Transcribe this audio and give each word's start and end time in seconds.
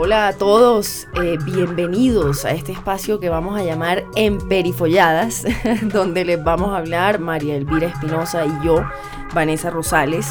Hola 0.00 0.28
a 0.28 0.32
todos, 0.32 1.08
eh, 1.22 1.38
bienvenidos 1.44 2.44
a 2.44 2.52
este 2.52 2.72
espacio 2.72 3.20
que 3.20 3.28
vamos 3.28 3.58
a 3.58 3.64
llamar 3.64 4.04
Emperifolladas, 4.14 5.44
donde 5.92 6.24
les 6.24 6.42
vamos 6.42 6.70
a 6.70 6.78
hablar 6.78 7.18
María 7.18 7.56
Elvira 7.56 7.88
Espinosa 7.88 8.46
y 8.46 8.64
yo, 8.64 8.82
Vanessa 9.34 9.70
Rosales. 9.70 10.26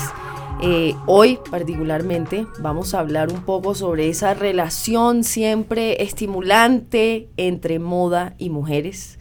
Eh, 0.62 0.96
hoy 1.06 1.38
particularmente 1.52 2.48
vamos 2.60 2.94
a 2.94 3.00
hablar 3.02 3.32
un 3.32 3.44
poco 3.44 3.76
sobre 3.76 4.10
esa 4.10 4.34
relación 4.34 5.24
siempre 5.24 6.02
estimulante 6.02 7.30
entre 7.38 7.78
moda 7.78 8.36
y 8.40 8.50
mujeres. 8.50 9.17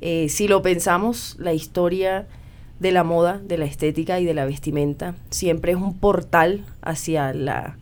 Eh, 0.00 0.28
si 0.28 0.48
lo 0.48 0.62
pensamos, 0.62 1.36
la 1.38 1.52
historia 1.52 2.26
de 2.78 2.92
la 2.92 3.04
moda, 3.04 3.38
de 3.44 3.58
la 3.58 3.66
estética 3.66 4.18
y 4.20 4.24
de 4.24 4.34
la 4.34 4.46
vestimenta 4.46 5.14
siempre 5.30 5.72
es 5.72 5.78
un 5.78 5.98
portal 5.98 6.64
hacia 6.80 7.34
la 7.34 7.76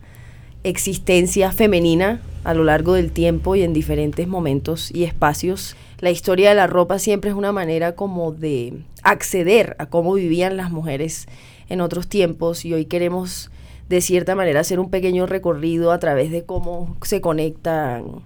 existencia 0.63 1.53
femenina 1.53 2.21
a 2.43 2.53
lo 2.53 2.65
largo 2.65 2.93
del 2.93 3.11
tiempo 3.11 3.55
y 3.55 3.63
en 3.63 3.73
diferentes 3.73 4.27
momentos 4.27 4.91
y 4.93 5.05
espacios. 5.05 5.77
La 5.99 6.11
historia 6.11 6.49
de 6.49 6.55
la 6.55 6.67
ropa 6.67 6.99
siempre 6.99 7.29
es 7.29 7.35
una 7.35 7.53
manera 7.53 7.95
como 7.95 8.33
de 8.33 8.73
acceder 9.03 9.75
a 9.79 9.85
cómo 9.85 10.13
vivían 10.13 10.57
las 10.57 10.71
mujeres 10.71 11.27
en 11.69 11.79
otros 11.79 12.07
tiempos 12.07 12.65
y 12.65 12.73
hoy 12.73 12.85
queremos 12.85 13.51
de 13.87 14.01
cierta 14.01 14.35
manera 14.35 14.59
hacer 14.59 14.79
un 14.79 14.89
pequeño 14.89 15.25
recorrido 15.25 15.91
a 15.91 15.99
través 15.99 16.31
de 16.31 16.43
cómo 16.43 16.97
se 17.01 17.21
conectan 17.21 18.21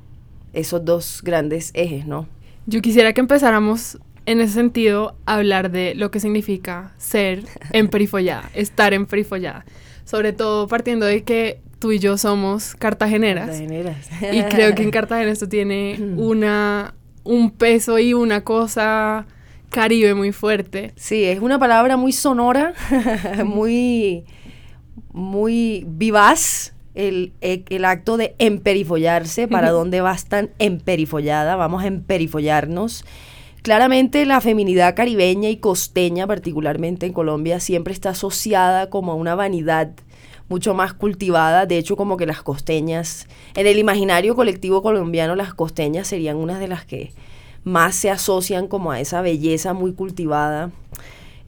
esos 0.53 0.83
dos 0.83 1.21
grandes 1.23 1.71
ejes, 1.73 2.05
¿no? 2.05 2.27
Yo 2.65 2.81
quisiera 2.81 3.13
que 3.13 3.21
empezáramos 3.21 3.99
en 4.25 4.39
ese 4.39 4.53
sentido 4.53 5.15
a 5.25 5.35
hablar 5.35 5.71
de 5.71 5.95
lo 5.95 6.11
que 6.11 6.19
significa 6.19 6.93
ser 6.97 7.43
emperifollada, 7.71 8.49
estar 8.55 8.93
emperifollada. 8.93 9.65
Sobre 10.05 10.33
todo 10.33 10.67
partiendo 10.67 11.05
de 11.05 11.23
que 11.23 11.61
tú 11.79 11.91
y 11.91 11.99
yo 11.99 12.17
somos 12.17 12.75
cartageneras. 12.75 13.47
Cartageneras. 13.47 14.09
Y 14.31 14.41
creo 14.43 14.75
que 14.75 14.83
en 14.83 14.91
Cartagena 14.91 15.31
esto 15.31 15.49
tiene 15.49 15.97
una, 16.17 16.93
un 17.23 17.51
peso 17.51 17.99
y 17.99 18.13
una 18.13 18.43
cosa 18.43 19.25
caribe 19.69 20.13
muy 20.13 20.31
fuerte. 20.31 20.93
Sí, 20.95 21.25
es 21.25 21.39
una 21.39 21.59
palabra 21.59 21.97
muy 21.97 22.13
sonora, 22.13 22.73
muy, 23.45 24.23
muy 25.11 25.83
vivaz. 25.87 26.73
El, 26.95 27.33
el- 27.41 27.65
el 27.69 27.85
acto 27.85 28.17
de 28.17 28.35
emperifollarse, 28.37 29.47
¿para 29.47 29.71
dónde 29.71 30.01
vas 30.01 30.25
tan 30.25 30.51
emperifollada? 30.59 31.55
Vamos 31.55 31.83
a 31.83 31.87
emperifollarnos. 31.87 33.03
Claramente 33.63 34.25
la 34.25 34.41
feminidad 34.41 34.95
caribeña 34.95 35.49
y 35.49 35.57
costeña, 35.57 36.27
particularmente 36.27 37.05
en 37.05 37.13
Colombia, 37.13 37.59
siempre 37.59 37.93
está 37.93 38.09
asociada 38.09 38.89
como 38.89 39.13
a 39.13 39.15
una 39.15 39.35
vanidad 39.35 39.91
mucho 40.49 40.73
más 40.73 40.93
cultivada. 40.93 41.65
De 41.65 41.77
hecho, 41.77 41.95
como 41.95 42.17
que 42.17 42.25
las 42.25 42.43
costeñas, 42.43 43.27
en 43.55 43.65
el 43.65 43.79
imaginario 43.79 44.35
colectivo 44.35 44.81
colombiano, 44.83 45.35
las 45.35 45.53
costeñas 45.53 46.07
serían 46.07 46.35
unas 46.35 46.59
de 46.59 46.67
las 46.67 46.85
que 46.85 47.11
más 47.63 47.95
se 47.95 48.09
asocian 48.11 48.67
como 48.67 48.91
a 48.91 48.99
esa 48.99 49.21
belleza 49.21 49.73
muy 49.73 49.93
cultivada. 49.93 50.71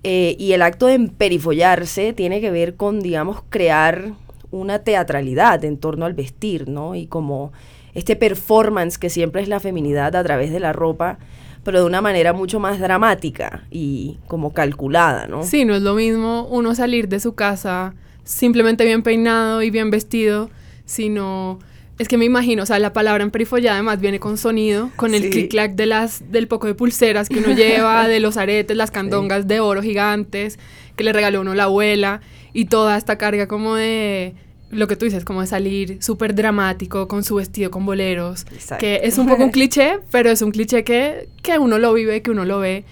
Eh, 0.03 0.37
y 0.39 0.53
el 0.53 0.61
acto 0.61 0.85
de 0.87 0.93
emperifollarse 0.93 2.13
tiene 2.13 2.39
que 2.39 2.49
ver 2.51 2.75
con, 2.77 3.01
digamos, 3.01 3.41
crear 3.49 4.13
una 4.51 4.79
teatralidad 4.79 5.63
en 5.65 5.77
torno 5.77 6.05
al 6.05 6.13
vestir, 6.13 6.67
¿no? 6.67 6.95
Y 6.95 7.07
como 7.07 7.51
este 7.93 8.15
performance 8.15 8.97
que 8.97 9.09
siempre 9.09 9.41
es 9.41 9.47
la 9.47 9.59
feminidad 9.59 10.15
a 10.15 10.23
través 10.23 10.51
de 10.51 10.59
la 10.59 10.73
ropa, 10.73 11.17
pero 11.63 11.79
de 11.79 11.85
una 11.85 12.01
manera 12.01 12.33
mucho 12.33 12.59
más 12.59 12.79
dramática 12.79 13.63
y 13.71 14.17
como 14.27 14.53
calculada, 14.53 15.27
¿no? 15.27 15.43
Sí, 15.43 15.65
no 15.65 15.75
es 15.75 15.81
lo 15.81 15.95
mismo 15.95 16.47
uno 16.49 16.75
salir 16.75 17.07
de 17.07 17.19
su 17.19 17.33
casa 17.35 17.95
simplemente 18.23 18.85
bien 18.85 19.03
peinado 19.03 19.61
y 19.61 19.69
bien 19.69 19.89
vestido, 19.89 20.49
sino... 20.85 21.59
Es 21.97 22.07
que 22.09 22.17
me 22.17 22.25
imagino, 22.25 22.63
o 22.63 22.65
sea, 22.65 22.77
la 22.79 22.91
palabra 22.91 23.23
emperifollada 23.23 23.75
además 23.77 24.01
viene 24.01 24.19
con 24.19 24.37
sonido, 24.37 24.91
con 24.97 25.13
el 25.15 25.23
Sí. 25.23 25.29
clic-clac 25.29 25.75
de 25.75 25.85
las, 25.85 26.29
del 26.31 26.47
poco 26.47 26.67
de 26.67 26.75
pulseras 26.75 27.29
que 27.29 27.39
uno 27.39 27.51
lleva, 27.55 28.07
de 28.09 28.19
los 28.19 28.35
aretes, 28.37 28.75
las 28.75 28.91
candongas 28.91 29.47
de 29.47 29.61
oro 29.61 29.81
gigantes 29.81 30.59
que 30.97 31.03
le 31.05 31.13
regaló 31.13 31.39
uno 31.41 31.53
la 31.55 31.63
abuela 31.65 32.19
y 32.53 32.65
toda 32.65 32.97
esta 32.97 33.17
carga 33.17 33.47
como 33.47 33.75
de 33.75 34.33
lo 34.71 34.87
que 34.87 34.97
tú 34.97 35.05
dices, 35.05 35.23
como 35.23 35.39
de 35.41 35.47
salir 35.47 36.03
súper 36.03 36.35
dramático 36.35 37.07
con 37.07 37.23
su 37.23 37.35
vestido 37.35 37.71
con 37.71 37.85
boleros, 37.85 38.45
Exacto. 38.51 38.81
que 38.81 39.01
es 39.03 39.17
un 39.17 39.27
poco 39.27 39.43
un 39.45 39.51
cliché, 39.51 39.99
pero 40.11 40.29
es 40.29 40.41
un 40.41 40.51
cliché 40.51 40.83
que, 40.83 41.29
que 41.43 41.57
uno 41.59 41.77
lo 41.79 41.93
vive, 41.93 42.21
que 42.21 42.31
uno 42.31 42.43
lo 42.43 42.59
ve 42.59 42.83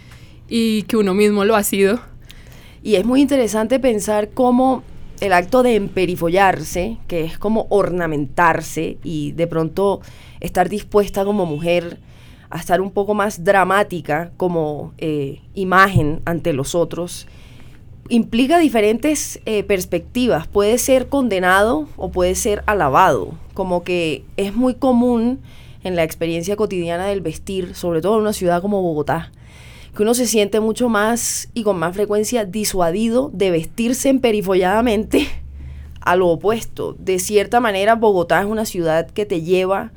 y 0.47 0.83
que 0.83 0.95
uno 0.95 1.13
mismo 1.13 1.43
lo 1.43 1.57
ha 1.57 1.63
sido. 1.63 1.99
Y 2.83 2.95
es 2.95 3.05
muy 3.05 3.21
interesante 3.21 3.79
pensar 3.79 4.29
cómo 4.33 4.83
el 5.23 5.31
acto 5.31 5.63
de 5.63 5.75
emperifollarse, 5.75 6.97
que 7.07 7.23
es 7.23 7.37
como 7.37 7.65
ornamentarse 7.69 8.97
y 9.05 9.31
de 9.31 9.47
pronto 9.47 10.01
estar 10.41 10.67
dispuesta 10.67 11.23
como 11.23 11.45
mujer 11.45 11.97
a 12.49 12.57
estar 12.57 12.81
un 12.81 12.91
poco 12.91 13.13
más 13.13 13.45
dramática 13.45 14.31
como 14.35 14.93
eh, 14.97 15.39
imagen 15.53 16.21
ante 16.25 16.51
los 16.51 16.75
otros, 16.75 17.25
implica 18.09 18.59
diferentes 18.59 19.39
eh, 19.45 19.63
perspectivas. 19.63 20.45
Puede 20.47 20.77
ser 20.77 21.07
condenado 21.07 21.87
o 21.95 22.11
puede 22.11 22.35
ser 22.35 22.61
alabado. 22.65 23.29
Como 23.53 23.85
que 23.85 24.25
es 24.35 24.53
muy 24.53 24.73
común 24.73 25.39
en 25.85 25.95
la 25.95 26.03
experiencia 26.03 26.57
cotidiana 26.57 27.05
del 27.05 27.21
vestir, 27.21 27.75
sobre 27.75 28.01
todo 28.01 28.15
en 28.15 28.23
una 28.23 28.33
ciudad 28.33 28.61
como 28.61 28.81
Bogotá, 28.81 29.31
que 29.95 30.03
uno 30.03 30.13
se 30.13 30.25
siente 30.25 30.59
mucho 30.59 30.89
más 30.89 31.49
y 31.53 31.63
con 31.63 31.77
más 31.77 31.93
frecuencia 31.95 32.45
disuadido 32.45 33.29
de 33.33 33.51
vestirse 33.51 34.09
emperifolladamente 34.09 35.27
a 36.01 36.15
lo 36.15 36.27
opuesto. 36.27 36.95
De 36.99 37.19
cierta 37.19 37.59
manera, 37.59 37.95
Bogotá 37.95 38.39
es 38.41 38.45
una 38.45 38.65
ciudad 38.65 39.09
que 39.09 39.25
te 39.25 39.41
lleva 39.41 39.91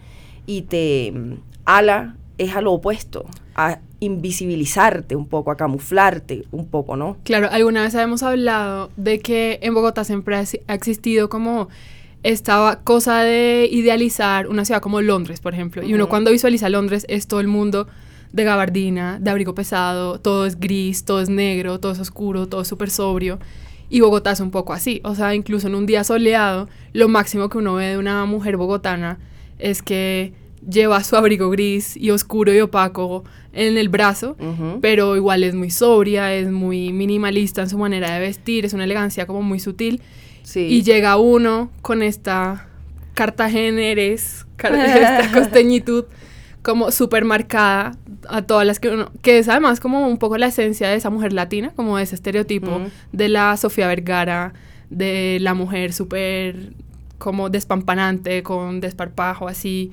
y 0.47 0.63
te 0.63 1.13
mm, 1.13 1.33
ala, 1.65 2.17
es 2.39 2.55
a 2.55 2.61
lo 2.61 2.73
opuesto, 2.73 3.25
a 3.55 3.81
invisibilizarte 4.01 5.17
un 5.17 5.27
poco, 5.27 5.51
a 5.51 5.57
camuflarte 5.57 6.45
un 6.53 6.67
poco, 6.67 6.97
¿no? 6.97 7.17
Claro, 7.25 7.49
alguna 7.51 7.83
vez 7.83 7.95
habíamos 7.95 8.23
hablado 8.23 8.91
de 8.97 9.21
que 9.21 9.59
en 9.63 9.73
Bogotá 9.73 10.05
siempre 10.05 10.37
ha 10.37 10.75
existido 10.75 11.31
como 11.31 11.69
esta 12.23 12.81
cosa 12.85 13.23
de 13.23 13.69
idealizar 13.71 14.49
una 14.49 14.65
ciudad 14.65 14.83
como 14.83 15.01
Londres, 15.01 15.41
por 15.41 15.55
ejemplo. 15.55 15.83
Y 15.83 15.95
uno 15.95 16.09
cuando 16.09 16.31
visualiza 16.31 16.69
Londres 16.69 17.07
es 17.09 17.27
todo 17.27 17.41
el 17.41 17.47
mundo 17.47 17.87
de 18.33 18.45
gabardina, 18.45 19.19
de 19.21 19.31
abrigo 19.31 19.55
pesado, 19.55 20.19
todo 20.21 20.47
es 20.47 20.59
gris, 20.61 21.05
todo 21.05 21.21
es 21.21 21.29
negro, 21.29 21.81
todo 21.81 21.93
es 21.93 21.99
oscuro, 21.99 22.47
todo 22.49 22.63
es 22.63 22.69
súper 22.69 22.91
sobrio. 22.91 23.39
Y 23.89 24.01
Bogotá 24.01 24.33
es 24.33 24.41
un 24.41 24.51
poco 24.51 24.73
así. 24.73 25.01
O 25.05 25.15
sea, 25.15 25.35
incluso 25.35 25.69
en 25.69 25.75
un 25.77 25.87
día 25.87 26.03
soleado, 26.05 26.69
lo 26.93 27.09
máximo 27.09 27.49
que 27.49 27.59
uno 27.59 27.75
ve 27.75 27.87
de 27.87 27.99
una 27.99 28.25
mujer 28.27 28.57
bogotana 28.57 29.19
es 29.59 29.81
que 29.83 30.33
lleva 30.69 31.03
su 31.05 31.15
abrigo 31.17 31.49
gris 31.51 31.97
y 31.97 32.11
oscuro 32.11 32.53
y 32.53 32.59
opaco 32.61 33.23
en 33.53 33.79
el 33.79 33.89
brazo 33.89 34.35
pero 34.81 35.15
igual 35.17 35.45
es 35.45 35.55
muy 35.55 35.71
sobria, 35.71 36.35
es 36.35 36.51
muy 36.51 36.93
minimalista 36.93 37.63
en 37.63 37.69
su 37.71 37.79
manera 37.79 38.13
de 38.13 38.19
vestir, 38.21 38.65
es 38.65 38.73
una 38.73 38.83
elegancia 38.85 39.27
como 39.27 39.43
muy 39.43 39.61
sutil. 39.61 40.03
Sí. 40.43 40.61
Y 40.61 40.83
llega 40.83 41.17
uno 41.19 41.71
con 41.83 42.03
esta 42.03 42.67
cartageneres, 43.15 44.47
car- 44.57 44.75
esta 44.75 45.31
costeñitud 45.33 46.05
como 46.67 46.91
súper 46.91 47.25
marcada 47.25 47.97
a 48.29 48.43
todas 48.43 48.67
las 48.67 48.81
que 48.81 48.89
uno, 48.89 49.13
que 49.23 49.39
es 49.39 49.49
además 49.49 49.79
como 49.79 50.09
un 50.09 50.19
poco 50.19 50.37
la 50.37 50.49
esencia 50.49 50.89
de 50.89 50.97
esa 50.97 51.11
mujer 51.11 51.33
latina, 51.33 51.71
como 51.77 51.97
ese 51.97 52.17
estereotipo 52.17 52.81
de 53.13 53.29
la 53.29 53.57
Sofía 53.57 53.87
Vergara, 53.87 54.53
de 54.91 55.39
la 55.41 55.55
mujer 55.55 55.93
súper 55.93 56.73
como 57.19 57.51
despampanante, 57.51 58.43
con 58.43 58.81
desparpajo 58.81 59.47
así. 59.47 59.93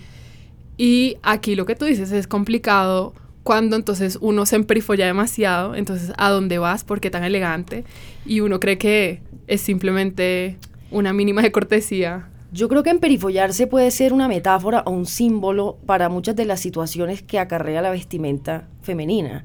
Y 0.76 1.18
aquí 1.22 1.54
lo 1.54 1.68
que 1.68 1.76
tú 1.76 1.86
dices 1.86 2.12
es 2.12 2.26
complicado 2.26 3.14
cuando 3.44 3.76
entonces 3.76 4.18
uno 4.20 4.48
se 4.48 4.56
emperifolla 4.56 5.06
demasiado, 5.06 5.76
entonces 5.76 6.12
¿a 6.18 6.32
dónde 6.32 6.58
vas? 6.58 6.84
¿Por 6.84 7.02
qué 7.02 7.12
tan 7.12 7.24
elegante? 7.24 7.84
Y 8.26 8.40
uno 8.40 8.60
cree 8.60 8.80
que 8.80 9.22
es 9.46 9.62
simplemente 9.62 10.58
una 10.90 11.14
mínima 11.14 11.44
de 11.44 11.52
cortesía. 11.52 12.30
Yo 12.54 12.70
creo 12.70 12.84
que 12.84 12.92
emperifollarse 12.92 13.66
puede 13.66 13.90
ser 13.90 14.14
una 14.14 14.28
metáfora 14.28 14.84
o 14.86 14.92
un 14.92 15.08
símbolo 15.08 15.80
para 15.88 16.08
muchas 16.08 16.36
de 16.36 16.46
las 16.46 16.60
situaciones 16.60 17.24
que 17.24 17.40
acarrea 17.40 17.82
la 17.82 17.90
vestimenta 17.90 18.68
femenina. 18.84 19.44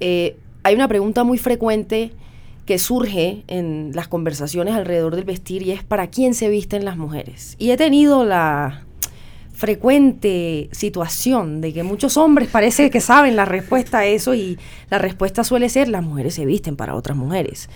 Eh, 0.00 0.38
hay 0.62 0.74
una 0.74 0.88
pregunta 0.88 1.24
muy 1.24 1.36
frecuente 1.36 2.12
que 2.64 2.78
surge 2.78 3.44
en 3.48 3.90
las 3.94 4.08
conversaciones 4.08 4.74
alrededor 4.74 5.14
del 5.14 5.24
vestir 5.24 5.62
y 5.62 5.72
es 5.72 5.84
¿para 5.84 6.08
quién 6.08 6.32
se 6.32 6.48
visten 6.48 6.86
las 6.86 6.96
mujeres? 6.96 7.54
Y 7.58 7.70
he 7.70 7.76
tenido 7.76 8.24
la 8.24 8.84
frecuente 9.52 10.70
situación 10.72 11.60
de 11.60 11.74
que 11.74 11.82
muchos 11.82 12.16
hombres 12.16 12.48
parece 12.48 12.88
que 12.88 13.00
saben 13.02 13.36
la 13.36 13.44
respuesta 13.44 13.98
a 13.98 14.06
eso 14.06 14.34
y 14.34 14.58
la 14.88 14.96
respuesta 14.96 15.44
suele 15.44 15.68
ser 15.68 15.88
las 15.88 16.02
mujeres 16.02 16.34
se 16.34 16.46
visten 16.46 16.76
para 16.76 16.94
otras 16.94 17.16
mujeres. 17.16 17.68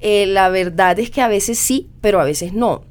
Eh, 0.00 0.24
la 0.24 0.48
verdad 0.48 0.98
es 0.98 1.10
que 1.10 1.20
a 1.20 1.28
veces 1.28 1.58
sí, 1.58 1.90
pero 2.00 2.18
a 2.18 2.24
veces 2.24 2.54
no. 2.54 2.84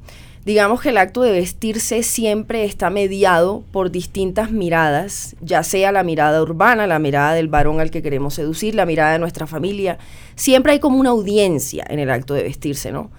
Digamos 0.46 0.82
que 0.82 0.90
el 0.90 0.98
acto 0.98 1.22
de 1.22 1.32
vestirse 1.32 2.02
siempre 2.02 2.64
está 2.64 2.90
mediado 2.90 3.64
por 3.72 3.92
distintas 3.92 4.52
miradas, 4.52 5.36
ya 5.42 5.64
sea 5.64 5.92
la 5.92 6.04
mirada 6.04 6.42
urbana, 6.42 6.88
la 6.88 6.98
mirada 6.98 7.34
del 7.34 7.50
varón 7.50 7.80
al 7.80 7.92
que 7.92 8.02
queremos 8.02 8.36
seducir, 8.36 8.74
la 8.74 8.86
mirada 8.86 9.12
de 9.14 9.20
nuestra 9.20 9.48
familia. 9.48 9.98
Siempre 10.36 10.72
hay 10.72 10.80
como 10.80 10.98
una 10.98 11.10
audiencia 11.10 11.86
en 11.90 12.00
el 12.00 12.10
acto 12.10 12.34
de 12.34 12.44
vestirse, 12.44 12.92
¿no? 12.92 13.12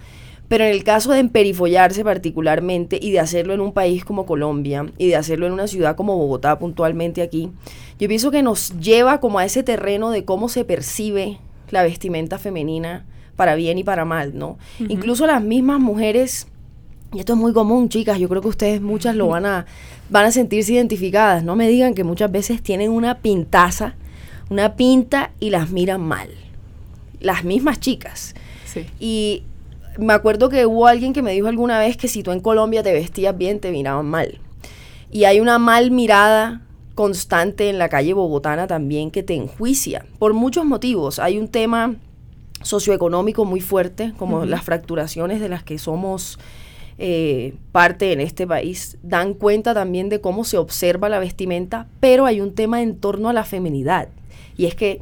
Pero 0.48 0.64
en 0.64 0.70
el 0.70 0.82
caso 0.82 1.12
de 1.12 1.20
emperifollarse 1.20 2.02
particularmente 2.02 2.98
y 3.00 3.12
de 3.12 3.20
hacerlo 3.20 3.54
en 3.54 3.60
un 3.60 3.72
país 3.72 4.04
como 4.04 4.26
Colombia 4.26 4.90
y 4.98 5.06
de 5.06 5.14
hacerlo 5.14 5.46
en 5.46 5.52
una 5.52 5.68
ciudad 5.68 5.94
como 5.94 6.16
Bogotá 6.16 6.58
puntualmente 6.58 7.22
aquí, 7.22 7.52
yo 8.00 8.08
pienso 8.08 8.32
que 8.32 8.42
nos 8.42 8.76
lleva 8.80 9.20
como 9.20 9.38
a 9.38 9.44
ese 9.44 9.62
terreno 9.62 10.10
de 10.10 10.24
cómo 10.24 10.48
se 10.48 10.64
percibe 10.64 11.38
la 11.70 11.84
vestimenta 11.84 12.38
femenina 12.38 13.06
para 13.36 13.54
bien 13.54 13.78
y 13.78 13.84
para 13.84 14.04
mal, 14.04 14.36
¿no? 14.36 14.58
Incluso 14.80 15.26
las 15.26 15.40
mismas 15.40 15.78
mujeres, 15.78 16.48
y 17.12 17.18
esto 17.18 17.32
es 17.32 17.38
muy 17.38 17.52
común, 17.52 17.88
chicas, 17.88 18.18
yo 18.18 18.28
creo 18.28 18.40
que 18.40 18.48
ustedes 18.48 18.80
muchas 18.80 19.16
lo 19.16 19.28
van 19.28 19.44
a, 19.44 19.66
van 20.10 20.26
a 20.26 20.30
sentirse 20.30 20.72
identificadas, 20.74 21.42
no 21.42 21.56
me 21.56 21.68
digan 21.68 21.94
que 21.94 22.04
muchas 22.04 22.30
veces 22.30 22.62
tienen 22.62 22.90
una 22.90 23.18
pintaza, 23.18 23.94
una 24.48 24.76
pinta 24.76 25.32
y 25.40 25.50
las 25.50 25.70
miran 25.70 26.00
mal. 26.00 26.28
Las 27.20 27.44
mismas 27.44 27.80
chicas. 27.80 28.34
Sí. 28.64 28.86
Y 29.00 29.42
me 29.98 30.12
acuerdo 30.12 30.48
que 30.48 30.66
hubo 30.66 30.86
alguien 30.86 31.12
que 31.12 31.22
me 31.22 31.32
dijo 31.32 31.48
alguna 31.48 31.78
vez 31.78 31.96
que 31.96 32.08
si 32.08 32.22
tú 32.22 32.30
en 32.30 32.40
Colombia 32.40 32.82
te 32.82 32.92
vestías 32.92 33.36
bien, 33.36 33.60
te 33.60 33.72
miraban 33.72 34.06
mal. 34.06 34.38
Y 35.10 35.24
hay 35.24 35.40
una 35.40 35.58
mal 35.58 35.90
mirada 35.90 36.62
constante 36.94 37.68
en 37.68 37.78
la 37.78 37.88
calle 37.88 38.14
bogotana 38.14 38.66
también 38.66 39.10
que 39.10 39.22
te 39.22 39.34
enjuicia 39.34 40.06
por 40.18 40.32
muchos 40.32 40.64
motivos. 40.64 41.18
Hay 41.18 41.38
un 41.38 41.48
tema 41.48 41.96
socioeconómico 42.62 43.44
muy 43.44 43.60
fuerte, 43.60 44.12
como 44.16 44.44
las 44.44 44.62
fracturaciones 44.62 45.40
de 45.40 45.48
las 45.48 45.64
que 45.64 45.78
somos 45.78 46.38
eh, 47.02 47.54
parte 47.72 48.12
en 48.12 48.20
este 48.20 48.46
país, 48.46 48.98
dan 49.02 49.32
cuenta 49.32 49.72
también 49.72 50.10
de 50.10 50.20
cómo 50.20 50.44
se 50.44 50.58
observa 50.58 51.08
la 51.08 51.18
vestimenta, 51.18 51.88
pero 51.98 52.26
hay 52.26 52.42
un 52.42 52.54
tema 52.54 52.82
en 52.82 52.94
torno 52.94 53.30
a 53.30 53.32
la 53.32 53.44
feminidad. 53.44 54.08
Y 54.58 54.66
es 54.66 54.74
que 54.74 55.00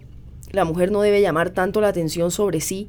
la 0.53 0.65
mujer 0.65 0.93
no 0.93 1.03
debe 1.03 1.21
llamar 1.21 1.51
tanto 1.51 1.81
la 1.81 1.89
atención 1.89 2.31
sobre 2.31 2.61
sí, 2.61 2.89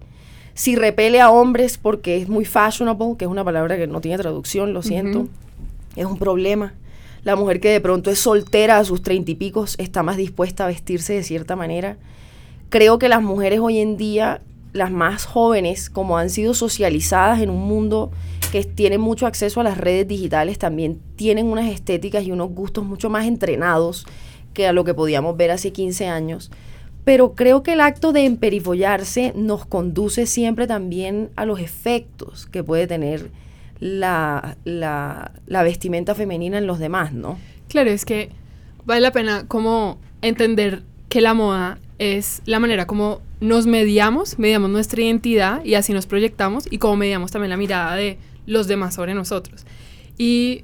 si 0.54 0.76
repele 0.76 1.22
a 1.22 1.32
hombres 1.32 1.80
porque 1.80 2.18
es 2.18 2.30
muy 2.30 2.46
fashionable, 2.46 3.16
que 3.18 3.26
es 3.26 3.32
una 3.32 3.44
palabra 3.44 3.78
que 3.78 3.88
no 3.88 4.00
tiene 4.00 4.18
traducción, 4.18 4.74
lo 4.74 4.84
siento, 4.84 5.28
es 5.96 6.06
un 6.06 6.20
problema. 6.20 6.74
La 7.24 7.36
mujer 7.36 7.60
que 7.60 7.70
de 7.70 7.82
pronto 7.82 8.12
es 8.12 8.20
soltera 8.20 8.78
a 8.78 8.84
sus 8.84 9.02
treinta 9.02 9.32
y 9.32 9.36
picos 9.36 9.76
está 9.80 10.04
más 10.04 10.18
dispuesta 10.18 10.66
a 10.66 10.68
vestirse 10.68 11.14
de 11.14 11.24
cierta 11.24 11.56
manera. 11.56 11.98
Creo 12.70 13.00
que 13.00 13.10
las 13.10 13.24
mujeres 13.24 13.60
hoy 13.60 13.80
en 13.80 13.98
día, 13.98 14.42
las 14.72 14.92
más 14.92 15.26
jóvenes, 15.26 15.90
como 15.90 16.18
han 16.18 16.30
sido 16.30 16.54
socializadas 16.54 17.42
en 17.42 17.50
un 17.50 17.68
mundo 17.68 18.12
que 18.52 18.64
tiene 18.64 18.98
mucho 18.98 19.28
acceso 19.28 19.62
a 19.62 19.64
las 19.64 19.78
redes 19.78 20.08
digitales, 20.08 20.60
también 20.60 21.00
tienen 21.16 21.48
unas 21.48 21.70
estéticas 21.70 22.24
y 22.24 22.32
unos 22.32 22.50
gustos 22.50 22.84
mucho 22.84 23.10
más 23.10 23.26
entrenados 23.26 24.06
que 24.54 24.68
a 24.68 24.74
lo 24.74 24.84
que 24.84 24.94
podíamos 24.94 25.38
ver 25.38 25.52
hace 25.52 25.72
15 25.72 26.08
años 26.08 26.52
pero 27.10 27.34
creo 27.34 27.64
que 27.64 27.74
el 27.74 27.82
acto 27.82 28.12
de 28.12 28.26
emperifollarse 28.26 29.34
nos 29.36 29.66
conduce 29.66 30.28
siempre 30.28 30.68
también 30.68 31.32
a 31.36 31.46
los 31.46 31.60
efectos 31.60 32.46
que 32.46 32.64
puede 32.64 32.86
tener 32.86 33.32
la, 33.80 34.58
la, 34.64 35.32
la, 35.48 35.64
vestimenta 35.64 36.14
femenina 36.14 36.58
en 36.58 36.68
los 36.68 36.78
demás, 36.78 37.14
¿no? 37.14 37.40
Claro, 37.68 37.90
es 37.90 38.06
que 38.06 38.30
vale 38.86 39.02
la 39.02 39.12
pena 39.12 39.48
como 39.48 39.98
entender 40.22 40.84
que 41.08 41.22
la 41.22 41.34
moda 41.34 41.80
es 41.98 42.44
la 42.46 42.60
manera 42.60 42.86
como 42.86 43.22
nos 43.40 43.66
mediamos, 43.66 44.38
mediamos 44.38 44.70
nuestra 44.70 45.02
identidad 45.02 45.64
y 45.64 45.74
así 45.74 45.94
nos 45.94 46.06
proyectamos 46.06 46.68
y 46.70 46.78
como 46.78 46.98
mediamos 46.98 47.32
también 47.32 47.50
la 47.50 47.58
mirada 47.58 47.96
de 47.96 48.20
los 48.50 48.68
demás 48.68 48.96
sobre 48.96 49.14
nosotros. 49.14 49.66
Y 50.18 50.64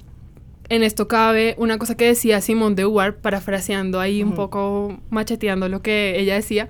en 0.69 0.83
esto 0.83 1.07
cabe 1.07 1.55
una 1.57 1.77
cosa 1.77 1.95
que 1.95 2.05
decía 2.05 2.41
Simone 2.41 2.75
de 2.75 2.83
Beauvoir, 2.83 3.15
parafraseando 3.15 3.99
ahí 3.99 4.23
un 4.23 4.33
poco, 4.33 4.99
macheteando 5.09 5.69
lo 5.69 5.81
que 5.81 6.19
ella 6.19 6.33
decía, 6.33 6.67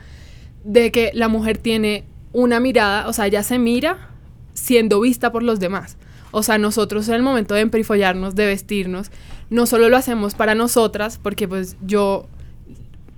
de 0.63 0.91
que 0.91 1.11
la 1.13 1.27
mujer 1.27 1.57
tiene 1.57 2.03
una 2.33 2.59
mirada, 2.59 3.07
o 3.07 3.13
sea, 3.13 3.27
ella 3.27 3.43
se 3.43 3.57
mira 3.57 4.09
siendo 4.53 4.99
vista 4.99 5.31
por 5.31 5.41
los 5.41 5.59
demás. 5.59 5.97
O 6.31 6.43
sea, 6.43 6.57
nosotros 6.57 7.07
en 7.07 7.15
el 7.15 7.23
momento 7.23 7.55
de 7.55 7.61
emperifollarnos, 7.61 8.35
de 8.35 8.47
vestirnos, 8.47 9.09
no 9.49 9.65
solo 9.65 9.87
lo 9.87 9.95
hacemos 9.95 10.35
para 10.35 10.53
nosotras, 10.53 11.17
porque 11.21 11.47
pues 11.47 11.77
yo 11.81 12.27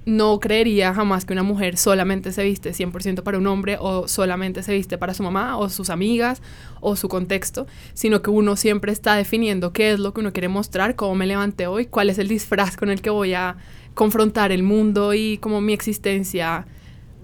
no 0.08 0.40
creería 0.40 0.94
jamás 0.94 1.26
que 1.26 1.34
una 1.34 1.44
mujer 1.44 1.76
solamente 1.76 2.32
se 2.32 2.42
viste 2.42 2.72
100% 2.72 3.24
para 3.24 3.38
un 3.38 3.46
hombre 3.46 3.76
o 3.78 4.08
solamente 4.08 4.64
se 4.64 4.74
viste 4.74 4.98
para 4.98 5.14
su 5.14 5.22
mamá 5.22 5.58
o 5.58 5.68
sus 5.68 5.90
amigas 5.90 6.42
o 6.80 6.96
su 6.96 7.10
contexto, 7.10 7.68
sino 7.94 8.22
que 8.22 8.30
uno 8.30 8.56
siempre 8.56 8.94
está 8.94 9.16
definiendo 9.16 9.74
qué 9.74 9.92
es 9.92 10.00
lo 10.00 10.14
que 10.14 10.22
uno 10.22 10.32
quiere 10.32 10.48
mostrar, 10.48 10.96
cómo 10.96 11.14
me 11.16 11.28
levanté 11.28 11.68
hoy, 11.68 11.88
cuál 11.88 12.10
es 12.10 12.20
el 12.20 12.30
disfraz 12.30 12.78
con 12.78 12.90
el 12.90 13.02
que 13.02 13.10
voy 13.10 13.34
a 13.34 13.58
confrontar 13.96 14.54
el 14.54 14.64
mundo 14.64 15.14
y 15.14 15.40
como 15.40 15.60
mi 15.60 15.74
existencia 15.74 16.66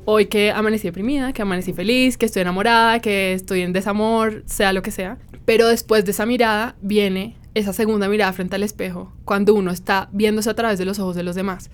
hoy 0.03 0.25
que 0.25 0.51
amanecí 0.51 0.89
deprimida, 0.89 1.31
que 1.31 1.41
amanecí 1.41 1.71
feliz, 1.71 2.17
que 2.17 2.25
estoy 2.25 2.41
enamorada, 2.41 2.99
que 2.99 3.31
estoy 3.31 3.61
en 3.61 3.71
desamor, 3.71 4.43
sea 4.45 4.73
lo 4.73 4.81
que 4.81 4.91
sea. 4.91 5.19
Pero 5.45 5.69
después 5.69 6.03
de 6.03 6.11
esa 6.11 6.25
mirada 6.25 6.75
viene 6.81 7.37
esa 7.53 7.71
segunda 7.71 8.09
mirada 8.09 8.33
frente 8.33 8.57
al 8.57 8.63
espejo, 8.63 9.13
cuando 9.23 9.53
uno 9.53 9.71
está 9.71 10.09
viéndose 10.11 10.49
a 10.49 10.53
través 10.53 10.77
de 10.77 10.83
los 10.83 10.99
ojos 10.99 11.15
de 11.15 11.23
los 11.23 11.35
demás. 11.35 11.69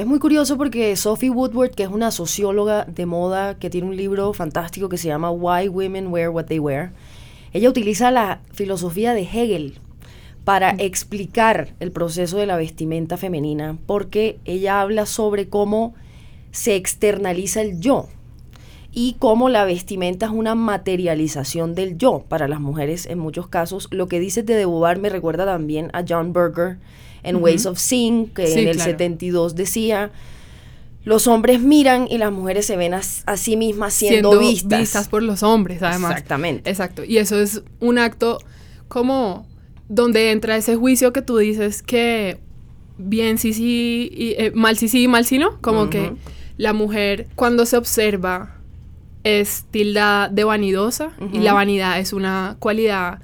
Es 0.00 0.06
muy 0.06 0.18
curioso 0.18 0.56
porque 0.56 0.96
Sophie 0.96 1.28
Woodward, 1.28 1.72
que 1.72 1.82
es 1.82 1.90
una 1.90 2.10
socióloga 2.10 2.86
de 2.86 3.04
moda 3.04 3.58
que 3.58 3.68
tiene 3.68 3.86
un 3.86 3.98
libro 3.98 4.32
fantástico 4.32 4.88
que 4.88 4.96
se 4.96 5.08
llama 5.08 5.30
Why 5.30 5.68
Women 5.68 6.06
Wear 6.06 6.30
What 6.30 6.46
They 6.46 6.58
Wear, 6.58 6.92
ella 7.52 7.68
utiliza 7.68 8.10
la 8.10 8.40
filosofía 8.50 9.12
de 9.12 9.24
Hegel 9.24 9.78
para 10.42 10.70
explicar 10.70 11.74
el 11.80 11.92
proceso 11.92 12.38
de 12.38 12.46
la 12.46 12.56
vestimenta 12.56 13.18
femenina, 13.18 13.76
porque 13.84 14.38
ella 14.46 14.80
habla 14.80 15.04
sobre 15.04 15.50
cómo 15.50 15.92
se 16.50 16.76
externaliza 16.76 17.60
el 17.60 17.78
yo 17.78 18.08
y 18.92 19.16
cómo 19.18 19.50
la 19.50 19.66
vestimenta 19.66 20.24
es 20.24 20.32
una 20.32 20.54
materialización 20.54 21.74
del 21.74 21.98
yo 21.98 22.24
para 22.26 22.48
las 22.48 22.60
mujeres 22.60 23.04
en 23.04 23.18
muchos 23.18 23.48
casos. 23.48 23.86
Lo 23.90 24.08
que 24.08 24.18
dice 24.18 24.42
de 24.44 24.54
Beauvoir 24.54 24.98
me 24.98 25.10
recuerda 25.10 25.44
también 25.44 25.90
a 25.92 26.04
John 26.08 26.32
Berger 26.32 26.78
en 27.22 27.36
Ways 27.36 27.66
of 27.66 27.78
Seeing, 27.78 28.28
que 28.28 28.52
en 28.52 28.68
el 28.68 28.80
72 28.80 29.54
decía, 29.54 30.10
los 31.04 31.26
hombres 31.26 31.60
miran 31.60 32.06
y 32.10 32.18
las 32.18 32.32
mujeres 32.32 32.66
se 32.66 32.76
ven 32.76 32.94
a, 32.94 33.02
sí 33.02 33.56
mismas 33.56 33.94
siendo, 33.94 34.38
vistas. 34.38 34.80
vistas 34.80 35.08
por 35.08 35.22
los 35.22 35.42
hombres, 35.42 35.82
además. 35.82 36.12
Exactamente. 36.12 36.68
Exacto. 36.68 37.04
Y 37.04 37.18
eso 37.18 37.40
es 37.40 37.62
un 37.80 37.98
acto 37.98 38.38
como 38.88 39.46
donde 39.88 40.30
entra 40.30 40.56
ese 40.56 40.76
juicio 40.76 41.12
que 41.12 41.22
tú 41.22 41.38
dices 41.38 41.82
que 41.82 42.38
bien 42.98 43.38
sí 43.38 43.52
sí, 43.52 44.10
y, 44.12 44.30
eh, 44.32 44.52
mal 44.54 44.76
sí 44.76 44.88
sí, 44.88 45.08
mal 45.08 45.24
sí 45.24 45.38
no, 45.38 45.60
como 45.60 45.90
que 45.90 46.12
la 46.58 46.72
mujer 46.72 47.26
cuando 47.34 47.66
se 47.66 47.76
observa 47.76 48.56
es 49.24 49.64
tildada 49.70 50.28
de 50.28 50.44
vanidosa 50.44 51.12
y 51.32 51.38
la 51.38 51.54
vanidad 51.54 51.98
es 51.98 52.12
una 52.12 52.56
cualidad 52.58 53.20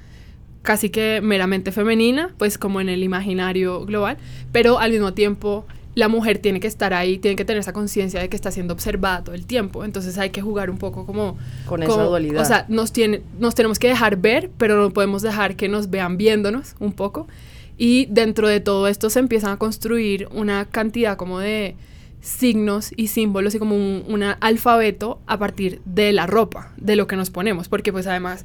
casi 0.67 0.91
que 0.91 1.21
meramente 1.23 1.71
femenina, 1.71 2.35
pues 2.37 2.59
como 2.59 2.81
en 2.81 2.89
el 2.89 3.03
imaginario 3.05 3.87
global, 3.87 4.19
pero 4.51 4.81
al 4.81 4.91
mismo 4.91 5.15
tiempo 5.15 5.65
la 5.95 6.09
mujer 6.09 6.39
tiene 6.39 6.59
que 6.59 6.67
estar 6.67 6.93
ahí, 6.93 7.19
tiene 7.19 7.37
que 7.37 7.45
tener 7.45 7.61
esa 7.61 7.73
conciencia 7.73 8.21
de 8.21 8.29
que 8.29 8.37
está 8.37 8.51
siendo 8.51 8.75
observada 8.75 9.23
todo 9.23 9.35
el 9.35 9.47
tiempo. 9.47 9.85
Entonces 9.85 10.19
hay 10.19 10.31
que 10.31 10.43
jugar 10.43 10.69
un 10.69 10.77
poco 10.77 11.07
como... 11.07 11.39
Con 11.67 11.83
esa 11.83 12.03
dualidad. 12.03 12.43
O 12.43 12.45
sea, 12.45 12.67
nos, 12.69 12.93
tiene, 12.93 13.23
nos 13.39 13.55
tenemos 13.55 13.79
que 13.79 13.89
dejar 13.89 14.17
ver, 14.17 14.51
pero 14.59 14.77
no 14.77 14.91
podemos 14.91 15.23
dejar 15.23 15.57
que 15.57 15.69
nos 15.69 15.89
vean 15.89 16.19
viéndonos 16.19 16.75
un 16.81 16.93
poco. 16.93 17.29
Y 17.79 18.07
dentro 18.07 18.49
de 18.49 18.61
todo 18.61 18.89
esto 18.89 19.09
se 19.09 19.21
empiezan 19.21 19.53
a 19.53 19.57
construir 19.57 20.29
una 20.33 20.67
cantidad 20.67 21.17
como 21.17 21.39
de 21.39 21.77
signos 22.21 22.91
y 22.97 23.07
símbolos 23.07 23.55
y 23.55 23.61
como 23.61 23.77
un, 23.77 24.05
un 24.09 24.23
alfabeto 24.23 25.21
a 25.27 25.39
partir 25.39 25.81
de 25.85 26.13
la 26.13 26.27
ropa, 26.27 26.73
de 26.77 26.97
lo 26.97 27.07
que 27.07 27.17
nos 27.17 27.31
ponemos. 27.31 27.69
Porque 27.69 27.93
pues 27.93 28.07
además 28.09 28.45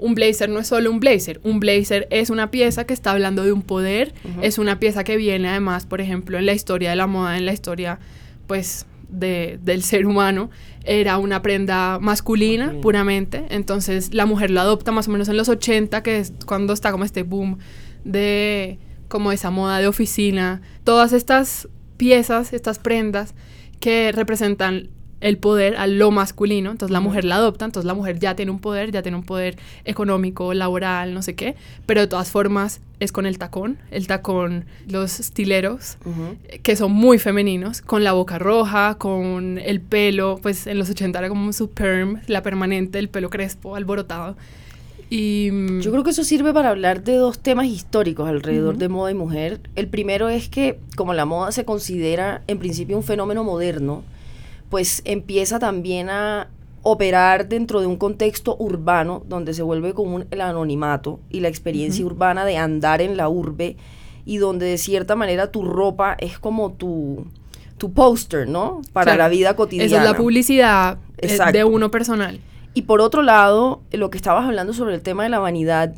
un 0.00 0.14
blazer 0.14 0.48
no 0.48 0.58
es 0.58 0.66
solo 0.66 0.90
un 0.90 0.98
blazer, 0.98 1.40
un 1.44 1.60
blazer 1.60 2.08
es 2.10 2.30
una 2.30 2.50
pieza 2.50 2.84
que 2.84 2.94
está 2.94 3.12
hablando 3.12 3.44
de 3.44 3.52
un 3.52 3.62
poder, 3.62 4.14
es 4.42 4.58
una 4.58 4.80
pieza 4.80 5.04
que 5.04 5.16
viene 5.16 5.48
además, 5.48 5.86
por 5.86 6.00
ejemplo, 6.00 6.38
en 6.38 6.46
la 6.46 6.52
historia 6.52 6.90
de 6.90 6.96
la 6.96 7.06
moda, 7.06 7.36
en 7.36 7.46
la 7.46 7.52
historia 7.52 7.98
pues 8.46 8.86
de, 9.08 9.58
del 9.62 9.82
ser 9.82 10.06
humano, 10.06 10.50
era 10.84 11.18
una 11.18 11.42
prenda 11.42 11.98
masculina 12.00 12.74
puramente, 12.80 13.44
entonces 13.50 14.14
la 14.14 14.26
mujer 14.26 14.50
lo 14.50 14.60
adopta 14.60 14.90
más 14.90 15.08
o 15.08 15.10
menos 15.10 15.28
en 15.28 15.36
los 15.36 15.48
80, 15.48 16.02
que 16.02 16.18
es 16.18 16.32
cuando 16.46 16.72
está 16.72 16.90
como 16.90 17.04
este 17.04 17.22
boom 17.22 17.58
de 18.04 18.78
como 19.08 19.32
esa 19.32 19.50
moda 19.50 19.78
de 19.78 19.88
oficina, 19.88 20.62
todas 20.84 21.12
estas 21.12 21.68
piezas, 21.96 22.52
estas 22.52 22.78
prendas 22.78 23.34
que 23.80 24.12
representan 24.12 24.88
el 25.20 25.36
poder 25.38 25.76
a 25.76 25.86
lo 25.86 26.10
masculino, 26.10 26.70
entonces 26.70 26.92
la 26.92 27.00
mujer 27.00 27.24
la 27.24 27.36
adopta, 27.36 27.64
entonces 27.66 27.86
la 27.86 27.94
mujer 27.94 28.18
ya 28.18 28.34
tiene 28.36 28.50
un 28.50 28.58
poder, 28.58 28.90
ya 28.90 29.02
tiene 29.02 29.18
un 29.18 29.24
poder 29.24 29.56
económico, 29.84 30.54
laboral, 30.54 31.12
no 31.12 31.22
sé 31.22 31.34
qué, 31.34 31.56
pero 31.86 32.00
de 32.00 32.06
todas 32.06 32.30
formas 32.30 32.80
es 33.00 33.12
con 33.12 33.26
el 33.26 33.38
tacón, 33.38 33.78
el 33.90 34.06
tacón, 34.06 34.64
los 34.86 35.20
estileros, 35.20 35.98
que 36.62 36.76
son 36.76 36.92
muy 36.92 37.18
femeninos, 37.18 37.80
con 37.82 38.04
la 38.04 38.12
boca 38.12 38.38
roja, 38.38 38.96
con 38.96 39.58
el 39.58 39.80
pelo, 39.80 40.38
pues 40.42 40.66
en 40.66 40.78
los 40.78 40.88
80 40.90 41.18
era 41.18 41.28
como 41.28 41.52
su 41.52 41.70
perm, 41.70 42.20
la 42.26 42.42
permanente, 42.42 42.98
el 42.98 43.08
pelo 43.08 43.30
crespo, 43.30 43.76
alborotado. 43.76 44.36
Y 45.12 45.48
mm, 45.50 45.80
Yo 45.80 45.90
creo 45.90 46.04
que 46.04 46.10
eso 46.10 46.22
sirve 46.24 46.52
para 46.54 46.70
hablar 46.70 47.02
de 47.02 47.14
dos 47.14 47.40
temas 47.40 47.66
históricos 47.66 48.28
alrededor 48.28 48.74
Ujú. 48.74 48.78
de 48.80 48.88
moda 48.88 49.10
y 49.10 49.14
mujer. 49.14 49.60
El 49.74 49.88
primero 49.88 50.28
es 50.28 50.48
que 50.48 50.78
como 50.94 51.14
la 51.14 51.24
moda 51.24 51.50
se 51.52 51.64
considera 51.64 52.42
en 52.46 52.58
principio 52.58 52.96
un 52.96 53.02
fenómeno 53.02 53.42
moderno, 53.42 54.04
pues 54.70 55.02
empieza 55.04 55.58
también 55.58 56.08
a 56.08 56.48
operar 56.82 57.48
dentro 57.48 57.80
de 57.80 57.86
un 57.86 57.96
contexto 57.96 58.56
urbano 58.58 59.22
donde 59.28 59.52
se 59.52 59.62
vuelve 59.62 59.92
común 59.92 60.26
el 60.30 60.40
anonimato 60.40 61.20
y 61.28 61.40
la 61.40 61.48
experiencia 61.48 62.06
urbana 62.06 62.46
de 62.46 62.56
andar 62.56 63.02
en 63.02 63.18
la 63.18 63.28
urbe 63.28 63.76
y 64.24 64.38
donde 64.38 64.64
de 64.66 64.78
cierta 64.78 65.14
manera 65.16 65.50
tu 65.50 65.62
ropa 65.64 66.16
es 66.18 66.38
como 66.38 66.72
tu, 66.72 67.26
tu 67.76 67.92
póster, 67.92 68.48
¿no? 68.48 68.80
Para 68.94 69.04
Claro. 69.12 69.18
la 69.18 69.28
vida 69.28 69.56
cotidiana. 69.56 69.86
esa 69.86 69.98
es 69.98 70.10
la 70.10 70.16
publicidad 70.16 70.98
eh, 71.18 71.26
de 71.26 71.32
Exacto. 71.34 71.68
uno 71.68 71.90
personal. 71.90 72.40
Y 72.72 72.82
por 72.82 73.00
otro 73.00 73.22
lado, 73.22 73.82
lo 73.92 74.08
que 74.10 74.16
estabas 74.16 74.46
hablando 74.46 74.72
sobre 74.72 74.94
el 74.94 75.02
tema 75.02 75.24
de 75.24 75.28
la 75.28 75.40
vanidad 75.40 75.92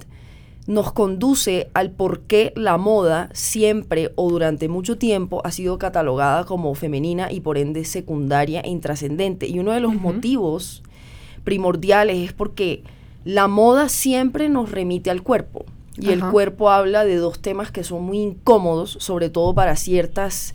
nos 0.66 0.92
conduce 0.92 1.70
al 1.74 1.90
por 1.90 2.20
qué 2.20 2.52
la 2.54 2.76
moda 2.76 3.30
siempre 3.32 4.12
o 4.14 4.30
durante 4.30 4.68
mucho 4.68 4.96
tiempo 4.96 5.40
ha 5.44 5.50
sido 5.50 5.78
catalogada 5.78 6.44
como 6.44 6.74
femenina 6.74 7.32
y 7.32 7.40
por 7.40 7.58
ende 7.58 7.84
secundaria 7.84 8.60
e 8.60 8.70
intrascendente. 8.70 9.48
Y 9.48 9.58
uno 9.58 9.72
de 9.72 9.80
los 9.80 9.94
motivos 9.94 10.82
primordiales 11.44 12.18
es 12.18 12.32
porque 12.32 12.84
la 13.24 13.48
moda 13.48 13.88
siempre 13.88 14.48
nos 14.48 14.70
remite 14.70 15.10
al 15.10 15.22
cuerpo. 15.22 15.64
Y 15.96 16.10
el 16.10 16.24
cuerpo 16.30 16.70
habla 16.70 17.04
de 17.04 17.16
dos 17.16 17.40
temas 17.40 17.70
que 17.70 17.84
son 17.84 18.04
muy 18.04 18.18
incómodos, 18.18 18.96
sobre 19.00 19.28
todo 19.28 19.54
para 19.54 19.76
ciertas 19.76 20.54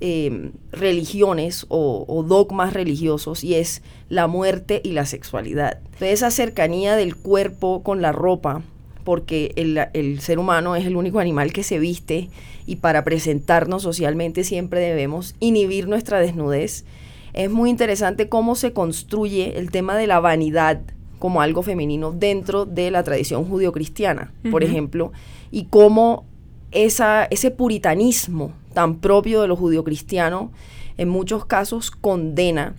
eh, 0.00 0.50
religiones 0.72 1.64
o, 1.68 2.04
o 2.06 2.22
dogmas 2.22 2.74
religiosos 2.74 3.42
y 3.44 3.54
es 3.54 3.82
la 4.10 4.26
muerte 4.26 4.82
y 4.84 4.92
la 4.92 5.06
sexualidad. 5.06 5.78
Entonces, 5.84 6.12
esa 6.12 6.30
cercanía 6.30 6.96
del 6.96 7.16
cuerpo 7.16 7.82
con 7.82 8.02
la 8.02 8.12
ropa, 8.12 8.62
porque 9.08 9.52
el, 9.56 9.80
el 9.94 10.20
ser 10.20 10.38
humano 10.38 10.76
es 10.76 10.84
el 10.84 10.94
único 10.94 11.18
animal 11.18 11.50
que 11.54 11.62
se 11.62 11.78
viste 11.78 12.28
y 12.66 12.76
para 12.76 13.04
presentarnos 13.04 13.82
socialmente 13.82 14.44
siempre 14.44 14.80
debemos 14.80 15.34
inhibir 15.40 15.88
nuestra 15.88 16.20
desnudez. 16.20 16.84
Es 17.32 17.50
muy 17.50 17.70
interesante 17.70 18.28
cómo 18.28 18.54
se 18.54 18.74
construye 18.74 19.58
el 19.58 19.70
tema 19.70 19.96
de 19.96 20.08
la 20.08 20.20
vanidad 20.20 20.82
como 21.18 21.40
algo 21.40 21.62
femenino 21.62 22.12
dentro 22.12 22.66
de 22.66 22.90
la 22.90 23.02
tradición 23.02 23.46
judio-cristiana, 23.46 24.34
por 24.50 24.62
ejemplo, 24.62 25.10
y 25.50 25.64
cómo 25.64 26.26
esa, 26.70 27.24
ese 27.30 27.50
puritanismo 27.50 28.52
tan 28.74 28.96
propio 28.96 29.40
de 29.40 29.48
lo 29.48 29.56
judio-cristiano 29.56 30.52
en 30.98 31.08
muchos 31.08 31.46
casos 31.46 31.90
condena 31.90 32.74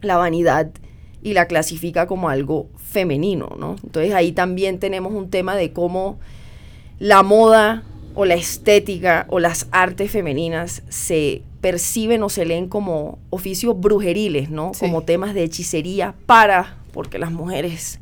la 0.00 0.16
vanidad 0.16 0.70
y 1.24 1.32
la 1.32 1.48
clasifica 1.48 2.06
como 2.06 2.28
algo 2.28 2.68
femenino, 3.00 3.54
¿no? 3.58 3.76
Entonces 3.84 4.14
ahí 4.14 4.32
también 4.32 4.78
tenemos 4.78 5.12
un 5.12 5.28
tema 5.28 5.54
de 5.54 5.70
cómo 5.72 6.18
la 6.98 7.22
moda 7.22 7.82
o 8.14 8.24
la 8.24 8.34
estética 8.36 9.26
o 9.28 9.38
las 9.38 9.66
artes 9.70 10.10
femeninas 10.10 10.82
se 10.88 11.42
perciben 11.60 12.22
o 12.22 12.30
se 12.30 12.46
leen 12.46 12.68
como 12.68 13.18
oficios 13.28 13.78
brujeriles, 13.78 14.48
¿no? 14.48 14.72
Sí. 14.72 14.80
Como 14.80 15.02
temas 15.02 15.34
de 15.34 15.42
hechicería 15.44 16.14
para, 16.24 16.78
porque 16.92 17.18
las 17.18 17.30
mujeres 17.32 18.00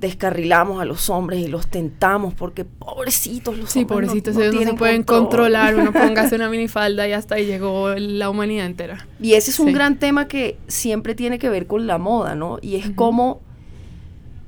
descarrilamos 0.00 0.80
a 0.80 0.84
los 0.84 1.08
hombres 1.10 1.40
y 1.40 1.48
los 1.48 1.66
tentamos 1.66 2.32
porque 2.34 2.64
pobrecitos 2.64 3.56
los 3.58 3.70
Sí, 3.70 3.80
hombres 3.80 3.94
pobrecitos, 4.10 4.34
no 4.36 4.42
ellos 4.42 4.54
no 4.54 4.60
se 4.72 4.74
pueden 4.74 5.02
control. 5.02 5.20
controlar, 5.28 5.74
uno 5.76 5.92
póngase 6.04 6.36
una 6.36 6.48
minifalda 6.50 7.08
y 7.08 7.12
hasta 7.12 7.36
ahí 7.36 7.46
llegó 7.46 7.88
la 7.96 8.28
humanidad 8.30 8.66
entera. 8.66 9.06
Y 9.20 9.32
ese 9.34 9.50
es 9.50 9.58
un 9.58 9.68
Sí. 9.68 9.72
gran 9.72 9.98
tema 9.98 10.28
que 10.28 10.56
siempre 10.68 11.14
tiene 11.14 11.38
que 11.38 11.48
ver 11.48 11.66
con 11.66 11.86
la 11.86 11.96
moda, 11.98 12.34
¿no? 12.34 12.58
Y 12.62 12.76
es 12.76 12.86
Ujú. 12.86 12.94
como 12.94 13.40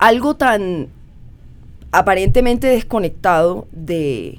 algo 0.00 0.34
tan 0.34 0.88
aparentemente 1.92 2.66
desconectado 2.68 3.66
de, 3.72 4.38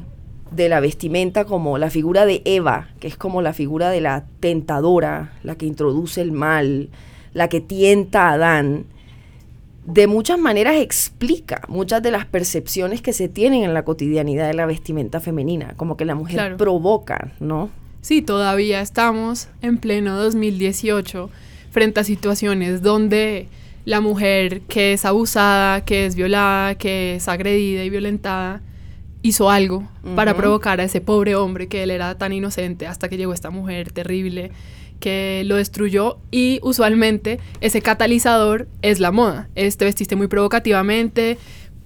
de 0.52 0.70
la 0.70 0.80
vestimenta 0.80 1.46
como 1.46 1.78
la 1.78 1.90
figura 1.90 2.26
de 2.26 2.42
Eva, 2.46 2.90
que 3.00 3.08
es 3.08 3.16
como 3.18 3.42
la 3.42 3.54
figura 3.54 3.90
de 3.90 4.02
la 4.02 4.26
tentadora, 4.40 5.34
la 5.44 5.56
que 5.56 5.66
introduce 5.66 6.22
el 6.22 6.32
mal, 6.32 6.90
la 7.34 7.48
que 7.50 7.62
tienta 7.62 8.30
a 8.30 8.34
Adán, 8.34 8.86
de 9.86 10.08
muchas 10.08 10.38
maneras 10.40 10.76
explica 10.78 11.62
muchas 11.68 12.04
de 12.04 12.12
las 12.12 12.26
percepciones 12.26 13.02
que 13.02 13.14
se 13.14 13.28
tienen 13.30 13.64
en 13.64 13.74
la 13.74 13.84
cotidianidad 13.84 14.48
de 14.48 14.54
la 14.54 14.66
vestimenta 14.66 15.20
femenina, 15.20 15.74
como 15.76 15.98
que 15.98 16.06
la 16.06 16.16
mujer 16.16 16.36
Claro. 16.36 16.58
provoca, 16.58 17.32
¿no? 17.40 17.70
Sí, 18.02 18.22
todavía 18.22 18.82
estamos 18.82 19.48
en 19.62 19.78
pleno 19.78 20.18
2018 20.18 21.30
frente 21.72 22.00
a 22.00 22.04
situaciones 22.04 22.82
donde 22.82 23.48
la 23.86 24.02
mujer 24.02 24.62
que 24.62 24.94
es 24.94 25.06
abusada, 25.06 25.84
que 25.86 26.06
es 26.06 26.16
violada, 26.16 26.76
que 26.76 27.16
es 27.16 27.28
agredida 27.28 27.84
y 27.84 27.90
violentada, 27.90 28.62
hizo 29.24 29.50
algo 29.50 29.88
para 30.16 30.36
provocar 30.36 30.80
a 30.80 30.84
ese 30.84 31.00
pobre 31.02 31.36
hombre 31.36 31.68
que 31.68 31.84
él 31.84 31.92
era 31.92 32.18
tan 32.18 32.34
inocente 32.34 32.88
hasta 32.88 33.08
que 33.08 33.18
llegó 33.18 33.34
esta 33.34 33.52
mujer 33.52 33.92
terrible 33.92 34.52
que 35.00 35.44
lo 35.46 35.56
destruyó 35.56 36.18
y 36.32 36.60
usualmente 36.64 37.40
ese 37.60 37.82
catalizador 37.82 38.68
es 38.82 39.00
la 39.00 39.12
moda. 39.12 39.50
Es 39.56 39.78
te 39.78 39.86
vestiste 39.86 40.16
muy 40.16 40.28
provocativamente 40.28 41.38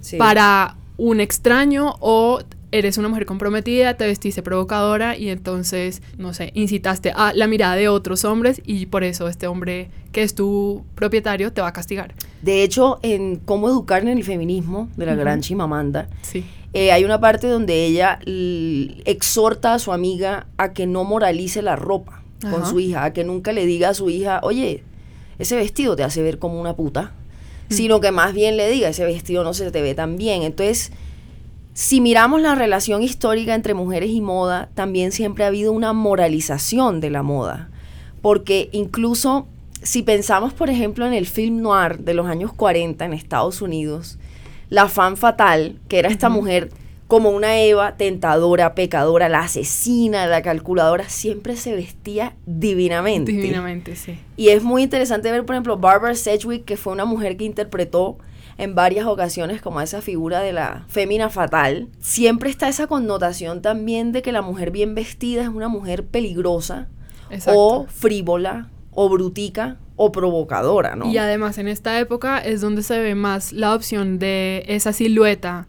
Sí. 0.02 0.18
para 0.18 0.76
un 0.98 1.20
extraño 1.20 1.96
o 2.00 2.40
eres 2.78 2.98
una 2.98 3.08
mujer 3.10 3.26
comprometida, 3.26 3.96
te 3.96 4.06
vestiste 4.06 4.42
provocadora 4.44 5.18
y 5.18 5.30
entonces, 5.30 6.02
no 6.18 6.34
sé, 6.34 6.52
incitaste 6.56 7.12
a 7.16 7.34
la 7.34 7.48
mirada 7.48 7.76
de 7.76 7.88
otros 7.90 8.26
hombres 8.26 8.62
y 8.66 8.86
por 8.88 9.04
eso 9.04 9.28
este 9.28 9.48
hombre 9.48 9.90
que 10.12 10.24
es 10.24 10.36
tu 10.36 10.84
propietario 10.96 11.52
te 11.54 11.62
va 11.62 11.68
a 11.70 11.74
castigar. 11.74 12.14
De 12.42 12.64
hecho, 12.64 13.00
en 13.02 13.38
Cómo 13.38 13.68
educar 13.70 14.02
en 14.02 14.10
el 14.10 14.24
feminismo, 14.24 14.90
de 14.98 15.06
la 15.06 15.16
gran 15.16 15.42
Chimamanda, 15.42 16.10
Sí. 16.22 16.44
eh, 16.74 16.92
hay 16.92 17.04
una 17.06 17.20
parte 17.20 17.48
donde 17.48 17.86
ella 17.86 18.20
exhorta 19.06 19.74
a 19.74 19.80
su 19.80 19.92
amiga 19.94 20.48
a 20.58 20.74
que 20.74 20.86
no 20.88 21.04
moralice 21.04 21.62
la 21.62 21.76
ropa 21.76 22.22
con 22.52 22.66
su 22.66 22.80
hija, 22.80 23.06
a 23.06 23.14
que 23.14 23.24
nunca 23.24 23.54
le 23.54 23.66
diga 23.66 23.90
a 23.90 23.94
su 23.96 24.10
hija, 24.10 24.40
oye, 24.44 24.84
ese 25.40 25.56
vestido 25.56 25.96
te 25.96 26.04
hace 26.04 26.22
ver 26.22 26.38
como 26.38 26.60
una 26.62 26.76
puta, 26.76 27.14
Mm. 27.68 27.74
sino 27.74 28.00
que 28.00 28.12
más 28.12 28.32
bien 28.36 28.58
le 28.58 28.70
diga, 28.70 28.90
ese 28.90 29.06
vestido 29.06 29.44
no 29.44 29.56
se 29.56 29.72
te 29.72 29.82
ve 29.82 29.96
tan 29.96 30.18
bien. 30.18 30.44
Entonces, 30.44 30.92
si 31.76 32.00
miramos 32.00 32.42
la 32.42 32.56
relación 32.56 33.04
histórica 33.04 33.54
entre 33.54 33.74
mujeres 33.74 34.10
y 34.10 34.22
moda, 34.22 34.70
también 34.76 35.12
siempre 35.12 35.44
ha 35.44 35.48
habido 35.48 35.74
una 35.74 35.92
moralización 35.92 37.02
de 37.02 37.10
la 37.10 37.22
moda, 37.22 37.70
porque 38.22 38.70
incluso 38.72 39.46
si 39.84 40.02
pensamos, 40.02 40.54
por 40.54 40.70
ejemplo, 40.70 41.06
en 41.06 41.12
el 41.12 41.28
film 41.28 41.62
noir 41.62 42.00
de 42.00 42.14
los 42.14 42.28
años 42.28 42.54
40 42.54 43.04
en 43.04 43.12
Estados 43.12 43.62
Unidos, 43.62 44.18
la 44.70 44.88
fan 44.88 45.18
fatal, 45.18 45.78
que 45.90 46.00
era 46.00 46.08
esta 46.08 46.30
mujer 46.30 46.70
como 47.08 47.30
una 47.32 47.60
Eva 47.60 47.98
tentadora, 47.98 48.74
pecadora, 48.74 49.28
la 49.28 49.40
asesina, 49.40 50.28
la 50.28 50.42
calculadora, 50.42 51.10
siempre 51.10 51.58
se 51.58 51.76
vestía 51.76 52.38
divinamente. 52.46 53.34
Divinamente, 53.34 53.98
sí. 53.98 54.18
Y 54.38 54.48
es 54.48 54.64
muy 54.64 54.84
interesante 54.84 55.30
ver, 55.30 55.46
por 55.46 55.56
ejemplo, 55.56 55.76
Barbara 55.76 56.16
Sedgwick, 56.16 56.64
que 56.64 56.78
fue 56.78 56.94
una 56.94 57.04
mujer 57.04 57.36
que 57.36 57.44
interpretó 57.44 58.18
en 58.58 58.76
varias 58.76 59.06
ocasiones 59.06 59.62
como 59.62 59.82
esa 59.82 60.02
figura 60.02 60.40
de 60.40 60.54
la 60.54 60.86
fémina 60.88 61.30
fatal. 61.30 61.90
Siempre 62.00 62.50
está 62.50 62.70
esa 62.70 62.88
connotación 62.88 63.62
también 63.62 64.12
de 64.12 64.22
que 64.22 64.32
la 64.32 64.42
mujer 64.42 64.72
bien 64.72 64.96
vestida 64.96 65.44
es 65.44 65.50
una 65.50 65.68
mujer 65.68 66.06
peligrosa 66.06 66.88
Exacto. 67.30 67.60
o 67.60 67.86
frívola 67.88 68.70
o 68.92 69.10
brutica 69.10 69.78
o 69.98 70.12
provocadora, 70.12 70.96
¿no? 70.96 71.12
Y 71.12 71.18
además 71.18 71.58
en 71.58 71.68
esta 71.68 72.00
época 72.00 72.40
es 72.40 72.62
donde 72.62 72.84
se 72.84 73.00
ve 73.00 73.16
más 73.16 73.54
la 73.54 73.74
opción 73.74 74.20
de 74.20 74.64
esa 74.68 74.94
silueta 74.94 75.68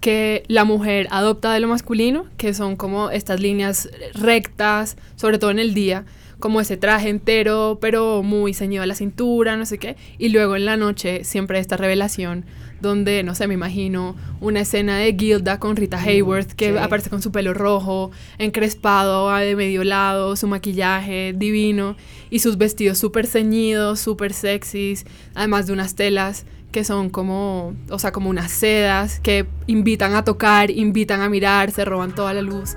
que 0.00 0.44
la 0.48 0.64
mujer 0.64 1.08
adopta 1.10 1.52
de 1.54 1.60
lo 1.60 1.68
masculino, 1.68 2.26
que 2.36 2.52
son 2.52 2.76
como 2.76 3.10
estas 3.10 3.40
líneas 3.40 3.88
rectas, 4.12 4.98
sobre 5.16 5.38
todo 5.38 5.50
en 5.50 5.58
el 5.58 5.72
día, 5.72 6.04
como 6.38 6.60
ese 6.60 6.76
traje 6.76 7.08
entero, 7.08 7.78
pero 7.80 8.22
muy 8.22 8.54
ceñido 8.54 8.82
a 8.82 8.86
la 8.86 8.94
cintura, 8.94 9.56
no 9.56 9.66
sé 9.66 9.78
qué. 9.78 9.96
Y 10.18 10.28
luego 10.28 10.56
en 10.56 10.64
la 10.64 10.76
noche 10.76 11.24
siempre 11.24 11.58
esta 11.58 11.76
revelación 11.76 12.44
donde, 12.80 13.22
no 13.22 13.34
sé, 13.34 13.48
me 13.48 13.54
imagino 13.54 14.14
una 14.40 14.60
escena 14.60 14.98
de 14.98 15.16
Gilda 15.18 15.58
con 15.58 15.74
Rita 15.74 15.98
Hayworth 15.98 16.52
que 16.52 16.72
sí. 16.72 16.78
aparece 16.78 17.10
con 17.10 17.22
su 17.22 17.32
pelo 17.32 17.54
rojo, 17.54 18.10
encrespado 18.38 19.34
de 19.34 19.56
medio 19.56 19.82
lado, 19.84 20.36
su 20.36 20.46
maquillaje 20.46 21.34
divino 21.36 21.96
y 22.30 22.38
sus 22.40 22.58
vestidos 22.58 22.98
súper 22.98 23.26
ceñidos, 23.26 24.00
súper 24.00 24.32
sexys, 24.32 25.04
además 25.34 25.66
de 25.66 25.72
unas 25.72 25.94
telas 25.96 26.46
que 26.70 26.84
son 26.84 27.08
como, 27.08 27.74
o 27.88 27.98
sea, 27.98 28.12
como 28.12 28.28
unas 28.30 28.50
sedas 28.50 29.20
que 29.20 29.46
invitan 29.66 30.14
a 30.14 30.24
tocar, 30.24 30.70
invitan 30.70 31.20
a 31.20 31.28
mirar, 31.28 31.70
se 31.70 31.84
roban 31.84 32.14
toda 32.14 32.34
la 32.34 32.42
luz. 32.42 32.74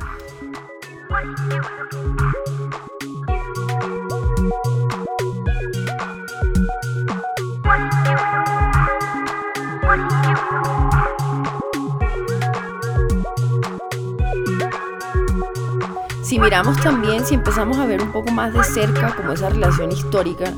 Si 16.37 16.41
miramos 16.41 16.79
también, 16.81 17.25
si 17.25 17.33
empezamos 17.33 17.79
a 17.79 17.87
ver 17.87 17.99
un 17.99 18.11
poco 18.11 18.31
más 18.31 18.53
de 18.53 18.63
cerca 18.63 19.15
como 19.15 19.31
esa 19.31 19.49
relación 19.49 19.91
histórica 19.91 20.53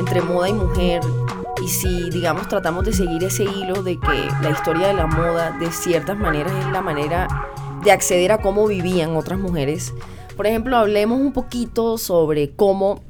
entre 0.00 0.22
moda 0.22 0.48
y 0.48 0.52
mujer, 0.52 1.02
Y 1.64 1.68
si, 1.68 2.10
digamos, 2.10 2.48
tratamos 2.48 2.84
de 2.84 2.92
seguir 2.92 3.22
ese 3.22 3.44
hilo 3.44 3.84
de 3.84 3.96
que 3.96 4.28
la 4.42 4.50
historia 4.50 4.88
de 4.88 4.94
la 4.94 5.06
moda, 5.06 5.52
de 5.52 5.70
ciertas 5.70 6.18
maneras, 6.18 6.52
es 6.52 6.72
la 6.72 6.80
manera 6.80 7.28
de 7.84 7.92
acceder 7.92 8.32
a 8.32 8.38
cómo 8.38 8.66
vivían 8.66 9.14
otras 9.14 9.38
mujeres. 9.38 9.94
Por 10.36 10.48
ejemplo, 10.48 10.76
hablemos 10.76 11.20
un 11.20 11.32
poquito 11.32 11.96
sobre 11.96 12.50
cómo 12.50 13.00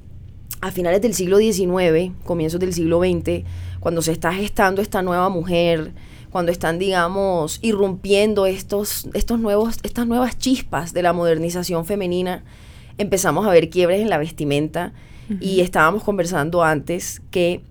a 0.61 0.71
finales 0.73 1.01
del 1.01 1.15
siglo 1.15 1.39
XIX, 1.39 2.13
comienzos 2.27 2.61
del 2.61 2.75
siglo 2.75 3.01
XX, 3.01 3.47
cuando 3.81 4.03
se 4.03 4.13
está 4.13 4.31
gestando 4.35 4.83
esta 4.83 5.01
nueva 5.01 5.31
mujer, 5.31 5.95
cuando 6.31 6.53
están, 6.53 6.79
digamos, 6.79 7.59
irrumpiendo 7.63 8.47
estos, 8.47 9.09
estos 9.15 9.39
nuevos, 9.41 9.79
estas 9.83 10.07
nuevas 10.07 10.39
chispas 10.39 10.93
de 10.93 11.03
la 11.03 11.13
modernización 11.13 11.85
femenina, 11.85 12.45
empezamos 12.99 13.47
a 13.47 13.51
ver 13.51 13.71
quiebres 13.71 14.01
en 14.01 14.11
la 14.11 14.19
vestimenta. 14.19 14.93
Y 15.41 15.61
estábamos 15.61 16.03
conversando 16.03 16.65
antes 16.65 17.23
que 17.31 17.63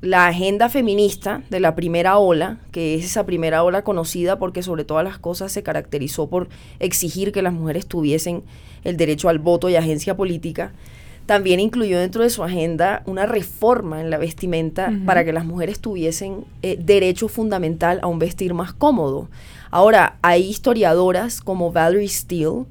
la 0.00 0.28
agenda 0.28 0.68
feminista 0.68 1.42
de 1.50 1.58
la 1.58 1.74
primera 1.74 2.18
ola, 2.18 2.58
que 2.70 2.94
es 2.94 3.04
esa 3.04 3.26
primera 3.26 3.64
ola 3.64 3.82
conocida 3.82 4.38
porque 4.38 4.62
sobre 4.62 4.84
todas 4.84 5.02
las 5.02 5.18
cosas 5.18 5.50
se 5.50 5.64
caracterizó 5.64 6.28
por 6.28 6.48
exigir 6.78 7.32
que 7.32 7.42
las 7.42 7.52
mujeres 7.52 7.86
tuviesen 7.86 8.44
el 8.84 8.96
derecho 8.96 9.28
al 9.28 9.40
voto 9.40 9.68
y 9.68 9.74
agencia 9.74 10.16
política, 10.16 10.72
también 11.28 11.60
incluyó 11.60 11.98
dentro 11.98 12.22
de 12.22 12.30
su 12.30 12.42
agenda 12.42 13.02
una 13.04 13.26
reforma 13.26 14.00
en 14.00 14.08
la 14.08 14.16
vestimenta 14.16 14.90
para 15.04 15.26
que 15.26 15.34
las 15.34 15.44
mujeres 15.44 15.78
tuviesen 15.78 16.46
eh, 16.62 16.78
derecho 16.80 17.28
fundamental 17.28 17.98
a 18.00 18.06
un 18.06 18.18
vestir 18.18 18.54
más 18.54 18.72
cómodo. 18.72 19.28
Ahora, 19.70 20.16
hay 20.22 20.48
historiadoras 20.48 21.42
como 21.42 21.70
Valerie 21.70 22.08
Steele 22.08 22.64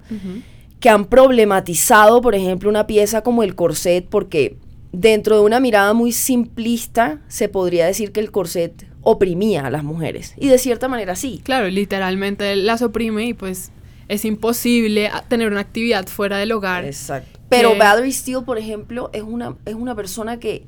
que 0.79 0.89
han 0.89 1.05
problematizado, 1.05 2.19
por 2.19 2.33
ejemplo, 2.33 2.67
una 2.67 2.87
pieza 2.87 3.21
como 3.21 3.43
el 3.43 3.53
corset, 3.53 4.07
porque 4.09 4.57
dentro 4.91 5.35
de 5.35 5.43
una 5.43 5.59
mirada 5.59 5.93
muy 5.93 6.11
simplista 6.11 7.21
se 7.27 7.49
podría 7.49 7.85
decir 7.85 8.11
que 8.11 8.21
el 8.21 8.31
corset 8.31 8.87
oprimía 9.03 9.67
a 9.67 9.69
las 9.69 9.83
mujeres. 9.83 10.33
Y 10.35 10.47
de 10.47 10.57
cierta 10.57 10.87
manera 10.87 11.15
sí. 11.15 11.41
Claro, 11.43 11.67
literalmente 11.67 12.55
las 12.55 12.81
oprime 12.81 13.27
y 13.27 13.33
pues 13.35 13.69
es 14.07 14.25
imposible 14.25 15.11
tener 15.27 15.51
una 15.51 15.59
actividad 15.59 16.07
fuera 16.07 16.39
del 16.39 16.53
hogar. 16.53 16.85
Exacto. 16.85 17.36
Pero 17.49 17.73
que- 17.73 17.79
Valerie 17.79 18.11
Steele, 18.11 18.41
por 18.41 18.57
ejemplo, 18.57 19.09
es 19.13 19.23
una, 19.23 19.55
es 19.65 19.75
una 19.75 19.95
persona 19.95 20.39
que 20.39 20.65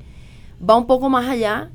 va 0.68 0.76
un 0.76 0.88
poco 0.88 1.10
más 1.10 1.28
allá 1.30 1.72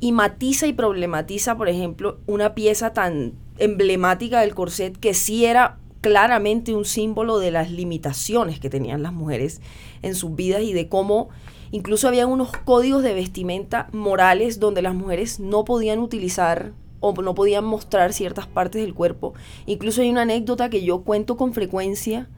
y 0.00 0.12
matiza 0.12 0.66
y 0.66 0.72
problematiza, 0.72 1.56
por 1.56 1.68
ejemplo, 1.68 2.18
una 2.26 2.54
pieza 2.54 2.92
tan 2.92 3.34
emblemática 3.58 4.40
del 4.40 4.54
corset 4.54 4.96
que 4.98 5.12
sí 5.14 5.44
era 5.44 5.78
claramente 6.00 6.74
un 6.74 6.86
símbolo 6.86 7.38
de 7.38 7.50
las 7.50 7.70
limitaciones 7.70 8.58
que 8.58 8.70
tenían 8.70 9.02
las 9.02 9.12
mujeres 9.12 9.60
en 10.00 10.14
sus 10.14 10.34
vidas 10.34 10.62
y 10.62 10.72
de 10.72 10.88
cómo 10.88 11.28
incluso 11.72 12.08
había 12.08 12.26
unos 12.26 12.52
códigos 12.64 13.02
de 13.02 13.12
vestimenta 13.12 13.88
morales 13.92 14.58
donde 14.60 14.80
las 14.80 14.94
mujeres 14.94 15.40
no 15.40 15.64
podían 15.64 15.98
utilizar 15.98 16.72
o 17.00 17.12
no 17.12 17.34
podían 17.34 17.64
mostrar 17.64 18.14
ciertas 18.14 18.46
partes 18.46 18.80
del 18.82 18.94
cuerpo. 18.94 19.34
Incluso 19.66 20.00
hay 20.00 20.10
una 20.10 20.22
anécdota 20.22 20.70
que 20.70 20.82
yo 20.82 21.02
cuento 21.02 21.36
con 21.36 21.52
frecuencia 21.52 22.28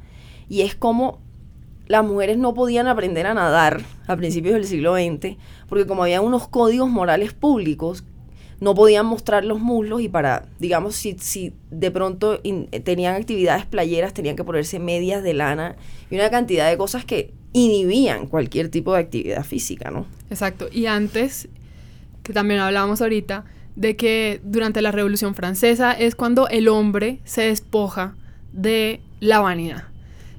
y 0.49 0.63
es 0.63 0.75
como 0.75 1.21
las 1.87 2.05
mujeres 2.05 2.39
no 2.39 2.55
podían 2.55 2.87
aprender 2.87 3.27
a 3.27 3.35
nadar 3.35 3.83
a 4.07 4.17
principios 4.17 4.55
del 4.55 4.65
siglo 4.65 4.95
XX, 4.95 5.37
porque 5.69 5.87
como 5.87 6.05
había 6.05 6.21
unos 6.21 6.49
códigos 6.49 6.89
morales 6.89 7.33
públicos, 7.33 8.05
no 8.61 8.77
podían 8.77 9.07
mostrar 9.07 9.45
los 9.45 9.59
muslos 9.59 10.03
y 10.03 10.09
para, 10.09 10.47
digamos, 10.61 10.95
si, 10.95 11.17
si 11.19 11.53
de 11.73 11.91
pronto 11.91 12.41
eh, 12.45 12.81
tenían 12.81 13.17
actividades 13.17 13.67
playeras, 13.67 14.15
tenían 14.15 14.37
que 14.37 14.45
ponerse 14.45 14.79
medias 14.79 15.25
de 15.25 15.35
lana 15.35 15.75
y 16.11 16.15
una 16.15 16.31
cantidad 16.31 16.71
de 16.71 16.79
cosas 16.79 17.05
que 17.05 17.35
inhibían 17.53 18.29
cualquier 18.29 18.69
tipo 18.69 18.95
de 18.95 19.01
actividad 19.01 19.45
física, 19.45 19.91
¿no? 19.91 20.07
Exacto. 20.31 20.69
Y 20.71 20.87
antes, 20.87 21.49
que 22.23 22.33
también 22.33 22.61
hablábamos 22.61 23.03
ahorita, 23.03 23.45
de 23.75 23.97
que 23.97 24.41
durante 24.45 24.81
la 24.81 24.93
Revolución 24.93 25.35
Francesa 25.35 25.93
es 25.93 26.15
cuando 26.15 26.49
el 26.49 26.69
hombre 26.69 27.19
se 27.25 27.43
despoja 27.43 28.15
de 28.53 29.01
la 29.19 29.41
vanidad. 29.41 29.92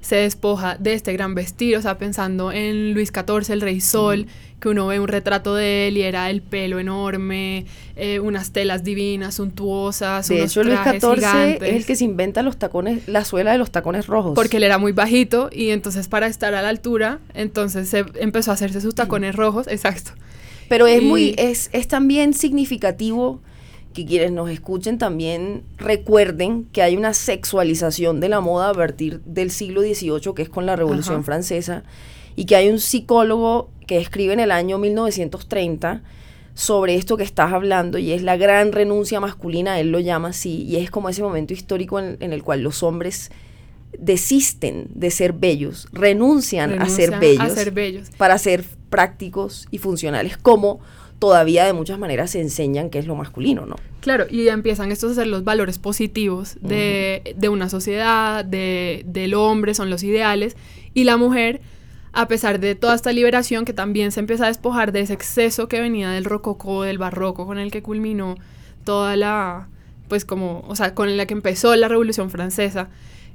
Se 0.03 0.17
despoja 0.17 0.75
de 0.77 0.93
este 0.93 1.13
gran 1.13 1.33
vestir, 1.33 1.75
o 1.77 1.81
sea, 1.81 1.97
pensando 1.97 2.51
en 2.51 2.93
Luis 2.93 3.09
XIV, 3.09 3.51
el 3.53 3.61
Rey 3.61 3.79
Sol, 3.81 4.27
que 4.59 4.67
uno 4.69 4.85
ve 4.87 4.99
un 4.99 5.07
retrato 5.07 5.55
de 5.55 5.87
él 5.87 5.97
y 5.97 6.01
era 6.03 6.29
el 6.29 6.41
pelo 6.41 6.77
enorme, 6.77 7.65
eh, 7.95 8.19
unas 8.19 8.51
telas 8.51 8.83
divinas, 8.83 9.35
suntuosas, 9.35 10.27
De 10.27 10.35
unos 10.35 10.51
hecho, 10.51 10.63
Luis 10.63 10.77
XIV 10.83 11.15
gigantes. 11.15 11.69
es 11.69 11.75
el 11.75 11.85
que 11.85 11.95
se 11.95 12.03
inventa 12.03 12.41
los 12.43 12.57
tacones, 12.57 13.07
la 13.07 13.23
suela 13.25 13.53
de 13.53 13.57
los 13.57 13.71
tacones 13.71 14.07
rojos. 14.07 14.33
Porque 14.35 14.57
él 14.57 14.63
era 14.63 14.77
muy 14.77 14.91
bajito 14.91 15.49
y 15.51 15.69
entonces 15.71 16.07
para 16.09 16.27
estar 16.27 16.53
a 16.53 16.61
la 16.61 16.69
altura, 16.69 17.19
entonces 17.33 17.87
se 17.89 18.05
empezó 18.15 18.51
a 18.51 18.55
hacerse 18.55 18.81
sus 18.81 18.95
tacones 18.95 19.35
rojos, 19.35 19.67
exacto. 19.67 20.11
Pero 20.69 20.85
es 20.87 21.01
Y- 21.01 21.05
muy, 21.05 21.35
es, 21.37 21.69
es 21.73 21.87
también 21.87 22.33
significativo 22.33 23.41
que 23.93 24.05
quienes 24.05 24.31
nos 24.31 24.49
escuchen 24.49 24.97
también 24.97 25.63
recuerden 25.77 26.65
que 26.71 26.81
hay 26.81 26.97
una 26.97 27.13
sexualización 27.13 28.19
de 28.19 28.29
la 28.29 28.41
moda 28.41 28.69
a 28.69 28.73
partir 28.73 29.21
del 29.25 29.51
siglo 29.51 29.81
XVIII, 29.81 30.33
que 30.35 30.41
es 30.41 30.49
con 30.49 30.65
la 30.65 30.75
Revolución 30.75 31.17
Ajá. 31.17 31.23
Francesa, 31.23 31.83
y 32.35 32.45
que 32.45 32.55
hay 32.55 32.69
un 32.69 32.79
psicólogo 32.79 33.69
que 33.87 33.97
escribe 33.97 34.33
en 34.33 34.39
el 34.39 34.51
año 34.51 34.77
1930 34.77 36.01
sobre 36.55 36.95
esto 36.95 37.17
que 37.17 37.23
estás 37.23 37.53
hablando, 37.53 37.97
y 37.97 38.11
es 38.11 38.21
la 38.23 38.37
gran 38.37 38.71
renuncia 38.71 39.19
masculina, 39.19 39.79
él 39.79 39.91
lo 39.91 39.99
llama 39.99 40.29
así, 40.29 40.63
y 40.63 40.75
es 40.77 40.91
como 40.91 41.09
ese 41.09 41.23
momento 41.23 41.53
histórico 41.53 41.99
en, 41.99 42.17
en 42.19 42.33
el 42.33 42.43
cual 42.43 42.61
los 42.61 42.83
hombres 42.83 43.31
desisten 43.97 44.87
de 44.93 45.11
ser 45.11 45.33
bellos, 45.33 45.87
renuncian, 45.91 46.81
a 46.81 46.89
ser 46.89 47.19
bellos 47.19 47.43
A 47.43 47.49
ser 47.49 47.71
bellos. 47.71 48.09
para 48.17 48.37
ser 48.37 48.63
prácticos 48.89 49.67
y 49.71 49.77
funcionales, 49.77 50.37
como 50.37 50.79
todavía 51.23 51.63
de 51.63 51.71
muchas 51.71 51.97
maneras 51.97 52.31
se 52.31 52.41
enseñan 52.41 52.89
que 52.89 52.99
es 52.99 53.07
lo 53.07 53.15
masculino, 53.15 53.65
¿no? 53.65 53.77
Claro, 54.01 54.25
y 54.29 54.49
empiezan 54.49 54.91
estos 54.91 55.13
a 55.13 55.15
ser 55.15 55.27
los 55.27 55.45
valores 55.45 55.79
positivos 55.79 56.57
de, 56.59 57.33
de 57.37 57.47
una 57.47 57.69
sociedad, 57.69 58.43
de, 58.43 59.03
del 59.05 59.33
hombre, 59.33 59.73
son 59.73 59.89
los 59.89 60.03
ideales, 60.03 60.57
y 60.93 61.05
la 61.05 61.15
mujer, 61.15 61.61
a 62.11 62.27
pesar 62.27 62.59
de 62.59 62.75
toda 62.75 62.93
esta 62.93 63.13
liberación 63.13 63.63
que 63.63 63.71
también 63.71 64.11
se 64.11 64.19
empieza 64.19 64.43
a 64.43 64.47
despojar 64.47 64.91
de 64.91 64.99
ese 64.99 65.13
exceso 65.13 65.69
que 65.69 65.79
venía 65.79 66.09
del 66.09 66.25
rococó, 66.25 66.83
del 66.83 66.97
barroco, 66.97 67.45
con 67.45 67.57
el 67.57 67.71
que 67.71 67.81
culminó 67.81 68.35
toda 68.83 69.15
la, 69.15 69.69
pues 70.09 70.25
como, 70.25 70.65
o 70.67 70.75
sea, 70.75 70.93
con 70.93 71.15
la 71.15 71.25
que 71.25 71.35
empezó 71.35 71.73
la 71.77 71.87
Revolución 71.87 72.31
Francesa, 72.31 72.89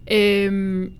em, 0.04 0.90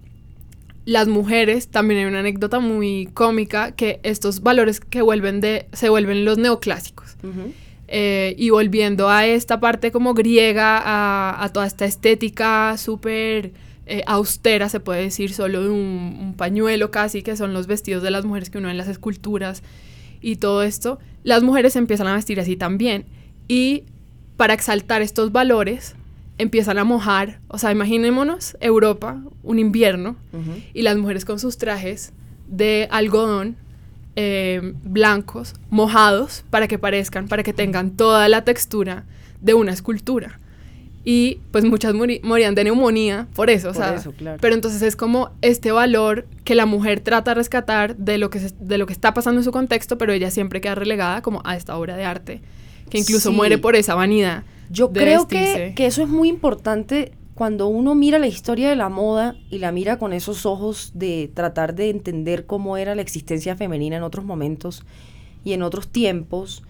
las 0.88 1.06
mujeres, 1.06 1.68
también 1.68 2.00
hay 2.00 2.06
una 2.06 2.20
anécdota 2.20 2.60
muy 2.60 3.10
cómica, 3.12 3.72
que 3.72 4.00
estos 4.04 4.40
valores 4.40 4.80
que 4.80 5.02
vuelven 5.02 5.38
de, 5.42 5.66
se 5.74 5.90
vuelven 5.90 6.24
los 6.24 6.38
neoclásicos. 6.38 7.18
Eh, 7.88 8.34
y 8.38 8.48
volviendo 8.48 9.10
a 9.10 9.26
esta 9.26 9.60
parte 9.60 9.92
como 9.92 10.14
griega, 10.14 10.78
a, 10.78 11.44
a 11.44 11.52
toda 11.52 11.66
esta 11.66 11.84
estética 11.84 12.74
súper 12.78 13.52
eh, 13.84 14.02
austera, 14.06 14.70
se 14.70 14.80
puede 14.80 15.02
decir, 15.02 15.34
solo 15.34 15.62
de 15.62 15.68
un, 15.68 16.16
un 16.22 16.34
pañuelo 16.38 16.90
casi, 16.90 17.20
que 17.20 17.36
son 17.36 17.52
los 17.52 17.66
vestidos 17.66 18.02
de 18.02 18.10
las 18.10 18.24
mujeres 18.24 18.48
que 18.48 18.56
uno 18.56 18.68
ve 18.68 18.72
en 18.72 18.78
las 18.78 18.88
esculturas 18.88 19.62
y 20.22 20.36
todo 20.36 20.62
esto, 20.62 21.00
las 21.22 21.42
mujeres 21.42 21.76
empiezan 21.76 22.06
a 22.06 22.14
vestir 22.14 22.40
así 22.40 22.56
también. 22.56 23.04
Y 23.46 23.82
para 24.38 24.54
exaltar 24.54 25.02
estos 25.02 25.32
valores, 25.32 25.96
empiezan 26.38 26.78
a 26.78 26.84
mojar, 26.84 27.40
o 27.48 27.58
sea, 27.58 27.70
imaginémonos 27.72 28.56
Europa, 28.60 29.20
un 29.42 29.58
invierno, 29.58 30.16
y 30.74 30.82
las 30.82 30.96
mujeres 30.96 31.24
con 31.24 31.38
sus 31.38 31.58
trajes 31.58 32.12
de 32.48 32.88
algodón 32.90 33.56
eh, 34.16 34.72
blancos, 34.82 35.54
mojados, 35.70 36.44
para 36.50 36.66
que 36.68 36.78
parezcan, 36.78 37.28
para 37.28 37.42
que 37.42 37.52
tengan 37.52 37.90
toda 37.92 38.28
la 38.28 38.42
textura 38.44 39.04
de 39.40 39.54
una 39.54 39.72
escultura. 39.72 40.38
Y 41.04 41.38
pues 41.52 41.64
muchas 41.64 41.94
morían 41.94 42.54
de 42.54 42.64
neumonía 42.64 43.28
por 43.34 43.48
eso, 43.48 43.70
o 43.70 43.72
Por 43.72 43.82
sea, 43.82 43.94
eso, 43.94 44.12
claro. 44.12 44.38
pero 44.40 44.54
entonces 44.54 44.82
es 44.82 44.96
como 44.96 45.30
este 45.40 45.70
valor 45.72 46.26
que 46.44 46.54
la 46.54 46.66
mujer 46.66 47.00
trata 47.00 47.30
de 47.30 47.36
rescatar 47.36 47.96
de 47.96 48.18
lo 48.18 48.28
que, 48.30 48.40
se- 48.40 48.54
de 48.58 48.76
lo 48.78 48.86
que 48.86 48.92
está 48.92 49.14
pasando 49.14 49.40
en 49.40 49.44
su 49.44 49.52
contexto, 49.52 49.96
pero 49.96 50.12
ella 50.12 50.30
siempre 50.30 50.60
queda 50.60 50.74
relegada 50.74 51.22
como 51.22 51.40
a 51.44 51.56
esta 51.56 51.76
obra 51.78 51.96
de 51.96 52.04
arte, 52.04 52.40
que 52.90 52.98
incluso 52.98 53.30
Sí. 53.30 53.36
muere 53.36 53.56
por 53.58 53.76
esa 53.76 53.94
vanidad. 53.94 54.42
Yo 54.70 54.88
de 54.88 55.00
creo 55.00 55.28
que, 55.28 55.72
que 55.76 55.86
eso 55.86 56.02
es 56.02 56.08
muy 56.08 56.28
importante 56.28 57.12
cuando 57.34 57.68
uno 57.68 57.94
mira 57.94 58.18
la 58.18 58.26
historia 58.26 58.68
de 58.68 58.76
la 58.76 58.88
moda 58.88 59.36
y 59.48 59.58
la 59.58 59.70
mira 59.70 59.96
con 59.98 60.12
esos 60.12 60.44
ojos 60.44 60.90
de 60.94 61.30
tratar 61.32 61.74
de 61.74 61.90
entender 61.90 62.46
cómo 62.46 62.76
era 62.76 62.94
la 62.96 63.02
existencia 63.02 63.54
femenina 63.54 63.96
en 63.96 64.02
otros 64.02 64.24
momentos 64.24 64.84
y 65.44 65.52
en 65.52 65.62
otros 65.62 65.88
tiempos. 65.88 66.62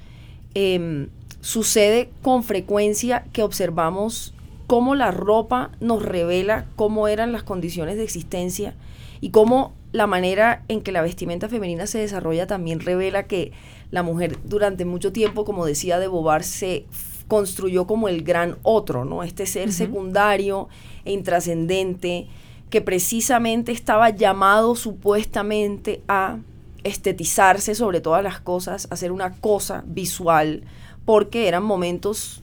em, 0.54 1.08
sucede 1.40 2.10
con 2.22 2.42
frecuencia 2.42 3.24
que 3.32 3.42
observamos 3.42 4.34
cómo 4.66 4.94
la 4.94 5.10
ropa 5.10 5.70
nos 5.80 6.02
revela 6.02 6.66
cómo 6.76 7.08
eran 7.08 7.32
las 7.32 7.42
condiciones 7.42 7.96
de 7.96 8.04
existencia 8.04 8.74
y 9.20 9.30
cómo 9.30 9.72
la 9.92 10.06
manera 10.06 10.64
en 10.68 10.82
que 10.82 10.92
la 10.92 11.00
vestimenta 11.00 11.48
femenina 11.48 11.86
se 11.86 11.98
desarrolla 11.98 12.46
también 12.46 12.80
revela 12.80 13.24
que 13.24 13.52
la 13.90 14.02
mujer 14.02 14.36
durante 14.44 14.84
mucho 14.84 15.12
tiempo, 15.12 15.44
como 15.44 15.64
decía 15.64 15.98
de 15.98 16.08
Beauvoir, 16.08 16.44
se 16.44 16.84
construyó 17.28 17.86
como 17.86 18.08
el 18.08 18.22
gran 18.22 18.56
otro, 18.62 19.04
¿no? 19.04 19.22
Este 19.22 19.46
ser 19.46 19.72
secundario 19.72 20.68
e 21.04 21.12
intrascendente 21.12 22.26
que 22.70 22.80
precisamente 22.80 23.70
estaba 23.72 24.10
llamado 24.10 24.74
supuestamente 24.74 26.02
a 26.08 26.38
estetizarse 26.84 27.74
sobre 27.74 28.00
todas 28.00 28.22
las 28.22 28.40
cosas, 28.40 28.88
hacer 28.90 29.12
una 29.12 29.34
cosa 29.34 29.84
visual, 29.86 30.62
porque 31.04 31.48
eran 31.48 31.62
momentos 31.62 32.42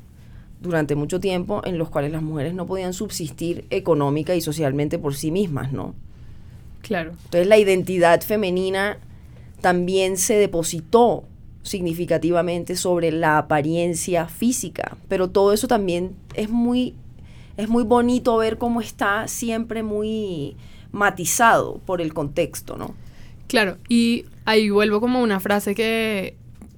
durante 0.62 0.96
mucho 0.96 1.20
tiempo 1.20 1.62
en 1.66 1.78
los 1.78 1.90
cuales 1.90 2.12
las 2.12 2.22
mujeres 2.22 2.54
no 2.54 2.66
podían 2.66 2.94
subsistir 2.94 3.66
económica 3.70 4.36
y 4.36 4.42
socialmente 4.42 4.98
por 4.98 5.16
sí 5.16 5.32
mismas, 5.32 5.72
¿no? 5.72 5.94
Claro. 6.82 7.12
Entonces 7.26 7.48
la 7.48 7.58
identidad 7.58 8.22
femenina 8.22 9.00
también 9.62 10.18
se 10.18 10.36
depositó 10.36 11.24
significativamente 11.66 12.76
sobre 12.76 13.12
la 13.12 13.40
apariencia 13.40 14.28
física, 14.28 14.96
pero 15.10 15.30
todo 15.32 15.52
eso 15.52 15.68
también 15.68 16.16
es 16.36 16.50
muy 16.50 16.94
es 17.58 17.70
muy 17.70 17.84
bonito 17.84 18.38
ver 18.38 18.58
cómo 18.58 18.82
está 18.82 19.28
siempre 19.28 19.82
muy 19.82 20.56
matizado 20.92 21.80
por 21.86 22.02
el 22.02 22.14
contexto, 22.14 22.78
¿no? 22.78 22.94
Claro, 23.48 23.78
y 23.90 24.26
ahí 24.46 24.70
vuelvo 24.70 25.00
como 25.00 25.22
una 25.22 25.40
frase 25.40 25.74
que 25.74 26.36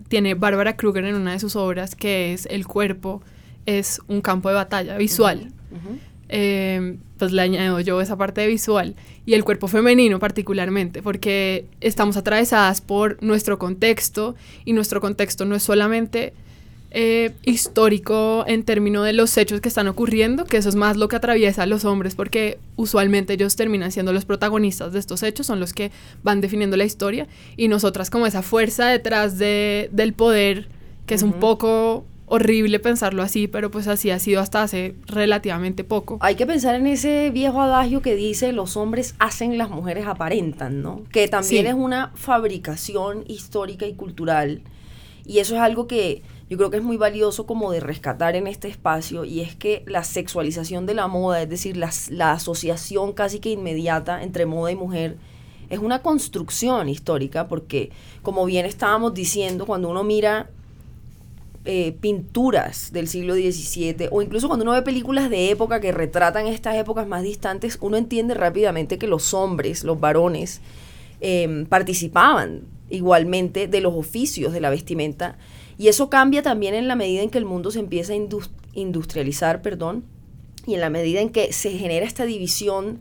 tiene 0.08 0.36
Bárbara 0.36 0.78
Kruger 0.78 1.04
en 1.06 1.16
una 1.16 1.34
de 1.34 1.40
sus 1.40 1.56
obras, 1.56 1.96
que 1.96 2.34
es 2.34 2.46
el 2.46 2.66
cuerpo 2.66 3.22
es 3.66 4.00
un 4.08 4.22
campo 4.22 4.48
de 4.48 4.56
batalla 4.56 4.98
visual. 4.98 5.52
Eh, 6.30 6.98
pues 7.18 7.32
le 7.32 7.42
añado 7.42 7.80
yo 7.80 8.02
esa 8.02 8.18
parte 8.18 8.46
visual 8.48 8.96
y 9.26 9.34
el 9.34 9.44
cuerpo 9.44 9.68
femenino 9.68 10.20
particularmente, 10.20 11.02
porque 11.02 11.66
estamos 11.82 12.18
atravesadas 12.18 12.82
por 12.82 13.22
nuestro 13.24 13.58
contexto 13.58 14.36
y 14.66 14.74
nuestro 14.74 15.02
contexto 15.02 15.46
no 15.46 15.56
es 15.56 15.64
solamente 15.64 16.34
eh, 16.92 17.34
histórico 17.44 18.46
en 18.48 18.64
términos 18.64 19.06
de 19.06 19.14
los 19.14 19.38
hechos 19.38 19.60
que 19.60 19.68
están 19.68 19.88
ocurriendo, 19.88 20.46
que 20.46 20.58
eso 20.58 20.70
es 20.70 20.76
más 20.76 20.96
lo 20.96 21.10
que 21.10 21.18
atraviesa 21.18 21.64
a 21.64 21.66
los 21.66 21.84
hombres, 21.84 22.16
porque 22.16 22.60
usualmente 22.78 23.34
ellos 23.34 23.56
terminan 23.56 23.92
siendo 23.92 24.14
los 24.14 24.26
protagonistas 24.26 24.94
de 24.94 25.00
estos 25.00 25.22
hechos, 25.24 25.46
son 25.48 25.60
los 25.60 25.74
que 25.74 25.92
van 26.24 26.40
definiendo 26.40 26.78
la 26.78 26.86
historia, 26.86 27.28
y 27.58 27.68
nosotras 27.68 28.10
como 28.10 28.26
esa 28.26 28.42
fuerza 28.42 28.88
detrás 28.88 29.38
de, 29.38 29.90
del 29.92 30.14
poder, 30.14 30.70
que 31.06 31.16
es 31.16 31.24
un 31.24 31.34
poco 31.34 32.06
horrible 32.30 32.80
pensarlo 32.80 33.24
así, 33.24 33.48
pero 33.48 33.72
pues 33.72 33.88
así 33.88 34.12
ha 34.12 34.20
sido 34.20 34.42
hasta 34.42 34.62
hace 34.62 34.96
relativamente 35.08 35.84
poco. 35.86 36.18
Hay 36.20 36.36
que 36.36 36.46
pensar 36.46 36.76
en 36.76 36.86
ese 36.86 37.30
viejo 37.32 37.62
adagio 37.62 38.02
que 38.02 38.16
dice 38.16 38.52
los 38.52 38.76
hombres 38.76 39.16
hacen, 39.18 39.58
las 39.58 39.70
mujeres 39.70 40.06
aparentan, 40.06 40.82
¿no? 40.82 41.04
Que 41.12 41.28
también 41.30 41.64
Sí. 41.64 41.70
es 41.70 41.74
una 41.74 42.12
fabricación 42.16 43.24
histórica 43.28 43.86
y 43.88 43.94
cultural. 43.94 44.62
Y 45.26 45.40
eso 45.40 45.56
es 45.56 45.62
algo 45.62 45.88
que 45.88 46.22
yo 46.50 46.58
creo 46.58 46.70
que 46.70 46.78
es 46.78 46.84
muy 46.84 46.98
valioso 46.98 47.46
como 47.46 47.72
de 47.72 47.80
rescatar 47.80 48.36
en 48.36 48.48
este 48.48 48.68
espacio 48.68 49.26
y 49.26 49.42
es 49.42 49.56
que 49.56 49.84
la 49.88 50.04
sexualización 50.04 50.86
de 50.86 50.94
la 50.94 51.08
moda, 51.08 51.42
es 51.42 51.50
decir, 51.50 51.76
la, 51.78 51.92
la 52.10 52.34
asociación 52.34 53.14
casi 53.14 53.40
que 53.40 53.50
inmediata 53.52 54.22
entre 54.24 54.46
moda 54.46 54.72
y 54.72 54.76
mujer, 54.76 55.18
es 55.70 55.80
una 55.80 56.02
construcción 56.02 56.88
histórica 56.88 57.48
porque, 57.50 57.92
como 58.22 58.46
bien 58.46 58.66
estábamos 58.66 59.14
diciendo, 59.14 59.66
cuando 59.66 59.90
uno 59.90 60.04
mira 60.06 60.50
eh, 61.70 61.92
pinturas 62.00 62.94
del 62.94 63.08
siglo 63.10 63.36
XVII 63.36 64.08
o 64.10 64.22
incluso 64.22 64.48
cuando 64.48 64.64
uno 64.64 64.72
ve 64.72 64.82
películas 64.82 65.30
de 65.30 65.52
época 65.52 65.82
que 65.82 65.92
retratan 65.92 66.48
estas 66.48 66.76
épocas 66.76 67.06
más 67.08 67.24
distantes, 67.24 67.78
uno 67.82 67.98
entiende 67.98 68.34
rápidamente 68.34 68.98
que 68.98 69.08
los 69.08 69.34
hombres, 69.34 69.84
los 69.84 70.00
varones, 70.00 70.62
eh, 71.20 71.66
participaban 71.68 72.62
igualmente 72.90 73.68
de 73.68 73.82
los 73.82 73.94
oficios 73.94 74.54
de 74.54 74.62
la 74.62 74.70
vestimenta 74.70 75.38
y 75.78 75.90
eso 75.90 76.10
cambia 76.10 76.42
también 76.42 76.74
en 76.74 76.88
la 76.88 76.96
medida 76.96 77.22
en 77.22 77.30
que 77.30 77.38
el 77.38 77.46
mundo 77.46 77.70
se 77.70 77.80
empieza 77.80 78.14
a 78.14 78.16
indus- 78.16 78.50
industrializar, 78.74 79.62
perdón, 79.62 80.06
y 80.66 80.74
en 80.74 80.80
la 80.80 80.90
medida 80.90 81.20
en 81.20 81.30
que 81.30 81.52
se 81.52 81.72
genera 81.72 82.06
esta 82.06 82.26
división 82.26 83.00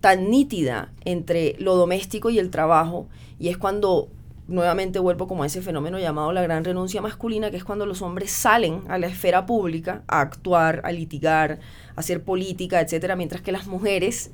tan 0.00 0.30
nítida 0.30 0.92
entre 1.04 1.56
lo 1.58 1.76
doméstico 1.76 2.30
y 2.30 2.38
el 2.38 2.50
trabajo, 2.50 3.06
y 3.38 3.48
es 3.48 3.58
cuando 3.58 4.08
nuevamente 4.48 4.98
vuelvo 4.98 5.28
como 5.28 5.42
a 5.42 5.46
ese 5.46 5.62
fenómeno 5.62 5.98
llamado 5.98 6.32
la 6.32 6.42
gran 6.42 6.64
renuncia 6.64 7.00
masculina, 7.02 7.50
que 7.50 7.58
es 7.58 7.64
cuando 7.64 7.86
los 7.86 8.02
hombres 8.02 8.30
salen 8.30 8.82
a 8.88 8.98
la 8.98 9.06
esfera 9.06 9.46
pública 9.46 10.02
a 10.08 10.20
actuar, 10.20 10.80
a 10.84 10.90
litigar, 10.90 11.60
a 11.94 12.00
hacer 12.00 12.24
política, 12.24 12.80
etcétera, 12.80 13.14
mientras 13.14 13.42
que 13.42 13.52
las 13.52 13.66
mujeres 13.66 14.30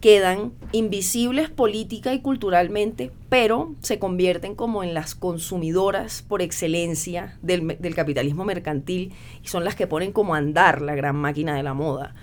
quedan 0.00 0.52
invisibles 0.72 1.50
política 1.50 2.14
y 2.14 2.20
culturalmente, 2.20 3.12
pero 3.28 3.74
se 3.80 3.98
convierten 3.98 4.54
como 4.54 4.82
en 4.82 4.94
las 4.94 5.14
consumidoras 5.14 6.22
por 6.22 6.40
excelencia 6.40 7.38
del, 7.42 7.76
del 7.78 7.94
capitalismo 7.94 8.46
mercantil 8.46 9.12
y 9.44 9.48
son 9.48 9.62
las 9.62 9.76
que 9.76 9.86
ponen 9.86 10.12
como 10.12 10.34
andar 10.34 10.80
la 10.80 10.94
gran 10.94 11.16
máquina 11.16 11.54
de 11.54 11.62
la 11.62 11.74
moda. 11.74 12.14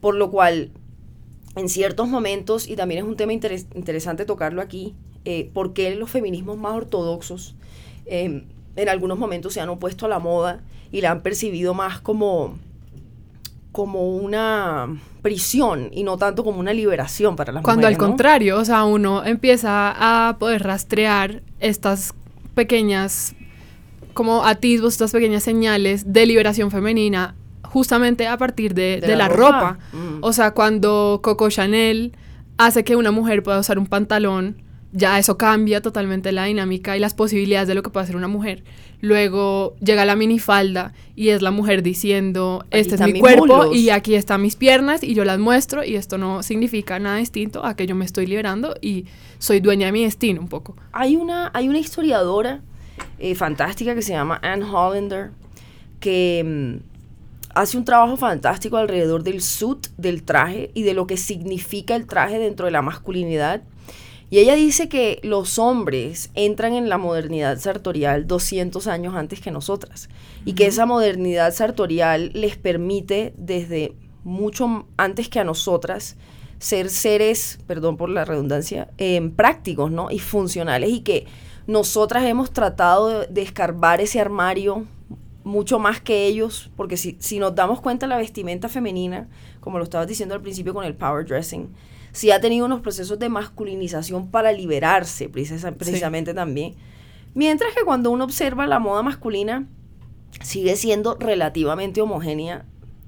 Por 0.00 0.14
lo 0.14 0.30
cual, 0.30 0.70
en 1.56 1.68
ciertos 1.68 2.08
momentos, 2.08 2.66
y 2.66 2.74
también 2.74 3.04
es 3.04 3.06
un 3.06 3.16
tema 3.16 3.34
interes- 3.34 3.66
interesante 3.74 4.24
tocarlo 4.24 4.62
aquí, 4.62 4.94
eh, 5.26 5.50
por 5.52 5.74
qué 5.74 5.94
los 5.96 6.08
feminismos 6.08 6.56
más 6.56 6.72
ortodoxos 6.72 7.54
eh, 8.06 8.44
en 8.76 8.88
algunos 8.88 9.18
momentos 9.18 9.52
se 9.52 9.60
han 9.60 9.68
opuesto 9.68 10.06
a 10.06 10.08
la 10.08 10.20
moda 10.20 10.60
y 10.92 11.00
la 11.00 11.10
han 11.10 11.20
percibido 11.22 11.74
más 11.74 12.00
como 12.00 12.56
como 13.72 14.16
una 14.16 14.88
prisión 15.20 15.90
y 15.92 16.02
no 16.04 16.16
tanto 16.16 16.42
como 16.44 16.60
una 16.60 16.72
liberación 16.72 17.36
para 17.36 17.52
las 17.52 17.62
Cuando 17.62 17.82
mujeres. 17.82 17.98
al 17.98 18.02
¿no? 18.02 18.06
contrario, 18.08 18.58
o 18.58 18.64
sea, 18.64 18.84
uno 18.84 19.22
empieza 19.24 19.92
a 20.28 20.38
poder 20.38 20.62
rastrear 20.62 21.42
estas 21.60 22.14
pequeñas, 22.54 23.34
como 24.14 24.44
atisbos, 24.46 24.94
estas 24.94 25.12
pequeñas 25.12 25.42
señales 25.42 26.10
de 26.12 26.24
liberación 26.24 26.70
femenina, 26.70 27.34
justamente 27.64 28.26
a 28.28 28.38
partir 28.38 28.72
de, 28.72 29.00
De 29.00 29.08
de 29.08 29.16
la 29.16 29.28
la, 29.28 29.28
ropa. 29.28 29.60
ropa. 29.60 29.78
Mm. 29.92 30.18
O 30.22 30.32
sea, 30.32 30.52
cuando 30.52 31.20
Coco 31.22 31.50
Chanel 31.50 32.12
hace 32.56 32.82
que 32.84 32.96
una 32.96 33.10
mujer 33.10 33.42
pueda 33.42 33.58
usar 33.58 33.78
un 33.78 33.86
pantalón, 33.88 34.56
ya 34.96 35.18
eso 35.18 35.36
cambia 35.36 35.82
totalmente 35.82 36.32
la 36.32 36.44
dinámica 36.44 36.96
y 36.96 37.00
las 37.00 37.12
posibilidades 37.12 37.68
de 37.68 37.74
lo 37.74 37.82
que 37.82 37.90
puede 37.90 38.04
hacer 38.04 38.16
una 38.16 38.28
mujer. 38.28 38.64
Luego 39.02 39.76
llega 39.80 40.06
la 40.06 40.16
minifalda 40.16 40.94
y 41.14 41.28
es 41.28 41.42
la 41.42 41.50
mujer 41.50 41.82
diciendo, 41.82 42.64
este 42.70 42.94
es 42.94 43.00
mi 43.02 43.20
cuerpo 43.20 43.46
muslos". 43.46 43.76
y 43.76 43.90
aquí 43.90 44.14
están 44.14 44.40
mis 44.40 44.56
piernas 44.56 45.02
y 45.02 45.14
yo 45.14 45.26
las 45.26 45.38
muestro 45.38 45.84
y 45.84 45.96
esto 45.96 46.16
no 46.16 46.42
significa 46.42 46.98
nada 46.98 47.18
distinto 47.18 47.64
a 47.66 47.76
que 47.76 47.86
yo 47.86 47.94
me 47.94 48.06
estoy 48.06 48.26
liberando 48.26 48.74
y 48.80 49.04
soy 49.38 49.60
dueña 49.60 49.86
de 49.86 49.92
mi 49.92 50.04
destino 50.04 50.40
un 50.40 50.48
poco. 50.48 50.76
Hay 50.92 51.16
una, 51.16 51.50
hay 51.52 51.68
una 51.68 51.78
historiadora 51.78 52.62
eh, 53.18 53.34
fantástica 53.34 53.94
que 53.94 54.00
se 54.00 54.12
llama 54.12 54.40
Anne 54.42 54.64
Hollander 54.64 55.30
que 56.00 56.42
mm, 56.42 56.96
hace 57.54 57.76
un 57.76 57.84
trabajo 57.84 58.16
fantástico 58.16 58.78
alrededor 58.78 59.22
del 59.22 59.42
suit, 59.42 59.88
del 59.98 60.22
traje 60.22 60.70
y 60.72 60.84
de 60.84 60.94
lo 60.94 61.06
que 61.06 61.18
significa 61.18 61.96
el 61.96 62.06
traje 62.06 62.38
dentro 62.38 62.64
de 62.64 62.72
la 62.72 62.80
masculinidad. 62.80 63.62
Y 64.28 64.38
ella 64.38 64.56
dice 64.56 64.88
que 64.88 65.20
los 65.22 65.58
hombres 65.58 66.30
entran 66.34 66.74
en 66.74 66.88
la 66.88 66.98
modernidad 66.98 67.58
sartorial 67.58 68.26
200 68.26 68.86
años 68.88 69.14
antes 69.14 69.40
que 69.40 69.52
nosotras 69.52 70.08
y 70.44 70.54
que 70.54 70.66
esa 70.66 70.84
modernidad 70.84 71.54
sartorial 71.54 72.30
les 72.34 72.56
permite 72.56 73.34
desde 73.36 73.94
mucho 74.24 74.86
antes 74.96 75.28
que 75.28 75.38
a 75.38 75.44
nosotras 75.44 76.16
ser 76.58 76.90
seres, 76.90 77.60
perdón 77.68 77.96
por 77.96 78.08
la 78.08 78.24
redundancia, 78.24 78.88
em, 78.98 79.30
prácticos, 79.30 79.92
¿no? 79.92 80.10
Y 80.10 80.18
funcionales 80.18 80.90
y 80.90 81.00
que 81.00 81.26
nosotras 81.68 82.24
hemos 82.24 82.52
tratado 82.52 83.08
de, 83.08 83.26
de 83.28 83.42
escarbar 83.42 84.00
ese 84.00 84.20
armario 84.20 84.86
mucho 85.44 85.78
más 85.78 86.00
que 86.00 86.26
ellos, 86.26 86.70
porque 86.76 86.96
si, 86.96 87.16
si 87.20 87.38
nos 87.38 87.54
damos 87.54 87.80
cuenta 87.80 88.08
la 88.08 88.16
vestimenta 88.16 88.68
femenina, 88.68 89.28
como 89.60 89.78
lo 89.78 89.84
estabas 89.84 90.08
diciendo 90.08 90.34
al 90.34 90.42
principio 90.42 90.74
con 90.74 90.84
el 90.84 90.96
power 90.96 91.24
dressing, 91.24 91.68
sí 92.16 92.30
ha 92.30 92.40
tenido 92.40 92.64
unos 92.64 92.80
procesos 92.80 93.18
de 93.18 93.28
masculinización 93.28 94.30
para 94.30 94.50
liberarse 94.52 95.28
precisa- 95.28 95.72
precisamente 95.74 96.32
también. 96.32 96.74
Mientras 97.34 97.74
que 97.74 97.84
cuando 97.84 98.10
uno 98.10 98.24
observa 98.24 98.66
la 98.66 98.78
moda 98.78 99.02
masculina, 99.02 99.66
sigue 100.42 100.76
siendo 100.76 101.16
relativamente 101.20 102.00
homogénea 102.00 102.64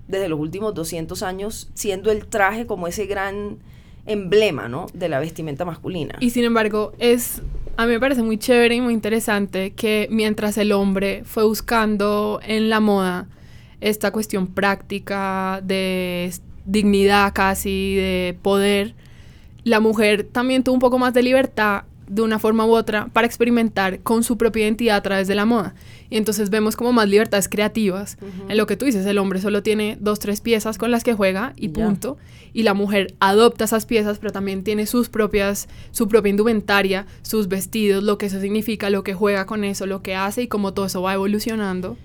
desde 0.09 0.29
los 0.29 0.39
últimos 0.39 0.75
200 0.75 1.23
años, 1.23 1.71
siendo 1.75 2.11
el 2.11 2.27
traje 2.27 2.67
como 2.67 2.87
ese 2.87 3.07
gran 3.07 3.59
emblema, 4.07 4.69
¿no? 4.69 4.87
De 4.93 5.09
la 5.09 5.19
vestimenta 5.21 5.65
masculina. 5.65 6.17
Y 6.21 6.31
sin 6.31 6.45
embargo, 6.45 6.93
es 6.99 7.41
a 7.79 7.87
mí 7.87 7.93
me 7.93 8.01
parece 8.01 8.23
muy 8.23 8.37
chévere 8.39 8.75
y 8.75 8.81
muy 8.81 8.93
interesante 8.93 9.73
que 9.73 10.09
mientras 10.11 10.59
el 10.59 10.73
hombre 10.73 11.23
fue 11.25 11.45
buscando 11.45 12.41
en 12.43 12.69
la 12.69 12.81
moda 12.81 13.29
esta 13.81 14.11
cuestión 14.11 14.49
práctica 14.49 15.61
de 15.63 16.33
dignidad 16.69 17.33
casi, 17.35 17.97
de 17.97 18.39
poder, 18.43 18.95
la 19.65 19.81
mujer 19.81 20.25
también 20.25 20.63
tuvo 20.63 20.75
un 20.75 20.81
poco 20.81 20.99
más 20.99 21.15
de 21.15 21.23
libertad 21.23 21.85
de 22.09 22.23
una 22.23 22.39
forma 22.39 22.65
u 22.65 22.71
otra 22.71 23.09
para 23.13 23.27
experimentar 23.27 24.01
con 24.01 24.25
su 24.25 24.39
propia 24.39 24.63
identidad 24.65 24.97
a 24.97 25.03
través 25.03 25.29
de 25.29 25.35
la 25.35 25.45
moda. 25.45 25.75
Y 26.11 26.17
entonces 26.17 26.49
vemos 26.49 26.75
como 26.75 26.93
más 26.93 27.07
libertades 27.09 27.49
creativas. 27.49 28.17
En 28.49 28.57
lo 28.57 28.67
que 28.67 28.77
tú 28.77 28.87
dices, 28.87 29.05
el 29.05 29.19
hombre 29.19 29.41
solo 29.41 29.63
tiene 29.63 29.99
dos, 30.01 30.19
tres 30.19 30.41
piezas 30.41 30.79
con 30.79 30.91
las 30.91 31.05
que 31.05 31.13
juega 31.13 31.53
y 31.57 31.69
punto. 31.69 32.17
Y 32.55 32.63
la 32.63 32.73
mujer 32.73 33.15
adopta 33.21 33.65
esas 33.65 33.85
piezas, 33.85 34.19
pero 34.19 34.33
también 34.33 34.65
tiene 34.65 34.87
sus 34.87 35.11
propias, 35.11 35.69
su 35.91 36.09
propia 36.09 36.31
indumentaria, 36.31 37.07
sus 37.21 37.49
vestidos, 37.49 38.03
lo 38.03 38.17
que 38.17 38.27
eso 38.27 38.41
significa, 38.41 38.89
lo 38.89 39.03
que 39.03 39.13
juega 39.13 39.45
con 39.45 39.65
eso, 39.65 39.85
lo 39.85 40.03
que 40.03 40.15
hace 40.15 40.43
y 40.43 40.49
cómo 40.49 40.73
todo 40.73 40.87
eso 40.87 41.03
va 41.03 41.13
evolucionando. 41.13 41.99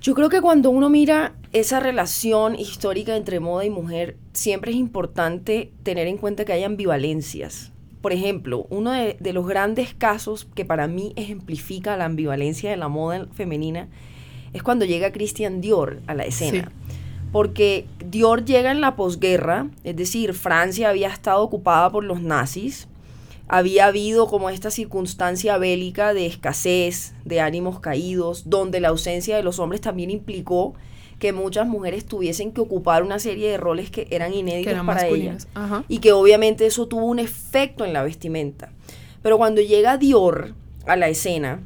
Yo 0.00 0.14
creo 0.14 0.28
que 0.28 0.40
cuando 0.40 0.70
uno 0.70 0.88
mira 0.88 1.34
esa 1.52 1.80
relación 1.80 2.58
histórica 2.58 3.16
entre 3.16 3.40
moda 3.40 3.64
y 3.64 3.70
mujer, 3.70 4.16
siempre 4.32 4.70
es 4.70 4.76
importante 4.76 5.72
tener 5.82 6.06
en 6.06 6.18
cuenta 6.18 6.44
que 6.44 6.52
hay 6.52 6.64
ambivalencias, 6.64 7.72
por 8.00 8.12
ejemplo, 8.12 8.66
uno 8.70 8.92
de, 8.92 9.16
de 9.18 9.32
los 9.32 9.46
grandes 9.46 9.92
casos 9.92 10.46
que 10.54 10.64
para 10.64 10.86
mí 10.86 11.12
ejemplifica 11.16 11.96
la 11.96 12.04
ambivalencia 12.04 12.70
de 12.70 12.76
la 12.76 12.88
moda 12.88 13.26
femenina 13.32 13.88
es 14.52 14.62
cuando 14.62 14.84
llega 14.84 15.12
Christian 15.12 15.60
Dior 15.60 16.00
a 16.06 16.14
la 16.14 16.24
escena. 16.24 16.70
Porque 17.32 17.86
Dior 18.04 18.44
llega 18.44 18.70
en 18.70 18.80
la 18.80 18.96
posguerra, 18.96 19.68
es 19.84 19.96
decir, 19.96 20.32
Francia 20.32 20.88
había 20.88 21.08
estado 21.08 21.42
ocupada 21.42 21.90
por 21.90 22.04
los 22.04 22.22
nazis, 22.22 22.88
había 23.48 23.86
habido 23.86 24.26
como 24.26 24.50
esta 24.50 24.70
circunstancia 24.70 25.56
bélica 25.58 26.14
de 26.14 26.26
escasez, 26.26 27.14
de 27.24 27.40
ánimos 27.40 27.80
caídos, 27.80 28.48
donde 28.50 28.80
la 28.80 28.88
ausencia 28.88 29.36
de 29.36 29.42
los 29.42 29.58
hombres 29.58 29.80
también 29.80 30.10
implicó 30.10 30.74
que 31.18 31.32
muchas 31.32 31.66
mujeres 31.66 32.04
tuviesen 32.04 32.52
que 32.52 32.60
ocupar 32.60 33.02
una 33.02 33.18
serie 33.18 33.50
de 33.50 33.56
roles 33.56 33.90
que 33.90 34.06
eran 34.10 34.32
inéditos 34.32 34.66
Que 34.66 34.70
eran 34.70 34.86
para 34.86 35.08
ellas 35.08 35.48
Ajá. 35.54 35.84
y 35.88 35.98
que 35.98 36.12
obviamente 36.12 36.66
eso 36.66 36.86
tuvo 36.86 37.06
un 37.06 37.18
efecto 37.18 37.84
en 37.84 37.92
la 37.92 38.02
vestimenta. 38.02 38.70
Pero 39.22 39.36
cuando 39.36 39.60
llega 39.60 39.96
Dior 39.96 40.54
a 40.86 40.96
la 40.96 41.08
escena, 41.08 41.60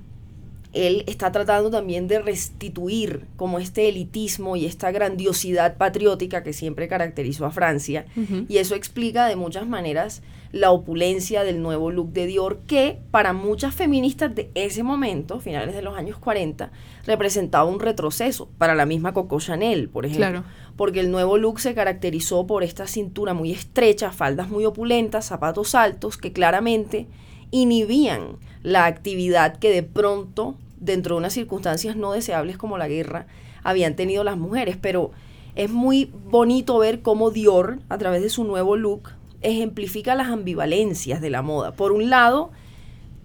él 0.73 1.05
está 1.07 1.31
tratando 1.33 1.71
también 1.71 2.09
de 2.09 2.21
restituir 2.21 3.27
como 3.37 3.59
este 3.59 3.89
elitismo 3.89 4.57
y 4.57 4.65
esta 4.65 4.91
grandiosidad 4.91 5.77
patriótica 5.77 6.43
que 6.43 6.53
siempre 6.53 6.89
caracterizó 6.89 7.45
a 7.45 7.51
Francia. 7.51 8.07
Y 8.49 8.57
eso 8.57 8.75
explica 8.75 9.27
de 9.27 9.37
muchas 9.37 9.67
maneras 9.67 10.23
la 10.51 10.71
opulencia 10.71 11.45
del 11.45 11.63
nuevo 11.63 11.91
look 11.91 12.13
de 12.13 12.27
Dior, 12.27 12.61
que 12.67 12.99
para 13.11 13.33
muchas 13.33 13.75
feministas 13.75 14.35
de 14.35 14.51
ese 14.55 14.83
momento, 14.83 15.41
finales 15.41 15.75
de 15.75 15.83
los 15.83 15.97
años 15.97 16.19
40, 16.19 16.71
representaba 17.07 17.65
un 17.65 17.81
retroceso. 17.81 18.49
Para 18.59 18.75
la 18.75 18.87
misma 18.87 19.15
Coco 19.15 19.41
Chanel, 19.41 19.89
por 19.89 20.05
ejemplo. 20.05 20.29
Claro. 20.29 20.45
Porque 20.77 21.01
el 21.01 21.11
nuevo 21.11 21.39
look 21.39 21.61
se 21.61 21.75
caracterizó 21.75 22.47
por 22.47 22.65
esta 22.65 22.87
cintura 22.87 23.35
muy 23.35 23.51
estrecha, 23.51 24.11
faldas 24.11 24.49
muy 24.49 24.65
opulentas, 24.65 25.27
zapatos 25.27 25.75
altos, 25.75 26.17
que 26.19 26.33
claramente 26.33 27.09
inhibían 27.53 28.39
la 28.65 28.87
actividad 28.87 29.57
que 29.59 29.71
de 29.71 29.85
pronto, 29.85 30.57
dentro 30.81 31.15
de 31.15 31.21
unas 31.21 31.33
circunstancias 31.35 31.95
no 31.95 32.13
deseables 32.13 32.57
como 32.57 32.79
la 32.79 32.89
guerra, 32.89 33.27
habían 33.63 33.95
tenido 33.95 34.25
las 34.25 34.37
mujeres. 34.37 34.77
Pero 34.81 35.13
es 35.55 35.71
muy 35.71 36.11
bonito 36.31 36.79
ver 36.79 37.03
cómo 37.03 37.31
Dior, 37.31 37.79
a 37.89 37.99
través 37.99 38.23
de 38.23 38.31
su 38.31 38.43
nuevo 38.43 38.77
look, 38.77 39.11
ejemplifica 39.43 40.15
las 40.17 40.29
ambivalencias 40.29 41.21
de 41.21 41.31
la 41.31 41.43
moda. 41.43 41.73
Por 41.73 41.93
un 41.93 42.11
lado, 42.11 42.51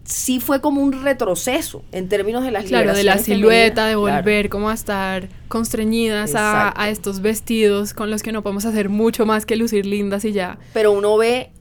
sí 0.04 0.40
fue 0.40 0.62
como 0.62 0.82
un 0.82 1.04
retroceso 1.04 1.84
en 1.92 2.10
términos 2.10 2.44
de 2.44 2.52
las 2.52 2.66
Claro, 2.66 2.94
de 2.94 3.04
la 3.04 3.18
silueta, 3.18 3.86
de. 3.88 3.94
Claro. 3.94 4.00
volver 4.22 4.50
como 4.50 4.70
a 4.70 4.74
estar 4.74 5.30
constreñidas 5.48 6.34
a, 6.36 6.74
a 6.82 6.90
estos 6.90 7.22
vestidos 7.22 7.94
con 7.94 8.10
los 8.10 8.24
que 8.24 8.32
no 8.32 8.42
podemos 8.42 8.66
hacer 8.66 8.90
mucho 8.90 9.26
más 9.26 9.46
que 9.46 9.56
lucir 9.56 9.86
lindas 9.86 10.26
y 10.26 10.32
ya. 10.32 10.58
pero 10.74 10.92
uno 10.92 11.18
ve 11.18 11.52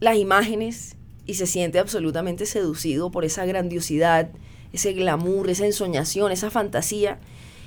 las 0.00 0.16
imágenes 0.16 0.96
y 1.28 1.34
se 1.34 1.46
siente 1.46 1.78
absolutamente 1.78 2.46
seducido 2.46 3.10
por 3.10 3.24
esa 3.24 3.44
grandiosidad, 3.46 4.30
ese 4.72 4.94
glamour, 4.94 5.50
esa 5.50 5.66
ensoñación, 5.66 6.32
esa 6.32 6.50
fantasía. 6.50 7.18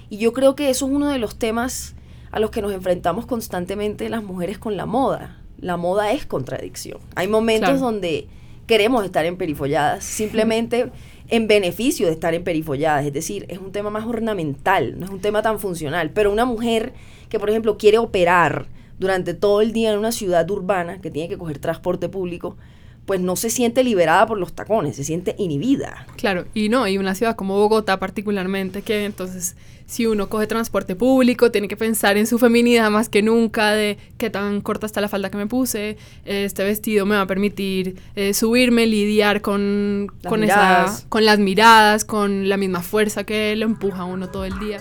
Y 0.10 0.18
yo 0.18 0.34
creo 0.34 0.56
que 0.56 0.70
eso 0.70 0.88
es 0.88 0.92
uno 0.92 1.10
de 1.10 1.20
los 1.20 1.38
temas 1.38 1.96
a 2.32 2.40
los 2.40 2.50
que 2.50 2.62
nos 2.62 2.74
enfrentamos 2.74 3.26
constantemente 3.28 4.10
las 4.10 4.24
mujeres 4.24 4.58
con 4.58 4.78
la 4.78 4.88
moda. 4.88 5.40
La 5.60 5.78
moda 5.78 6.12
es 6.12 6.26
contradicción. 6.26 6.98
Hay 7.16 7.28
momentos 7.28 7.70
Claro. 7.70 7.86
donde 7.86 8.28
queremos 8.66 9.06
estar 9.06 9.26
emperifolladas, 9.26 10.04
simplemente 10.04 10.92
en 11.30 11.48
beneficio 11.48 12.08
de 12.08 12.14
estar 12.14 12.34
emperifolladas. 12.34 13.06
Es 13.06 13.14
decir, 13.14 13.46
es 13.48 13.60
un 13.60 13.72
tema 13.72 13.92
más 13.92 14.08
ornamental, 14.08 15.00
no 15.00 15.06
es 15.06 15.12
un 15.12 15.20
tema 15.22 15.44
tan 15.44 15.60
funcional. 15.60 16.10
Pero 16.10 16.32
una 16.32 16.46
mujer 16.46 16.94
que, 17.30 17.40
por 17.40 17.52
ejemplo, 17.52 17.78
quiere 17.78 18.00
operar 18.00 18.66
durante 18.98 19.36
todo 19.36 19.62
el 19.62 19.72
día 19.72 19.92
en 19.92 20.00
una 20.00 20.12
ciudad 20.12 20.50
urbana, 20.50 21.00
que 21.00 21.12
tiene 21.12 21.30
que 21.30 21.38
coger 21.38 21.60
transporte 21.60 22.10
público, 22.10 22.58
pues 23.12 23.20
no 23.20 23.36
se 23.36 23.50
siente 23.50 23.84
liberada 23.84 24.26
por 24.26 24.38
los 24.38 24.54
tacones, 24.54 24.96
se 24.96 25.04
siente 25.04 25.36
inhibida. 25.38 26.08
Claro, 26.16 26.46
y 26.54 26.70
no, 26.70 26.88
y 26.88 26.98
una 26.98 27.14
ciudad 27.14 27.36
como 27.36 27.58
Bogotá 27.58 28.00
particularmente, 28.00 28.84
que 28.84 29.04
entonces 29.04 29.58
si 29.86 30.06
uno 30.06 30.30
coge 30.30 30.48
transporte 30.48 30.96
público, 30.96 31.52
tiene 31.52 31.68
que 31.68 31.76
pensar 31.76 32.16
en 32.16 32.26
su 32.26 32.40
feminidad 32.40 32.90
más 32.90 33.10
que 33.10 33.22
nunca, 33.22 33.72
de 33.72 33.98
qué 34.18 34.30
tan 34.30 34.62
corta 34.62 34.86
está 34.86 35.02
la 35.02 35.10
falda 35.10 35.30
que 35.30 35.36
me 35.36 35.46
puse, 35.46 35.98
este 36.24 36.64
vestido 36.64 37.06
me 37.06 37.16
va 37.16 37.24
a 37.24 37.28
permitir 37.28 37.98
eh, 38.16 38.34
subirme, 38.34 38.88
lidiar 38.88 39.42
con, 39.42 40.08
Las 40.22 40.30
con, 40.30 40.40
miradas. 40.40 41.00
esa, 41.00 41.10
con 41.10 41.26
las 41.26 41.38
miradas, 41.38 42.06
con 42.06 42.48
la 42.48 42.56
misma 42.56 42.80
fuerza 42.80 43.26
que 43.26 43.58
lo 43.58 43.66
empuja 43.66 44.04
a 44.04 44.06
uno 44.06 44.30
todo 44.30 44.46
el 44.46 44.58
día. 44.58 44.80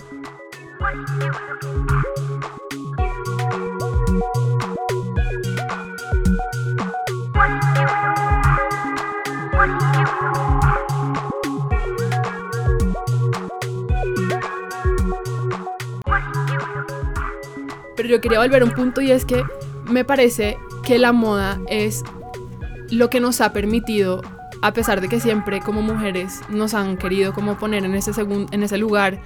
Pero 18.01 18.15
yo 18.15 18.19
quería 18.21 18.39
volver 18.39 18.63
a 18.63 18.65
un 18.65 18.71
punto 18.71 18.99
y 18.99 19.11
es 19.11 19.25
que 19.25 19.43
me 19.87 20.03
parece 20.03 20.57
que 20.83 20.97
la 20.97 21.11
moda 21.11 21.61
es 21.67 22.01
lo 22.89 23.11
que 23.11 23.19
nos 23.19 23.41
ha 23.41 23.53
permitido, 23.53 24.23
a 24.63 24.73
pesar 24.73 25.01
de 25.01 25.07
que 25.07 25.19
siempre 25.19 25.59
como 25.59 25.83
mujeres 25.83 26.39
nos 26.49 26.73
han 26.73 26.97
querido 26.97 27.31
como 27.31 27.59
poner 27.59 27.85
en 27.85 27.93
ese, 27.93 28.09
en 28.19 28.63
ese 28.63 28.79
lugar 28.79 29.21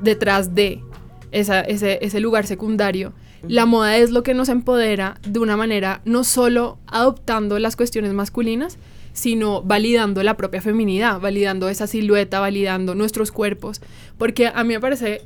detrás 0.00 0.54
de 0.54 0.82
esa- 1.30 1.60
ese, 1.60 1.98
ese 2.00 2.20
lugar 2.20 2.46
secundario, 2.46 3.12
la 3.46 3.66
moda 3.66 3.98
es 3.98 4.10
lo 4.12 4.22
que 4.22 4.32
nos 4.32 4.48
empodera 4.48 5.18
de 5.28 5.38
una 5.38 5.58
manera 5.58 6.00
no 6.06 6.24
solo 6.24 6.78
adoptando 6.86 7.58
las 7.58 7.76
cuestiones 7.76 8.14
masculinas, 8.14 8.78
sino 9.12 9.60
validando 9.60 10.22
la 10.22 10.38
propia 10.38 10.62
feminidad, 10.62 11.20
validando 11.20 11.68
esa 11.68 11.86
silueta, 11.86 12.40
validando 12.40 12.94
nuestros 12.94 13.30
cuerpos, 13.30 13.82
porque 14.16 14.46
a 14.46 14.64
mí 14.64 14.72
me 14.72 14.80
parece 14.80 15.20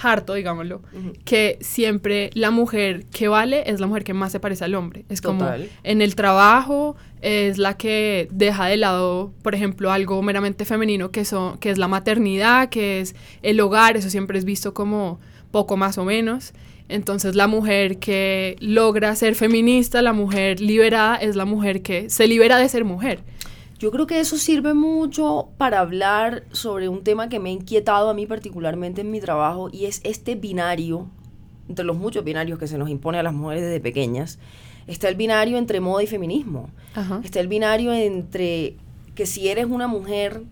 harto, 0.00 0.34
digámoslo, 0.34 0.82
que 1.24 1.58
siempre 1.60 2.30
la 2.34 2.50
mujer 2.50 3.06
que 3.06 3.28
vale 3.28 3.64
es 3.66 3.80
la 3.80 3.86
mujer 3.86 4.04
que 4.04 4.14
más 4.14 4.32
se 4.32 4.40
parece 4.40 4.64
al 4.64 4.74
hombre. 4.74 5.04
Es 5.08 5.20
como 5.20 5.48
en 5.82 6.02
el 6.02 6.14
trabajo 6.14 6.96
es 7.20 7.58
la 7.58 7.76
que 7.76 8.28
deja 8.30 8.66
de 8.66 8.76
lado, 8.76 9.32
por 9.42 9.54
ejemplo, 9.54 9.90
algo 9.90 10.22
meramente 10.22 10.64
femenino 10.64 11.10
que, 11.10 11.24
son, 11.24 11.58
que 11.58 11.70
es 11.70 11.78
la 11.78 11.88
maternidad, 11.88 12.68
que 12.68 13.00
es 13.00 13.16
el 13.42 13.60
hogar, 13.60 13.96
eso 13.96 14.08
siempre 14.08 14.38
es 14.38 14.44
visto 14.44 14.72
como 14.72 15.18
poco 15.50 15.76
más 15.76 15.98
o 15.98 16.04
menos. 16.04 16.52
Entonces 16.88 17.34
la 17.34 17.48
mujer 17.48 17.98
que 17.98 18.56
logra 18.60 19.14
ser 19.14 19.34
feminista, 19.34 20.00
la 20.00 20.12
mujer 20.12 20.60
liberada, 20.60 21.16
es 21.16 21.36
la 21.36 21.44
mujer 21.44 21.82
que 21.82 22.08
se 22.08 22.26
libera 22.26 22.58
de 22.58 22.68
ser 22.68 22.84
mujer. 22.84 23.20
Yo 23.78 23.92
creo 23.92 24.06
que 24.06 24.18
eso 24.18 24.36
sirve 24.36 24.74
mucho 24.74 25.50
para 25.56 25.78
hablar 25.78 26.42
sobre 26.50 26.88
un 26.88 27.04
tema 27.04 27.28
que 27.28 27.38
me 27.38 27.50
ha 27.50 27.52
inquietado 27.52 28.10
a 28.10 28.14
mí 28.14 28.26
particularmente 28.26 29.02
en 29.02 29.10
mi 29.10 29.20
trabajo 29.20 29.68
y 29.72 29.84
es 29.84 30.00
este 30.02 30.34
binario, 30.34 31.08
entre 31.68 31.84
los 31.84 31.96
muchos 31.96 32.24
binarios 32.24 32.58
que 32.58 32.66
se 32.66 32.76
nos 32.76 32.90
impone 32.90 33.18
a 33.18 33.22
las 33.22 33.34
mujeres 33.34 33.62
desde 33.62 33.80
pequeñas, 33.80 34.40
está 34.88 35.08
el 35.08 35.14
binario 35.14 35.58
entre 35.58 35.80
moda 35.80 36.02
y 36.02 36.08
feminismo. 36.08 36.70
Ajá. 36.94 37.20
Está 37.22 37.38
el 37.38 37.46
binario 37.46 37.92
entre 37.92 38.76
que 39.14 39.26
si 39.26 39.48
eres 39.48 39.66
una 39.66 39.86
mujer, 39.86 40.42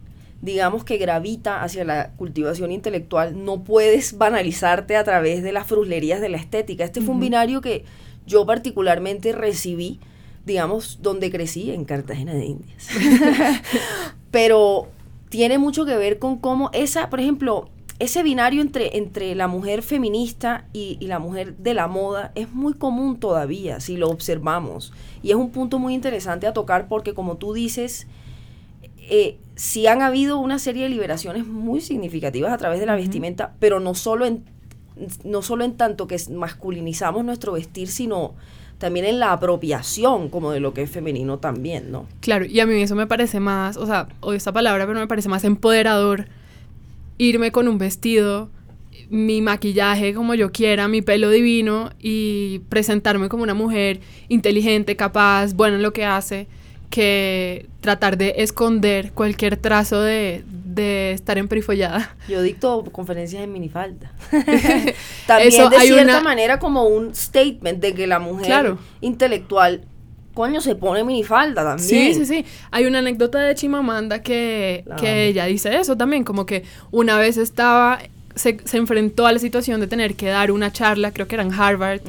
digamos 0.41 0.85
que 0.85 0.97
gravita 0.97 1.63
hacia 1.65 1.85
la 1.85 2.13
cultivación 2.13 2.71
intelectual, 2.71 3.45
no 3.45 3.65
puedes 3.65 4.19
banalizarte 4.19 4.97
a 4.97 5.03
través 5.03 5.43
de 5.43 5.53
las 5.53 5.67
fruslerías 5.67 6.21
de 6.21 6.29
la 6.29 6.37
estética. 6.37 6.85
Este 6.85 7.01
fue 7.01 7.15
un 7.15 7.21
binario 7.21 7.61
que 7.61 7.85
yo 8.25 8.47
particularmente 8.47 9.33
recibí, 9.33 9.99
digamos, 10.47 11.01
donde 11.03 11.31
crecí, 11.31 11.71
en 11.73 11.85
Cartagena 11.85 12.33
de 12.33 12.47
Indias. 12.47 12.89
Pero 14.31 14.89
tiene 15.29 15.59
mucho 15.59 15.85
que 15.85 15.97
ver 15.97 16.19
con 16.19 16.39
cómo 16.39 16.71
esa, 16.73 17.11
por 17.11 17.21
ejemplo, 17.21 17.69
ese 17.99 18.23
binario 18.23 18.63
entre, 18.63 18.97
entre 18.97 19.35
la 19.35 19.49
mujer 19.49 19.83
feminista 19.83 20.67
y, 20.73 20.99
y 21.01 21.07
la 21.07 21.19
mujer 21.19 21.57
de 21.57 21.75
la 21.75 21.89
moda 21.89 22.33
es 22.35 22.53
muy 22.53 22.75
común 22.75 23.19
todavía, 23.19 23.81
si 23.81 23.97
lo 23.97 24.09
observamos. 24.09 24.93
Y 25.23 25.31
es 25.31 25.37
un 25.37 25.51
punto 25.51 25.79
muy 25.79 25.95
interesante 25.95 26.47
a 26.47 26.53
tocar 26.53 26.89
porque, 26.89 27.15
como 27.15 27.37
tú 27.37 27.53
dices, 27.53 28.07
eh, 29.09 29.39
sí 29.55 29.87
han 29.87 30.03
habido 30.03 30.39
una 30.39 30.59
serie 30.59 30.85
de 30.85 30.89
liberaciones 30.91 31.47
muy 31.47 31.81
significativas 31.81 32.53
a 32.53 32.59
través 32.59 32.81
de 32.81 32.87
la 32.87 32.97
vestimenta, 32.97 33.55
pero 33.59 33.81
no 33.81 33.95
solo 33.95 34.27
en, 34.27 34.45
no 35.25 35.43
solo 35.43 35.65
en 35.65 35.77
tanto 35.77 36.07
que 36.07 36.21
masculinizamos 36.31 37.25
nuestro 37.25 37.53
vestir, 37.53 37.89
sino 37.89 38.35
también 38.79 39.07
en 39.07 39.19
la 39.19 39.33
apropiación 39.33 40.29
como 40.29 40.53
de 40.53 40.61
lo 40.61 40.75
que 40.75 40.83
es 40.83 40.91
femenino 40.91 41.39
también, 41.39 41.91
¿no? 41.91 42.07
Claro, 42.21 42.45
y 42.45 42.61
a 42.61 42.67
mí 42.67 42.75
eso 42.81 42.95
me 42.95 43.07
parece 43.07 43.41
más, 43.41 43.77
o 43.77 43.87
sea, 43.87 44.09
odio 44.21 44.37
esta 44.37 44.53
palabra, 44.53 44.87
pero 44.87 44.99
me 44.99 45.07
parece 45.07 45.29
más 45.29 45.45
empoderador 45.45 46.27
irme 47.19 47.53
con 47.53 47.69
un 47.69 47.79
vestido, 47.79 48.51
mi 49.09 49.41
maquillaje 49.41 50.15
como 50.15 50.35
yo 50.35 50.53
quiera, 50.53 50.89
mi 50.89 51.01
pelo 51.01 51.31
divino 51.31 51.91
y 51.99 52.61
presentarme 52.69 53.29
como 53.29 53.43
una 53.43 53.55
mujer 53.55 54.01
inteligente, 54.29 54.97
capaz, 54.97 55.55
buena 55.55 55.77
en 55.77 55.83
lo 55.83 55.93
que 55.93 56.05
hace, 56.05 56.47
que 56.91 57.67
tratar 57.81 58.19
de 58.19 58.35
esconder 58.39 59.13
cualquier 59.13 59.57
trazo 59.57 60.01
de, 60.01 60.45
de 60.77 61.11
estar 61.13 61.37
emperifollada. 61.39 62.15
Yo 62.29 62.41
dicto 62.43 62.85
conferencias 62.93 63.43
en 63.43 63.53
minifalda. 63.53 64.13
También 65.27 65.49
Eso 65.49 65.69
de 65.69 65.77
hay 65.77 65.89
cierta 65.89 66.05
una- 66.05 66.21
manera 66.23 66.59
como 66.61 66.85
un 66.85 67.15
statement 67.15 67.81
de 67.81 67.95
que 67.95 68.07
la 68.07 68.21
mujer 68.21 68.47
Claro. 68.47 68.79
intelectual 69.01 69.83
coño, 70.35 70.61
se 70.61 70.75
pone 70.77 71.03
minifalda 71.03 71.65
también. 71.65 71.89
Sí, 71.89 72.13
sí, 72.15 72.27
sí. 72.27 72.45
Hay 72.71 72.85
una 72.85 72.99
anécdota 72.99 73.39
de 73.39 73.55
Chimamanda 73.55 74.21
que, 74.23 74.85
que 75.01 75.29
ella 75.29 75.47
dice 75.47 75.75
eso 75.75 75.97
también, 75.97 76.25
como 76.25 76.45
que 76.45 76.63
una 76.91 77.17
vez 77.19 77.39
estaba, 77.39 78.01
se, 78.35 78.59
se 78.67 78.77
enfrentó 78.77 79.27
a 79.27 79.33
la 79.33 79.39
situación 79.39 79.81
de 79.81 79.87
tener 79.87 80.15
que 80.15 80.27
dar 80.27 80.53
una 80.53 80.71
charla, 80.71 81.11
creo 81.13 81.27
que 81.27 81.37
era 81.37 81.43
en 81.43 81.55
Harvard, 81.55 82.03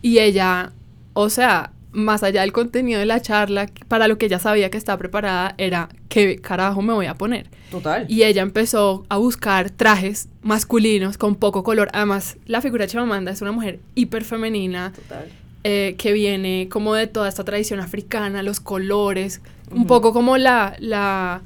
y 0.00 0.20
ella, 0.20 0.70
o 1.12 1.28
sea, 1.28 1.72
más 1.94 2.22
allá 2.22 2.42
del 2.42 2.52
contenido 2.52 3.00
de 3.00 3.06
la 3.06 3.20
charla, 3.22 3.70
para 3.88 4.08
lo 4.08 4.18
que 4.18 4.26
ella 4.26 4.38
sabía 4.38 4.68
que 4.70 4.76
estaba 4.76 4.98
preparada, 4.98 5.54
era 5.56 5.88
qué 6.08 6.36
carajo 6.36 6.82
me 6.82 6.92
voy 6.92 7.06
a 7.06 7.14
poner. 7.14 7.46
Total. 7.70 8.04
Y 8.08 8.24
ella 8.24 8.42
empezó 8.42 9.06
a 9.08 9.16
buscar 9.16 9.70
trajes 9.70 10.28
masculinos 10.42 11.16
con 11.16 11.36
poco 11.36 11.62
color. 11.62 11.88
Además, 11.92 12.36
la 12.46 12.60
figura 12.60 12.84
de 12.84 12.90
Chimamanda 12.90 13.30
es 13.32 13.40
una 13.40 13.52
mujer 13.52 13.78
hiper 13.94 14.24
femenina, 14.24 14.92
Total. 14.94 15.28
eh, 15.64 15.94
que 15.96 16.12
viene 16.12 16.68
como 16.70 16.94
de 16.94 17.06
toda 17.06 17.28
esta 17.28 17.44
tradición 17.44 17.80
africana, 17.80 18.42
los 18.42 18.60
colores, 18.60 19.40
un 19.70 19.86
poco 19.86 20.12
como 20.12 20.36
la, 20.36 20.76
la 20.78 21.42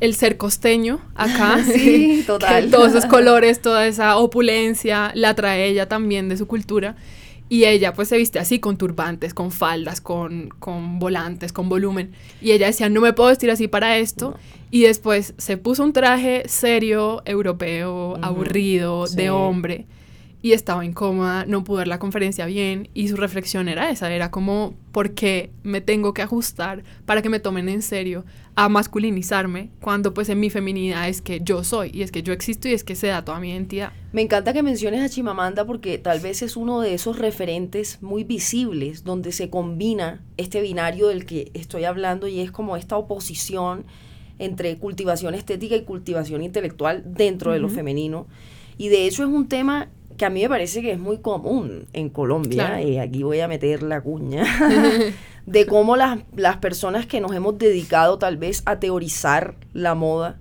el 0.00 0.14
ser 0.14 0.36
costeño 0.36 1.00
acá. 1.14 1.58
Sí, 1.64 2.24
total. 2.26 2.70
todos 2.70 2.90
esos 2.90 3.06
colores, 3.06 3.60
toda 3.62 3.86
esa 3.86 4.16
opulencia, 4.16 5.12
la 5.14 5.34
trae 5.34 5.66
ella 5.66 5.88
también 5.88 6.28
de 6.28 6.36
su 6.36 6.46
cultura. 6.46 6.94
Y 7.48 7.64
ella 7.64 7.92
pues 7.92 8.08
se 8.08 8.16
viste 8.16 8.38
así, 8.38 8.58
con 8.58 8.76
turbantes, 8.76 9.32
con 9.34 9.52
faldas, 9.52 10.00
con, 10.00 10.48
con 10.58 10.98
volantes, 10.98 11.52
con 11.52 11.68
volumen. 11.68 12.12
Y 12.40 12.50
ella 12.52 12.66
decía, 12.66 12.88
no 12.88 13.00
me 13.00 13.12
puedo 13.12 13.28
vestir 13.30 13.50
así 13.50 13.68
para 13.68 13.98
esto. 13.98 14.30
No. 14.30 14.36
Y 14.72 14.82
después 14.82 15.34
se 15.38 15.56
puso 15.56 15.84
un 15.84 15.92
traje 15.92 16.42
serio, 16.48 17.22
europeo, 17.24 18.16
aburrido, 18.20 19.06
Sí. 19.06 19.16
de 19.16 19.30
hombre 19.30 19.86
y 20.42 20.52
estaba 20.52 20.84
incómoda, 20.84 21.44
no 21.46 21.64
pudo 21.64 21.78
ver 21.78 21.88
la 21.88 21.98
conferencia 21.98 22.46
bien 22.46 22.88
y 22.94 23.08
su 23.08 23.16
reflexión 23.16 23.68
era 23.68 23.90
esa, 23.90 24.12
era 24.12 24.30
como, 24.30 24.74
¿por 24.92 25.12
qué 25.12 25.50
me 25.62 25.80
tengo 25.80 26.14
que 26.14 26.22
ajustar 26.22 26.84
para 27.04 27.22
que 27.22 27.28
me 27.28 27.40
tomen 27.40 27.68
en 27.68 27.82
serio 27.82 28.24
a 28.54 28.68
masculinizarme 28.68 29.70
cuando 29.80 30.14
pues 30.14 30.28
en 30.28 30.40
mi 30.40 30.50
feminidad 30.50 31.08
es 31.08 31.20
que 31.20 31.40
yo 31.40 31.64
soy 31.64 31.90
y 31.92 32.02
es 32.02 32.12
que 32.12 32.22
yo 32.22 32.32
existo 32.32 32.68
y 32.68 32.72
es 32.72 32.84
que 32.84 32.94
se 32.94 33.08
da 33.08 33.24
toda 33.24 33.40
mi 33.40 33.50
identidad? 33.50 33.92
Me 34.12 34.22
encanta 34.22 34.52
que 34.52 34.62
menciones 34.62 35.00
a 35.02 35.08
Chimamanda 35.08 35.66
porque 35.66 35.98
tal 35.98 36.20
vez 36.20 36.42
es 36.42 36.56
uno 36.56 36.80
de 36.80 36.94
esos 36.94 37.18
referentes 37.18 38.02
muy 38.02 38.24
visibles 38.24 39.04
donde 39.04 39.32
se 39.32 39.50
combina 39.50 40.22
este 40.36 40.60
binario 40.60 41.08
del 41.08 41.26
que 41.26 41.50
estoy 41.54 41.84
hablando 41.84 42.28
y 42.28 42.40
es 42.40 42.50
como 42.50 42.76
esta 42.76 42.96
oposición 42.96 43.84
entre 44.38 44.76
cultivación 44.76 45.34
estética 45.34 45.76
y 45.76 45.84
cultivación 45.84 46.42
intelectual 46.42 47.02
dentro 47.06 47.52
de 47.52 47.58
lo 47.58 47.68
femenino. 47.68 48.26
Y 48.78 48.88
de 48.88 49.06
hecho 49.06 49.22
es 49.22 49.30
un 49.30 49.48
tema 49.48 49.88
que 50.16 50.24
a 50.24 50.30
mí 50.30 50.42
me 50.42 50.48
parece 50.48 50.82
que 50.82 50.92
es 50.92 50.98
muy 50.98 51.18
común 51.18 51.86
en 51.92 52.08
Colombia, 52.08 52.66
Claro. 52.66 52.88
y 52.88 52.98
aquí 52.98 53.22
voy 53.22 53.40
a 53.40 53.48
meter 53.48 53.82
la 53.82 54.00
cuña, 54.00 54.44
de 55.46 55.66
cómo 55.66 55.96
las, 55.96 56.18
las 56.34 56.56
personas 56.58 57.06
que 57.06 57.20
nos 57.20 57.32
hemos 57.32 57.58
dedicado 57.58 58.18
tal 58.18 58.36
vez 58.36 58.62
a 58.66 58.78
teorizar 58.80 59.54
la 59.72 59.94
moda, 59.94 60.38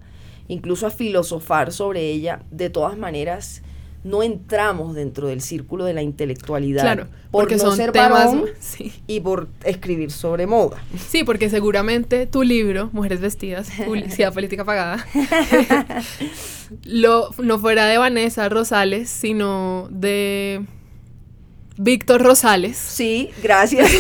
incluso 0.48 0.88
a 0.88 0.92
filosofar 0.92 1.72
sobre 1.72 2.10
ella, 2.10 2.44
de 2.52 2.70
todas 2.70 2.98
maneras 2.98 3.62
no 4.06 4.22
entramos 4.22 4.94
dentro 4.94 5.28
del 5.28 5.42
círculo 5.42 5.84
de 5.84 5.96
la 5.96 6.04
intelectualidad 6.04 6.84
Claro, 6.84 7.08
por 7.32 7.52
no 7.52 7.58
son 7.58 7.76
ser 7.76 7.92
temas... 7.92 8.12
varón 8.28 8.46
Sí. 8.60 8.94
y 9.08 9.20
por 9.20 9.50
escribir 9.64 10.12
sobre 10.12 10.46
moda. 10.46 10.78
Sí, 11.10 11.24
porque 11.24 11.50
seguramente 11.50 12.28
tu 12.28 12.44
libro, 12.44 12.92
Mujeres 12.94 13.20
Vestidas, 13.20 13.68
Publicidad 13.84 14.32
Política 14.36 14.64
Pagada, 14.64 15.04
lo, 16.86 17.32
no 17.40 17.58
fuera 17.58 17.88
de 17.88 17.98
Vanessa 17.98 18.48
Rosales, 18.48 19.10
sino 19.10 19.88
de 19.90 20.64
Víctor 21.78 22.22
Rosales. 22.22 22.78
Sí, 22.78 23.32
gracias. 23.42 23.92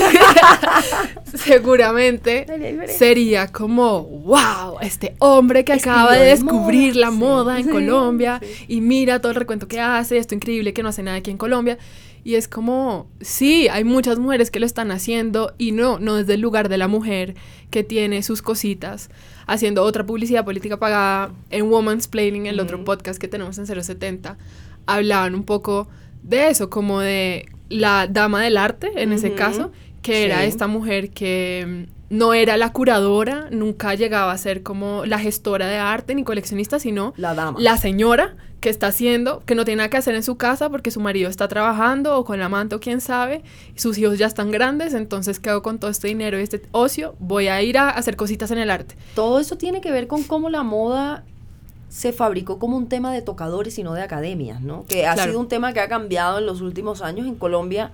seguramente 1.45 2.45
sería 2.87 3.47
como, 3.47 4.03
wow, 4.03 4.79
este 4.81 5.15
hombre 5.19 5.63
que 5.63 5.73
acaba 5.73 6.13
de 6.13 6.25
de 6.25 6.25
descubrir 6.31 6.93
moda, 6.93 7.01
la 7.01 7.11
sí, 7.11 7.17
moda 7.17 7.59
en 7.59 7.65
sí, 7.65 7.71
Colombia 7.71 8.39
sí. 8.41 8.65
y 8.67 8.81
mira 8.81 9.19
todo 9.19 9.31
el 9.31 9.35
recuento 9.37 9.67
que 9.67 9.79
hace, 9.79 10.17
esto 10.17 10.35
increíble 10.35 10.73
que 10.73 10.83
no 10.83 10.89
hace 10.89 11.03
nada 11.03 11.17
aquí 11.17 11.31
en 11.31 11.37
Colombia. 11.37 11.77
Y 12.23 12.33
es 12.33 12.47
como, 12.47 13.07
sí, 13.21 13.67
hay 13.67 13.83
muchas 13.83 14.17
mujeres 14.17 14.49
que 14.49 14.59
lo 14.59 14.65
están 14.65 14.89
haciendo 14.89 15.53
y 15.59 15.73
no, 15.73 15.99
no 15.99 16.15
desde 16.15 16.33
el 16.33 16.41
lugar 16.41 16.69
de 16.69 16.79
la 16.79 16.87
mujer 16.87 17.35
que 17.69 17.83
tiene 17.83 18.23
sus 18.23 18.41
cositas, 18.41 19.11
haciendo 19.45 19.83
otra 19.83 20.07
publicidad 20.07 20.43
política 20.43 20.77
pagada 20.77 21.31
en 21.51 21.71
Woman's 21.71 22.07
Planning, 22.07 22.47
el 22.47 22.59
otro 22.59 22.83
podcast 22.83 23.21
que 23.21 23.27
tenemos 23.27 23.59
en 23.59 23.67
070, 23.67 24.39
hablaban 24.87 25.35
un 25.35 25.43
poco 25.43 25.87
de 26.23 26.47
eso, 26.49 26.71
como 26.71 26.99
de 26.99 27.45
la 27.69 28.07
dama 28.07 28.41
del 28.41 28.57
arte, 28.57 28.91
en 28.95 29.13
ese 29.13 29.33
caso, 29.33 29.71
que 30.05 30.25
era 30.25 30.43
esta 30.45 30.67
mujer 30.67 31.09
que 31.09 31.87
mm, 31.89 32.15
no 32.17 32.33
era 32.33 32.57
la 32.57 32.71
curadora, 32.71 33.47
nunca 33.51 33.93
llegaba 33.95 34.31
a 34.31 34.37
ser 34.37 34.63
como 34.63 35.05
la 35.05 35.19
gestora 35.19 35.67
de 35.67 35.77
arte 35.77 36.13
ni 36.15 36.23
coleccionista, 36.23 36.79
sino 36.79 37.13
La 37.17 37.33
dama. 37.33 37.57
la 37.59 37.77
señora 37.77 38.35
que 38.61 38.69
está 38.69 38.87
haciendo, 38.87 39.43
que 39.45 39.53
no 39.53 39.63
tiene 39.65 39.77
nada 39.77 39.89
que 39.89 39.97
hacer 39.97 40.15
en 40.15 40.23
su 40.23 40.37
casa 40.37 40.69
porque 40.69 40.89
su 40.89 40.99
marido 40.99 41.29
está 41.29 41.47
trabajando 41.47 42.17
o 42.17 42.25
con 42.25 42.39
la 42.39 42.45
amante 42.45 42.73
o 42.75 42.79
quién 42.79 42.99
sabe, 43.01 43.43
y 43.75 43.79
sus 43.79 43.97
hijos 43.97 44.17
ya 44.17 44.25
están 44.27 44.49
grandes, 44.49 44.93
entonces 44.95 45.39
quedo 45.39 45.61
con 45.61 45.77
todo 45.79 45.91
este 45.91 46.07
dinero 46.07 46.39
y 46.39 46.43
este 46.43 46.61
ocio, 46.71 47.15
voy 47.19 47.47
a 47.47 47.61
ir 47.61 47.77
a 47.77 47.89
hacer 47.89 48.15
cositas 48.15 48.49
en 48.51 48.57
el 48.57 48.71
arte. 48.71 48.95
Todo 49.13 49.39
eso 49.39 49.55
tiene 49.57 49.81
que 49.81 49.91
ver 49.91 50.07
con 50.07 50.23
cómo 50.23 50.49
la 50.49 50.63
moda 50.63 51.23
se 51.89 52.11
fabricó 52.11 52.57
como 52.59 52.75
un 52.75 52.87
tema 52.89 53.13
de 53.13 53.21
tocadores 53.21 53.77
y 53.77 53.83
no 53.83 53.93
de 53.93 54.01
academias, 54.01 54.61
¿no? 54.61 54.85
Que 54.87 55.05
ha 55.05 55.13
Claro. 55.13 55.31
sido 55.31 55.39
un 55.41 55.47
tema 55.47 55.71
que 55.73 55.79
ha 55.79 55.87
cambiado 55.87 56.39
en 56.39 56.45
los 56.45 56.61
últimos 56.61 57.01
años 57.01 57.25
en 57.27 57.35
Colombia. 57.35 57.91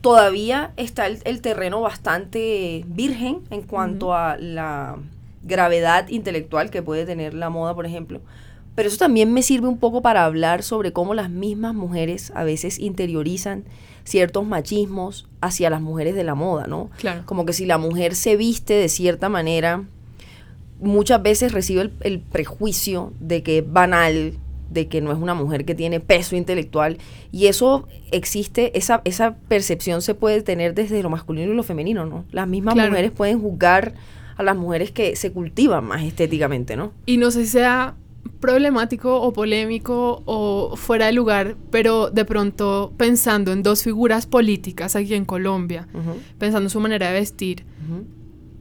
Todavía 0.00 0.72
está 0.76 1.06
el, 1.06 1.18
el 1.24 1.40
terreno 1.40 1.80
bastante 1.80 2.84
virgen 2.86 3.40
en 3.50 3.62
cuanto 3.62 4.14
a 4.14 4.36
la 4.36 4.96
gravedad 5.42 6.08
intelectual 6.08 6.70
que 6.70 6.82
puede 6.82 7.04
tener 7.04 7.34
la 7.34 7.50
moda, 7.50 7.74
por 7.74 7.86
ejemplo. 7.86 8.20
Pero 8.74 8.88
eso 8.88 8.98
también 8.98 9.32
me 9.32 9.42
sirve 9.42 9.66
un 9.66 9.78
poco 9.78 10.02
para 10.02 10.24
hablar 10.24 10.62
sobre 10.62 10.92
cómo 10.92 11.14
las 11.14 11.30
mismas 11.30 11.74
mujeres 11.74 12.30
a 12.36 12.44
veces 12.44 12.78
interiorizan 12.78 13.64
ciertos 14.04 14.46
machismos 14.46 15.26
hacia 15.40 15.68
las 15.68 15.80
mujeres 15.80 16.14
de 16.14 16.22
la 16.22 16.36
moda, 16.36 16.68
¿no? 16.68 16.90
Claro. 16.98 17.22
Como 17.26 17.44
que 17.44 17.52
si 17.52 17.66
la 17.66 17.78
mujer 17.78 18.14
se 18.14 18.36
viste 18.36 18.74
de 18.74 18.88
cierta 18.88 19.28
manera, 19.28 19.84
muchas 20.80 21.20
veces 21.22 21.52
recibe 21.52 21.82
el, 21.82 21.92
el 22.02 22.20
prejuicio 22.20 23.12
de 23.18 23.42
que 23.42 23.58
es 23.58 23.72
banal, 23.72 24.34
de 24.70 24.88
que 24.88 25.00
no 25.00 25.12
es 25.12 25.18
una 25.18 25.34
mujer 25.34 25.64
que 25.64 25.74
tiene 25.74 26.00
peso 26.00 26.36
intelectual. 26.36 26.98
Y 27.32 27.46
eso 27.46 27.88
existe, 28.10 28.76
esa, 28.78 29.00
esa 29.04 29.36
percepción 29.48 30.02
se 30.02 30.14
puede 30.14 30.42
tener 30.42 30.74
desde 30.74 31.02
lo 31.02 31.10
masculino 31.10 31.52
y 31.52 31.56
lo 31.56 31.62
femenino, 31.62 32.04
¿no? 32.06 32.24
Las 32.30 32.46
mismas 32.48 32.74
Claro. 32.74 32.90
mujeres 32.90 33.10
pueden 33.10 33.40
juzgar 33.40 33.94
a 34.36 34.42
las 34.42 34.56
mujeres 34.56 34.90
que 34.92 35.16
se 35.16 35.32
cultivan 35.32 35.84
más 35.84 36.02
estéticamente, 36.04 36.76
¿no? 36.76 36.92
Y 37.06 37.16
no 37.16 37.30
sé 37.30 37.44
si 37.44 37.50
sea 37.52 37.96
problemático 38.40 39.20
o 39.20 39.32
polémico 39.32 40.22
o 40.26 40.76
fuera 40.76 41.06
de 41.06 41.12
lugar, 41.12 41.56
pero 41.70 42.10
de 42.10 42.24
pronto 42.24 42.92
pensando 42.96 43.52
en 43.52 43.62
dos 43.62 43.82
figuras 43.82 44.26
políticas 44.26 44.94
aquí 44.96 45.14
en 45.14 45.24
Colombia, 45.24 45.88
pensando 46.38 46.66
en 46.66 46.70
su 46.70 46.78
manera 46.78 47.08
de 47.08 47.14
vestir, 47.14 47.64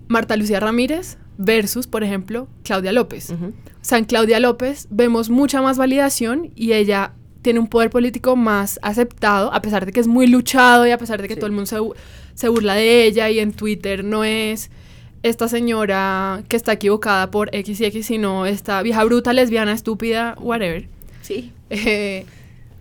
Marta 0.07 0.35
Lucía 0.35 0.59
Ramírez 0.59 1.17
versus, 1.37 1.87
por 1.87 2.03
ejemplo, 2.03 2.47
Claudia 2.63 2.91
López. 2.91 3.31
O 3.31 3.35
sea, 3.81 3.97
en 3.97 4.05
Claudia 4.05 4.39
López 4.39 4.87
vemos 4.89 5.29
mucha 5.29 5.61
más 5.61 5.77
validación 5.77 6.51
y 6.55 6.73
ella 6.73 7.13
tiene 7.41 7.59
un 7.59 7.67
poder 7.67 7.89
político 7.89 8.35
más 8.35 8.79
aceptado, 8.81 9.53
a 9.53 9.61
pesar 9.61 9.85
de 9.85 9.91
que 9.91 9.99
es 9.99 10.07
muy 10.07 10.27
luchado 10.27 10.85
y 10.87 10.91
a 10.91 10.97
pesar 10.97 11.21
de 11.21 11.27
que 11.27 11.35
Sí. 11.35 11.39
todo 11.39 11.47
el 11.47 11.53
mundo 11.53 11.93
se 12.33 12.49
burla 12.49 12.73
de 12.75 13.05
ella 13.05 13.29
y 13.29 13.39
en 13.39 13.53
Twitter 13.53 14.03
no 14.03 14.23
es 14.23 14.69
esta 15.23 15.47
señora 15.47 16.43
que 16.49 16.55
está 16.57 16.73
equivocada 16.73 17.31
por 17.31 17.49
X 17.55 17.79
y 17.81 17.85
X, 17.85 18.05
sino 18.07 18.45
esta 18.45 18.81
vieja 18.81 19.03
bruta, 19.03 19.33
lesbiana, 19.33 19.71
estúpida, 19.73 20.35
whatever. 20.39 20.87
Sí. 21.21 21.51
Eh, 21.69 22.25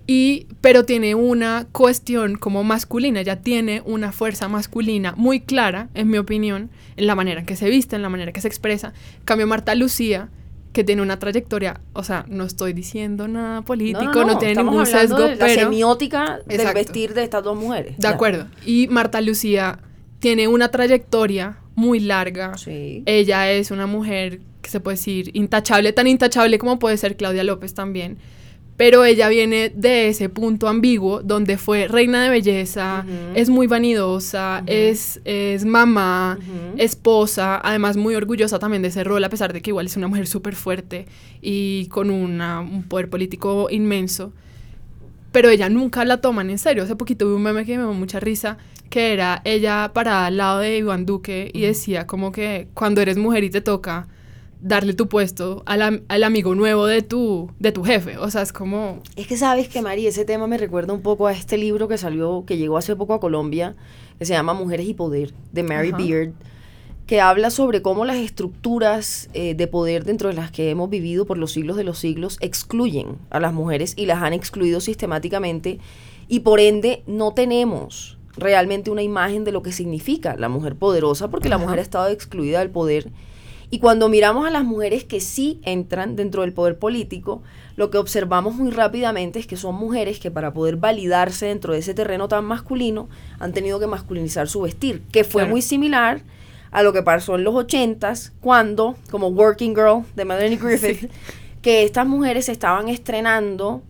y, 0.07 0.47
pero 0.61 0.85
tiene 0.85 1.15
una 1.15 1.67
cuestión 1.73 2.37
como 2.37 2.63
masculina, 2.63 3.23
ya 3.23 3.37
tiene 3.37 3.83
una 3.85 4.13
fuerza 4.13 4.49
masculina 4.49 5.15
muy 5.17 5.41
clara, 5.41 5.89
en 5.95 6.09
mi 6.09 6.19
opinión, 6.19 6.71
en 6.97 7.07
la 7.07 7.15
manera 7.15 7.41
en 7.41 7.47
que 7.47 7.57
se 7.57 7.69
viste, 7.69 7.97
en 7.97 8.03
la 8.03 8.09
manera 8.09 8.31
en 8.31 8.35
que 8.35 8.41
se 8.41 8.49
expresa. 8.49 8.93
En 9.19 9.25
Cambio 9.25 9.47
Marta 9.47 9.75
Lucía, 9.75 10.29
que 10.73 10.85
tiene 10.85 11.03
una 11.03 11.19
trayectoria, 11.19 11.81
o 11.93 12.05
sea, 12.05 12.25
no 12.29 12.45
estoy 12.45 12.73
diciendo 12.73 13.27
nada 13.29 13.63
político, 13.63 14.25
no, 14.25 14.39
tiene 14.39 14.63
ningún 14.63 14.87
sesgo, 14.87 15.19
de 15.21 15.37
la 15.37 15.49
semiótica 15.49 16.39
del 16.47 16.61
Exacto. 16.61 16.79
vestir 16.79 17.15
de 17.15 17.25
estas 17.25 17.43
dos 17.43 17.57
mujeres. 17.57 17.97
De 17.97 18.03
Ya. 18.03 18.11
acuerdo. 18.11 18.47
Y 18.65 18.87
Marta 18.89 19.21
Lucía 19.21 19.79
tiene 20.21 20.49
una 20.49 20.69
trayectoria 20.71 21.59
muy 21.75 21.99
larga. 22.01 22.57
Sí. 22.59 23.03
Ella 23.07 23.51
es 23.51 23.71
una 23.71 23.87
mujer 23.87 24.41
que 24.63 24.71
se 24.71 24.81
puede 24.81 24.97
decir 24.97 25.31
intachable, 25.35 25.93
tan 25.93 26.07
intachable 26.07 26.59
como 26.59 26.79
puede 26.79 26.97
ser 26.97 27.17
Claudia 27.17 27.43
López 27.45 27.75
también. 27.75 28.19
Pero 28.77 29.05
ella 29.07 29.29
viene 29.31 29.71
de 29.75 30.09
ese 30.09 30.29
punto 30.29 30.69
ambiguo 30.69 31.23
donde 31.23 31.57
fue 31.57 31.89
reina 31.89 32.23
de 32.25 32.29
belleza, 32.31 33.07
es 33.35 33.49
muy 33.49 33.67
vanidosa, 33.67 34.63
es, 34.67 35.21
es 35.25 35.65
mamá, 35.65 36.39
esposa, 36.77 37.59
además 37.65 37.97
muy 37.97 38.15
orgullosa 38.15 38.59
también 38.59 38.83
de 38.83 38.89
ese 38.89 39.03
rol, 39.03 39.25
a 39.25 39.31
pesar 39.31 39.53
de 39.55 39.63
que 39.63 39.71
igual 39.71 39.87
es 39.87 39.97
una 39.97 40.09
mujer 40.09 40.27
súper 40.27 40.55
fuerte 40.55 41.07
y 41.41 41.87
con 41.87 42.11
una- 42.11 42.61
un 42.61 42.83
poder 42.83 43.09
político 43.09 43.69
inmenso. 43.71 44.33
pero 45.33 45.51
ella 45.51 45.69
nunca 45.69 46.03
la 46.07 46.23
toman 46.23 46.49
en 46.49 46.57
serio. 46.57 46.83
Hace 46.85 46.97
poquito 46.97 47.27
vi 47.29 47.35
un 47.35 47.43
meme 47.43 47.67
que 47.67 47.77
me 47.77 47.83
dio 47.85 47.93
mucha 47.93 48.21
risa, 48.21 48.57
que 48.89 49.13
era 49.13 49.43
ella 49.45 49.91
parada 49.93 50.27
al 50.27 50.39
lado 50.39 50.61
de 50.61 50.79
Iván 50.79 51.05
Duque 51.05 51.51
y 51.53 51.61
decía 51.63 52.07
como 52.07 52.33
que 52.33 52.69
cuando 52.73 53.03
eres 53.03 53.19
mujer 53.19 53.45
y 53.45 53.51
te 53.51 53.61
toca 53.61 54.09
darle 54.67 54.95
tu 54.95 55.09
puesto 55.09 55.63
al, 55.67 56.05
al 56.09 56.25
amigo 56.25 56.55
nuevo 56.55 56.87
de 56.87 57.03
tu, 57.03 57.51
de 57.59 57.71
tu 57.71 57.85
jefe. 57.85 58.19
O 58.19 58.31
sea, 58.31 58.43
es 58.43 58.53
como... 58.53 59.01
Es 59.15 59.27
que 59.27 59.37
sabes 59.37 59.69
que, 59.69 59.81
Mari, 59.81 60.07
ese 60.07 60.25
tema 60.25 60.47
me 60.47 60.59
recuerda 60.59 60.93
un 60.93 61.03
poco 61.03 61.29
a 61.29 61.33
este 61.33 61.57
libro 61.57 61.87
que 61.87 61.99
salió, 61.99 62.45
que 62.47 62.57
llegó 62.57 62.77
hace 62.77 62.97
poco 62.97 63.15
a 63.15 63.21
Colombia, 63.21 63.77
que 64.19 64.25
se 64.25 64.33
llama 64.33 64.55
Mujeres 64.55 64.89
y 64.89 64.95
Poder, 64.95 65.33
de 65.53 65.63
Mary 65.63 65.91
Ajá. 65.91 65.99
Beard, 65.99 66.33
que 67.07 67.21
habla 67.21 67.51
sobre 67.51 67.81
cómo 67.81 68.05
las 68.05 68.17
estructuras 68.17 69.29
eh, 69.33 69.55
de 69.55 69.69
poder 69.69 70.05
dentro 70.05 70.29
de 70.29 70.35
las 70.35 70.51
que 70.51 70.71
hemos 70.71 70.91
vivido 70.91 71.27
por 71.27 71.39
los 71.39 71.53
siglos 71.53 71.77
de 71.77 71.85
los 71.85 71.99
siglos 71.99 72.37
excluyen 72.41 73.19
a 73.31 73.39
las 73.39 73.53
mujeres 73.53 73.95
y 73.97 74.07
las 74.07 74.21
han 74.23 74.33
excluido 74.33 74.81
sistemáticamente 74.81 75.79
y 76.27 76.41
por 76.41 76.59
ende 76.59 77.05
no 77.07 77.33
tenemos 77.33 78.19
realmente 78.37 78.91
una 78.91 79.03
imagen 79.03 79.45
de 79.45 79.53
lo 79.53 79.63
que 79.63 79.71
significa 79.71 80.35
la 80.37 80.49
mujer 80.49 80.75
poderosa 80.75 81.31
porque 81.31 81.49
la 81.49 81.59
mujer 81.59 81.79
ha 81.79 81.83
estado 81.83 82.09
excluida 82.09 82.59
del 82.59 82.71
poder 82.71 83.13
y 83.71 83.79
cuando 83.81 84.09
miramos 84.09 84.47
a 84.47 84.51
las 84.51 84.65
mujeres 84.65 85.05
que 85.05 85.21
sí 85.21 85.61
entran 85.63 86.15
dentro 86.17 86.43
del 86.43 86.53
poder 86.53 86.79
político, 86.79 87.43
lo 87.77 87.91
que 87.91 87.99
observamos 87.99 88.55
muy 88.55 88.71
rápidamente 88.71 89.39
es 89.39 89.47
que 89.47 89.57
son 89.57 89.75
mujeres 89.75 90.19
que 90.21 90.31
para 90.31 90.53
poder 90.53 90.77
validarse 90.77 91.47
dentro 91.47 91.73
de 91.73 91.81
ese 91.81 91.93
terreno 91.95 92.29
tan 92.29 92.45
masculino 92.45 93.09
han 93.39 93.53
tenido 93.53 93.79
que 93.81 93.87
masculinizar 93.87 94.49
su 94.49 94.63
vestir, 94.63 95.03
que 95.13 95.25
fue 95.25 95.43
Claro. 95.43 95.51
muy 95.51 95.63
similar 95.63 96.21
a 96.71 96.83
lo 96.83 96.93
que 96.93 97.03
pasó 97.03 97.35
en 97.37 97.45
los 97.45 97.55
ochentas 97.55 98.33
cuando, 98.41 98.97
como 99.11 99.29
Working 99.29 99.75
Girl 99.75 100.05
de 100.15 100.25
Melanie 100.25 100.57
Griffith, 100.57 101.11
que 101.63 101.83
estas 101.83 102.07
mujeres 102.07 102.47
se 102.47 102.53
estaban 102.53 102.89
estrenando 102.89 103.83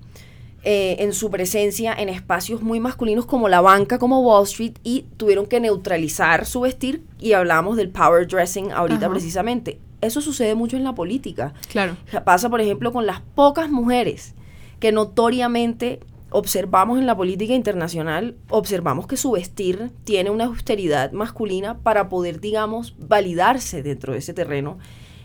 eh, 0.68 1.04
en 1.04 1.12
su 1.12 1.30
presencia 1.30 1.94
en 1.94 2.08
espacios 2.08 2.60
muy 2.60 2.80
masculinos 2.80 3.24
como 3.24 3.48
la 3.48 3.60
banca, 3.60 4.00
como 4.00 4.18
Wall 4.18 4.42
Street, 4.42 4.72
y 4.82 5.02
tuvieron 5.16 5.46
que 5.46 5.60
neutralizar 5.60 6.44
su 6.44 6.62
vestir 6.62 7.04
y 7.20 7.34
hablamos 7.34 7.76
del 7.76 7.90
power 7.90 8.26
dressing 8.26 8.72
ahorita 8.72 9.06
Ajá. 9.06 9.10
precisamente. 9.10 9.78
Eso 10.00 10.20
sucede 10.20 10.56
mucho 10.56 10.76
en 10.76 10.82
la 10.82 10.92
política. 10.92 11.54
Claro. 11.70 11.96
Pasa, 12.24 12.50
por 12.50 12.60
ejemplo, 12.60 12.92
con 12.92 13.06
las 13.06 13.20
pocas 13.20 13.70
mujeres 13.70 14.34
que 14.80 14.90
notoriamente 14.90 16.00
observamos 16.30 16.98
en 16.98 17.06
la 17.06 17.16
política 17.16 17.54
internacional, 17.54 18.34
observamos 18.48 19.06
que 19.06 19.16
su 19.16 19.30
vestir 19.30 19.92
tiene 20.02 20.30
una 20.30 20.46
austeridad 20.46 21.12
masculina 21.12 21.78
para 21.78 22.08
poder, 22.08 22.40
digamos, 22.40 22.96
validarse 22.98 23.84
dentro 23.84 24.14
de 24.14 24.18
ese 24.18 24.34
terreno. 24.34 24.78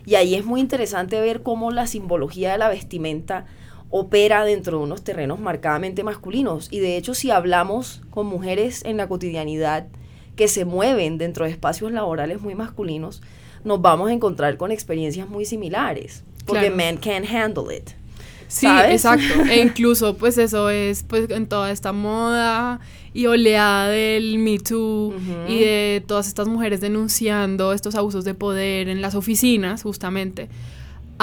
Y 0.05 0.13
ahí 0.13 0.35
es 0.35 0.45
muy 0.45 0.61
interesante 0.61 1.19
ver 1.19 1.41
cómo 1.41 1.71
la 1.71 1.87
simbología 1.87 2.51
de 2.51 2.59
la 2.59 2.69
vestimenta 2.69 3.47
opera 3.91 4.43
dentro 4.45 4.77
de 4.79 4.83
unos 4.85 5.03
terrenos 5.03 5.39
marcadamente 5.39 6.03
masculinos. 6.03 6.69
Y 6.71 6.79
de 6.79 6.97
hecho, 6.97 7.13
si 7.13 7.29
hablamos 7.29 8.01
con 8.09 8.25
mujeres 8.25 8.83
en 8.85 8.97
la 8.97 9.07
cotidianidad 9.07 9.87
que 10.35 10.47
se 10.47 10.65
mueven 10.65 11.17
dentro 11.17 11.45
de 11.45 11.51
espacios 11.51 11.91
laborales 11.91 12.41
muy 12.41 12.55
masculinos, 12.55 13.21
nos 13.63 13.81
vamos 13.81 14.09
a 14.09 14.13
encontrar 14.13 14.57
con 14.57 14.71
experiencias 14.71 15.29
muy 15.29 15.45
similares. 15.45 16.23
Porque 16.45 16.61
Claro. 16.71 16.75
men 16.75 16.97
can't 16.97 17.29
handle 17.29 17.75
it. 17.75 17.91
Sí, 18.47 18.65
¿sabes? 18.65 18.91
exacto. 18.95 19.43
E 19.51 19.59
incluso, 19.61 20.17
pues 20.17 20.37
eso 20.37 20.69
es, 20.69 21.03
pues 21.03 21.29
en 21.29 21.47
toda 21.47 21.71
esta 21.71 21.93
moda 21.93 22.79
y 23.13 23.25
oleada 23.27 23.87
del 23.89 24.39
Me 24.39 24.57
Too 24.57 25.13
y 25.47 25.59
de 25.59 26.03
todas 26.05 26.27
estas 26.27 26.47
mujeres 26.47 26.81
denunciando 26.81 27.71
estos 27.73 27.95
abusos 27.95 28.25
de 28.25 28.33
poder 28.33 28.89
en 28.89 29.01
las 29.01 29.15
oficinas, 29.15 29.83
justamente. 29.83 30.49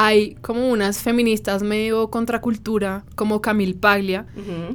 Hay 0.01 0.37
como 0.43 0.69
unas 0.69 1.03
feministas 1.03 1.65
medio 1.65 2.09
contracultura, 2.09 3.05
como 3.17 3.41
Camille 3.41 3.75
Paglia, 3.75 4.27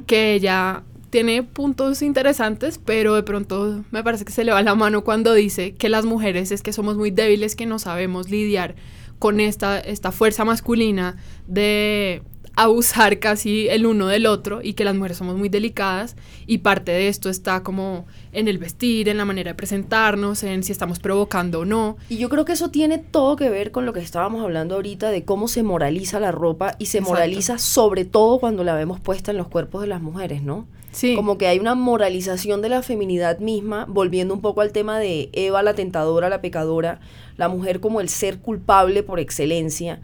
que 0.06 0.34
ella 0.34 0.82
tiene 1.08 1.42
puntos 1.42 2.02
interesantes, 2.02 2.78
pero 2.84 3.14
de 3.14 3.22
pronto 3.22 3.84
me 3.90 4.04
parece 4.04 4.26
que 4.26 4.32
se 4.32 4.44
le 4.44 4.52
va 4.52 4.60
la 4.60 4.74
mano 4.74 5.02
cuando 5.02 5.32
dice 5.32 5.74
que 5.76 5.88
las 5.88 6.04
mujeres 6.04 6.50
es 6.50 6.60
que 6.60 6.74
somos 6.74 6.98
muy 6.98 7.10
débiles, 7.10 7.56
que 7.56 7.64
no 7.64 7.78
sabemos 7.78 8.28
lidiar 8.28 8.74
con 9.18 9.40
esta, 9.40 9.78
esta 9.78 10.12
fuerza 10.12 10.44
masculina 10.44 11.16
de 11.46 12.20
abusar 12.56 13.18
casi 13.18 13.68
el 13.68 13.86
uno 13.86 14.06
del 14.06 14.26
otro 14.26 14.60
y 14.62 14.74
que 14.74 14.84
las 14.84 14.94
mujeres 14.94 15.16
somos 15.18 15.36
muy 15.36 15.48
delicadas 15.48 16.16
y 16.46 16.58
parte 16.58 16.92
de 16.92 17.08
esto 17.08 17.28
está 17.28 17.62
como 17.62 18.06
en 18.32 18.48
el 18.48 18.58
vestir, 18.58 19.08
en 19.08 19.16
la 19.16 19.24
manera 19.24 19.50
de 19.50 19.54
presentarnos, 19.54 20.42
en 20.42 20.62
si 20.62 20.72
estamos 20.72 20.98
provocando 20.98 21.60
o 21.60 21.64
no. 21.64 21.96
Y 22.08 22.18
yo 22.18 22.28
creo 22.28 22.44
que 22.44 22.52
eso 22.52 22.70
tiene 22.70 22.98
todo 22.98 23.36
que 23.36 23.50
ver 23.50 23.70
con 23.70 23.86
lo 23.86 23.92
que 23.92 24.00
estábamos 24.00 24.42
hablando 24.42 24.76
ahorita 24.76 25.10
de 25.10 25.24
cómo 25.24 25.48
se 25.48 25.62
moraliza 25.62 26.20
la 26.20 26.32
ropa 26.32 26.76
y 26.78 26.86
se 26.86 26.98
Exacto. 26.98 27.14
moraliza 27.14 27.58
sobre 27.58 28.04
todo 28.04 28.38
cuando 28.38 28.64
la 28.64 28.74
vemos 28.74 29.00
puesta 29.00 29.30
en 29.32 29.36
los 29.38 29.48
cuerpos 29.48 29.82
de 29.82 29.88
las 29.88 30.00
mujeres, 30.02 30.42
¿no? 30.42 30.66
Sí, 30.92 31.16
Como 31.16 31.38
que 31.38 31.48
hay 31.48 31.58
una 31.58 31.74
moralización 31.74 32.62
de 32.62 32.68
la 32.68 32.80
feminidad 32.80 33.40
misma, 33.40 33.84
volviendo 33.88 34.32
un 34.32 34.40
poco 34.40 34.60
al 34.60 34.70
tema 34.70 35.00
de 35.00 35.28
Eva 35.32 35.60
la 35.64 35.74
tentadora, 35.74 36.28
la 36.28 36.40
pecadora, 36.40 37.00
la 37.36 37.48
mujer 37.48 37.80
como 37.80 38.00
el 38.00 38.08
ser 38.08 38.38
culpable 38.38 39.02
por 39.02 39.18
excelencia. 39.18 40.00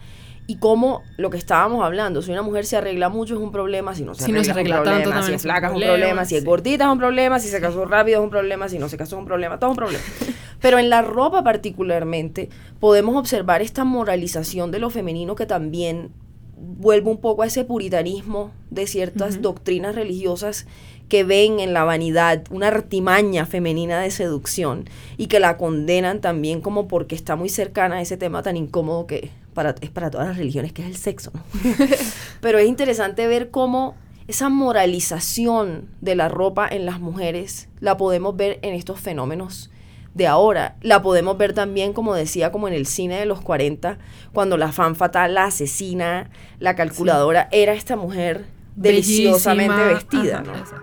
Y 0.50 0.56
como 0.56 1.04
lo 1.16 1.30
que 1.30 1.38
estábamos 1.38 1.84
hablando, 1.84 2.22
si 2.22 2.32
una 2.32 2.42
mujer 2.42 2.66
se 2.66 2.76
arregla 2.76 3.08
mucho 3.08 3.34
es 3.34 3.40
un 3.40 3.52
problema, 3.52 3.94
si 3.94 4.02
no 4.02 4.16
se 4.16 4.24
Si 4.24 4.32
no 4.32 4.40
arregla, 4.40 4.44
se 4.44 4.50
es 4.50 4.56
un 4.56 4.58
arregla 4.58 4.82
problema, 4.82 5.12
tanto 5.12 5.26
si 5.28 5.32
es 5.32 5.42
flaca 5.42 5.66
es 5.68 5.72
un 5.74 5.80
problema, 5.80 6.24
si 6.24 6.34
es 6.34 6.44
gordita 6.44 6.84
es 6.86 6.90
un 6.90 6.98
problema, 6.98 7.38
si 7.38 7.48
se 7.48 7.60
casó 7.60 7.84
rápido 7.84 8.18
es 8.18 8.24
un 8.24 8.30
problema, 8.30 8.68
si 8.68 8.80
no 8.80 8.88
se 8.88 8.96
casó 8.96 9.14
es 9.14 9.20
un 9.20 9.26
problema, 9.26 9.60
todo 9.60 9.70
es 9.70 9.74
un 9.74 9.76
problema. 9.76 10.04
Pero 10.60 10.80
en 10.80 10.90
la 10.90 11.02
ropa 11.02 11.44
particularmente 11.44 12.48
podemos 12.80 13.14
observar 13.14 13.62
esta 13.62 13.84
moralización 13.84 14.72
de 14.72 14.80
lo 14.80 14.90
femenino 14.90 15.36
que 15.36 15.46
también 15.46 16.10
vuelve 16.56 17.08
un 17.08 17.18
poco 17.18 17.42
a 17.42 17.46
ese 17.46 17.64
puritanismo 17.64 18.50
de 18.70 18.88
ciertas 18.88 19.42
doctrinas 19.42 19.94
religiosas 19.94 20.66
que 21.08 21.24
ven 21.24 21.60
en 21.60 21.74
la 21.74 21.84
vanidad 21.84 22.44
una 22.50 22.68
artimaña 22.68 23.46
femenina 23.46 24.00
de 24.00 24.10
seducción 24.10 24.88
y 25.16 25.26
que 25.26 25.38
la 25.38 25.58
condenan 25.58 26.20
también 26.20 26.60
como 26.60 26.88
porque 26.88 27.14
está 27.14 27.36
muy 27.36 27.48
cercana 27.48 27.96
a 27.96 28.00
ese 28.00 28.16
tema 28.16 28.42
tan 28.42 28.56
incómodo 28.56 29.06
que 29.06 29.30
para, 29.60 29.74
es 29.82 29.90
para 29.90 30.10
todas 30.10 30.26
las 30.26 30.38
religiones, 30.38 30.72
que 30.72 30.80
es 30.80 30.88
el 30.88 30.96
sexo. 30.96 31.32
¿no? 31.34 31.42
Pero 32.40 32.58
es 32.58 32.66
interesante 32.66 33.26
ver 33.26 33.50
cómo 33.50 33.94
esa 34.26 34.48
moralización 34.48 35.90
de 36.00 36.14
la 36.14 36.30
ropa 36.30 36.66
en 36.66 36.86
las 36.86 36.98
mujeres 36.98 37.68
la 37.78 37.98
podemos 37.98 38.34
ver 38.34 38.58
en 38.62 38.72
estos 38.72 38.98
fenómenos 39.00 39.70
de 40.14 40.26
ahora. 40.26 40.76
La 40.80 41.02
podemos 41.02 41.36
ver 41.36 41.52
también, 41.52 41.92
como 41.92 42.14
decía, 42.14 42.50
como 42.50 42.68
en 42.68 42.74
el 42.74 42.86
cine 42.86 43.18
de 43.18 43.26
los 43.26 43.42
40, 43.42 43.98
cuando 44.32 44.56
la 44.56 44.72
fan 44.72 44.96
fatal, 44.96 45.34
la 45.34 45.44
asesina, 45.44 46.30
la 46.58 46.74
calculadora, 46.74 47.50
era 47.52 47.74
esta 47.74 47.96
mujer 47.96 48.46
deliciosamente 48.76 49.74
bellísima. 49.74 49.92
vestida, 49.92 50.38
Ajá, 50.38 50.82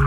¿no? 0.00 0.05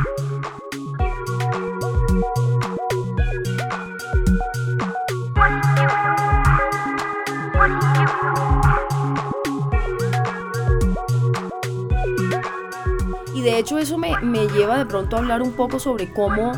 Y 13.39 13.41
de 13.41 13.57
hecho 13.57 13.77
eso 13.77 13.97
me, 13.97 14.19
me 14.21 14.47
lleva 14.49 14.77
de 14.77 14.85
pronto 14.85 15.15
a 15.15 15.19
hablar 15.19 15.41
un 15.41 15.53
poco 15.53 15.79
sobre 15.79 16.11
cómo 16.11 16.51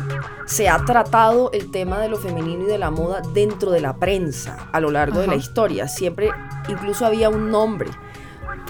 se 0.46 0.68
ha 0.68 0.84
tratado 0.84 1.52
el 1.52 1.70
tema 1.70 2.00
de 2.00 2.08
lo 2.08 2.16
femenino 2.16 2.64
y 2.64 2.66
de 2.66 2.76
la 2.76 2.90
moda 2.90 3.22
dentro 3.32 3.70
de 3.70 3.80
la 3.80 3.94
prensa 3.98 4.68
a 4.72 4.80
lo 4.80 4.90
largo 4.90 5.20
de 5.20 5.28
la 5.28 5.34
Ajá. 5.34 5.40
historia. 5.40 5.86
Siempre, 5.86 6.30
incluso 6.68 7.06
había 7.06 7.28
un 7.28 7.50
nombre 7.52 7.88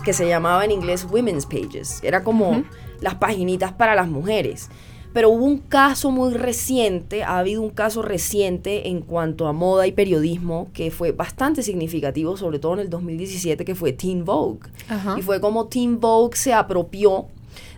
que 0.04 0.12
se 0.12 0.28
llamaba 0.28 0.62
en 0.66 0.72
inglés 0.72 1.06
Women's 1.10 1.46
Pages. 1.46 2.00
Era 2.02 2.22
como 2.22 2.50
Ujú. 2.50 2.64
las 3.00 3.14
paginitas 3.14 3.72
para 3.72 3.94
las 3.94 4.08
mujeres. 4.08 4.68
Pero 5.14 5.30
hubo 5.30 5.46
un 5.46 5.56
caso 5.58 6.10
muy 6.10 6.34
reciente, 6.34 7.22
ha 7.24 7.38
habido 7.38 7.62
un 7.62 7.70
caso 7.70 8.02
reciente 8.02 8.88
en 8.88 9.00
cuanto 9.00 9.46
a 9.46 9.54
moda 9.54 9.86
y 9.86 9.92
periodismo 9.92 10.68
que 10.74 10.90
fue 10.90 11.12
bastante 11.12 11.62
significativo, 11.62 12.36
sobre 12.36 12.58
todo 12.58 12.74
en 12.74 12.80
el 12.80 12.90
2017, 12.90 13.64
que 13.64 13.74
fue 13.74 13.92
Teen 13.94 14.26
Vogue. 14.26 14.68
Ajá. 14.90 15.16
Y 15.18 15.22
fue 15.22 15.40
como 15.40 15.66
Teen 15.68 15.98
Vogue 15.98 16.36
se 16.36 16.52
apropió 16.52 17.26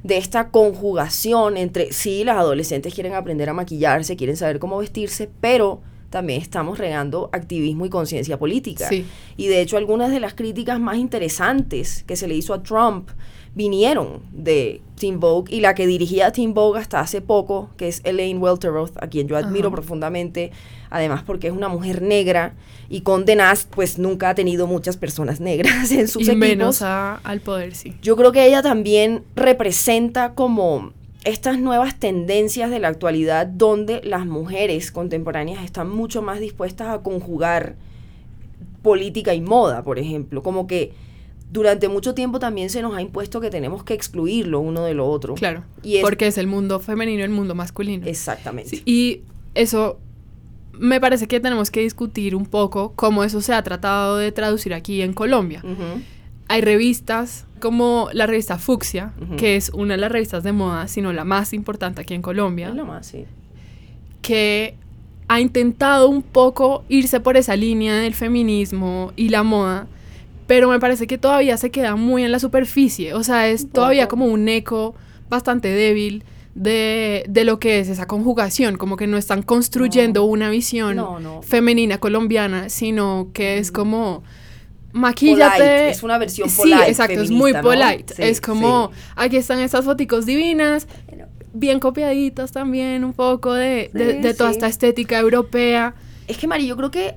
de 0.05 0.19
esta 0.19 0.51
conjugación 0.51 1.57
entre, 1.57 1.93
sí, 1.93 2.25
las 2.25 2.37
adolescentes 2.37 2.95
quieren 2.95 3.15
aprender 3.15 3.49
a 3.49 3.55
maquillarse, 3.55 4.17
quieren 4.17 4.37
saber 4.37 4.59
cómo 4.59 4.79
vestirse, 4.79 5.31
pero 5.41 5.81
también 6.15 6.41
estamos 6.41 6.79
regando 6.79 7.29
activismo 7.33 7.85
y 7.87 7.91
conciencia 7.91 8.39
política. 8.39 8.89
Sí. 8.89 9.05
Y 9.37 9.49
de 9.49 9.61
hecho 9.61 9.77
algunas 9.77 10.13
de 10.13 10.21
las 10.21 10.33
críticas 10.35 10.79
más 10.79 10.97
interesantes 10.97 12.05
que 12.07 12.15
se 12.15 12.29
le 12.29 12.37
hizo 12.37 12.55
a 12.55 12.63
Trump 12.63 13.11
vinieron 13.57 14.21
de 14.33 14.81
Teen 14.97 15.19
Vogue 15.19 15.53
y 15.53 15.61
la 15.61 15.75
que 15.75 15.87
dirigía 15.89 16.31
Teen 16.31 16.55
Vogue 16.55 16.79
hasta 16.81 17.01
hace 17.01 17.21
poco, 17.21 17.71
que 17.77 17.89
es 17.89 18.01
Elaine 18.05 18.39
Welteroth, 18.39 18.93
a 19.03 19.09
quien 19.09 19.27
yo 19.29 19.37
admiro 19.37 19.69
Ajá. 19.69 19.77
profundamente, 19.77 20.51
además 20.91 21.23
porque 21.25 21.49
es 21.49 21.53
una 21.53 21.69
mujer 21.69 22.01
negra 22.03 22.55
y 22.89 23.01
Condé 23.01 23.35
Nast 23.37 23.69
pues 23.75 23.99
nunca 23.99 24.31
ha 24.31 24.35
tenido 24.37 24.67
muchas 24.69 24.97
personas 24.97 25.41
negras 25.41 25.91
en 25.93 26.07
sus 26.09 26.23
y 26.23 26.31
equipos. 26.31 26.39
menos 26.49 26.83
a- 26.83 27.17
al 27.25 27.41
poder, 27.41 27.75
sí. 27.75 27.95
Yo 28.03 28.17
creo 28.17 28.31
que 28.31 28.47
ella 28.47 28.63
también 28.63 29.25
representa 29.35 30.35
como 30.35 30.93
estas 31.25 31.59
nuevas 31.59 31.99
tendencias 31.99 32.71
de 32.71 32.79
la 32.79 32.89
actualidad 32.89 33.47
donde 33.47 34.01
las 34.05 34.27
mujeres 34.27 34.91
contemporáneas 34.93 35.65
están 35.65 35.89
mucho 35.91 36.21
más 36.23 36.41
dispuestas 36.41 36.89
a 36.89 37.03
conjugar 37.03 37.77
política 38.83 39.35
y 39.35 39.41
moda, 39.41 39.83
por 39.83 39.99
ejemplo, 39.99 40.43
como 40.43 40.67
que 40.67 40.93
durante 41.51 41.89
mucho 41.89 42.15
tiempo 42.15 42.39
también 42.39 42.69
se 42.69 42.83
nos 42.83 42.95
ha 42.95 43.01
impuesto 43.01 43.41
que 43.41 43.49
tenemos 43.49 43.85
que 43.85 43.95
excluirlo 43.95 44.61
uno 44.61 44.83
de 44.85 44.95
lo 44.95 45.07
otro. 45.07 45.35
Claro. 45.35 45.65
Y 45.83 45.97
es- 45.97 46.03
Porque 46.03 46.27
es 46.27 46.37
el 46.37 46.47
mundo 46.47 46.81
femenino 46.81 47.21
y 47.21 47.23
el 47.23 47.31
mundo 47.31 47.55
masculino. 47.55 48.07
Exactamente. 48.07 48.71
Sí, 48.71 48.83
y 48.85 49.21
eso 49.55 49.99
me 50.73 51.01
parece 51.01 51.29
que 51.29 51.39
tenemos 51.41 51.71
que 51.71 51.81
discutir 51.81 52.35
un 52.35 52.45
poco 52.47 52.93
cómo 52.97 53.23
eso 53.25 53.41
se 53.41 53.55
ha 53.55 53.63
tratado 53.63 54.17
de 54.17 54.33
traducir 54.33 54.75
aquí 54.75 55.01
en 55.03 55.13
Colombia. 55.13 55.63
Hay 56.49 56.61
revistas 56.61 57.47
como 57.65 58.09
la 58.13 58.27
revista 58.27 58.57
Ujú. 58.57 59.37
que 59.37 59.57
es 59.57 59.71
una 59.71 59.95
de 59.95 60.01
las 60.03 60.13
revistas 60.13 60.45
de 60.45 60.53
moda, 60.53 60.87
sino 60.87 61.13
la 61.15 61.25
más 61.25 61.55
importante 61.55 62.03
aquí 62.03 62.13
en 62.13 62.21
Colombia, 62.21 62.69
Es 62.69 62.75
lo 62.75 62.85
más, 62.85 63.07
sí. 63.07 63.25
que 64.23 64.75
ha 65.29 65.41
intentado 65.41 66.09
un 66.09 66.21
poco 66.23 66.85
irse 66.91 67.21
por 67.21 67.37
esa 67.39 67.57
línea 67.57 67.95
del 67.97 68.15
feminismo 68.15 69.13
y 69.17 69.31
la 69.31 69.43
moda, 69.43 69.87
pero 70.47 70.69
me 70.69 70.79
parece 70.79 71.07
que 71.07 71.17
todavía 71.17 71.57
se 71.57 71.71
queda 71.71 71.97
muy 71.97 72.23
en 72.23 72.33
la 72.33 72.39
superficie, 72.39 73.15
o 73.15 73.23
sea, 73.25 73.49
es 73.49 73.71
todavía 73.71 74.07
como 74.09 74.27
un 74.27 74.47
eco 74.49 74.95
bastante 75.31 75.69
débil 75.69 76.23
de, 76.55 77.25
de 77.29 77.45
lo 77.45 77.59
que 77.59 77.81
es 77.81 77.89
esa 77.89 78.07
conjugación, 78.07 78.77
como 78.77 78.97
que 78.97 79.07
no 79.07 79.17
están 79.17 79.43
construyendo 79.43 80.21
No. 80.21 80.27
una 80.27 80.51
visión 80.51 80.97
No, 80.97 81.19
no. 81.19 81.41
femenina 81.43 81.97
colombiana, 81.99 82.69
sino 82.69 83.29
que 83.33 83.57
es 83.59 83.73
como 83.73 84.23
maquíllate. 84.95 85.59
Polite, 85.59 85.89
es 85.91 86.03
una 86.03 86.17
versión 86.19 86.49
Sí, 86.49 86.57
polite, 86.63 86.89
exacto, 86.89 87.21
es 87.21 87.31
muy 87.31 87.53
feminista, 87.53 87.63
¿no? 87.63 87.69
polite. 87.69 88.15
Sí, 88.15 88.23
es 88.23 88.41
como, 88.41 88.91
sí. 88.95 89.01
aquí 89.17 89.37
están 89.37 89.59
estas 89.61 89.85
foticos 89.85 90.25
divinas, 90.25 90.87
bien 91.53 91.79
copiaditas 91.81 92.53
también, 92.53 93.05
un 93.05 93.13
poco 93.13 93.53
de, 93.53 93.91
de- 93.93 94.13
Sí, 94.15 94.19
de 94.23 94.35
toda 94.35 94.51
sí. 94.51 94.57
esta 94.57 94.67
estética 94.69 95.19
europea. 95.19 95.95
Es 96.27 96.39
que, 96.39 96.47
Mari, 96.47 96.67
yo 96.67 96.77
creo 96.77 96.91
que 96.91 97.17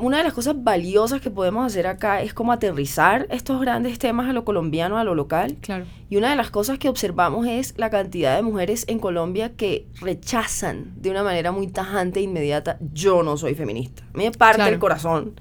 una 0.00 0.18
de 0.18 0.22
las 0.24 0.32
cosas 0.32 0.54
valiosas 0.62 1.20
que 1.20 1.28
podemos 1.30 1.66
hacer 1.66 1.86
acá 1.88 2.22
es 2.22 2.32
como 2.32 2.52
aterrizar 2.52 3.26
estos 3.30 3.60
grandes 3.60 3.98
temas 3.98 4.28
a 4.28 4.32
lo 4.32 4.44
colombiano, 4.44 4.96
a 4.96 5.02
lo 5.02 5.14
local. 5.16 5.56
Claro. 5.60 5.86
Y 6.08 6.16
una 6.16 6.30
de 6.30 6.36
las 6.36 6.50
cosas 6.50 6.78
que 6.78 6.88
observamos 6.88 7.46
es 7.48 7.74
la 7.76 7.90
cantidad 7.90 8.36
de 8.36 8.42
mujeres 8.42 8.84
en 8.88 8.98
Colombia 9.00 9.52
que 9.56 9.86
rechazan 10.00 10.92
de 10.96 11.10
una 11.10 11.22
manera 11.24 11.50
muy 11.52 11.66
tajante 11.66 12.20
e 12.20 12.22
inmediata, 12.22 12.78
yo 12.92 13.22
no 13.24 13.36
soy 13.36 13.54
feminista. 13.56 14.04
A 14.14 14.16
mí 14.16 14.24
me 14.24 14.30
parte 14.30 14.56
Claro. 14.58 14.72
el 14.72 14.78
corazón 14.78 15.34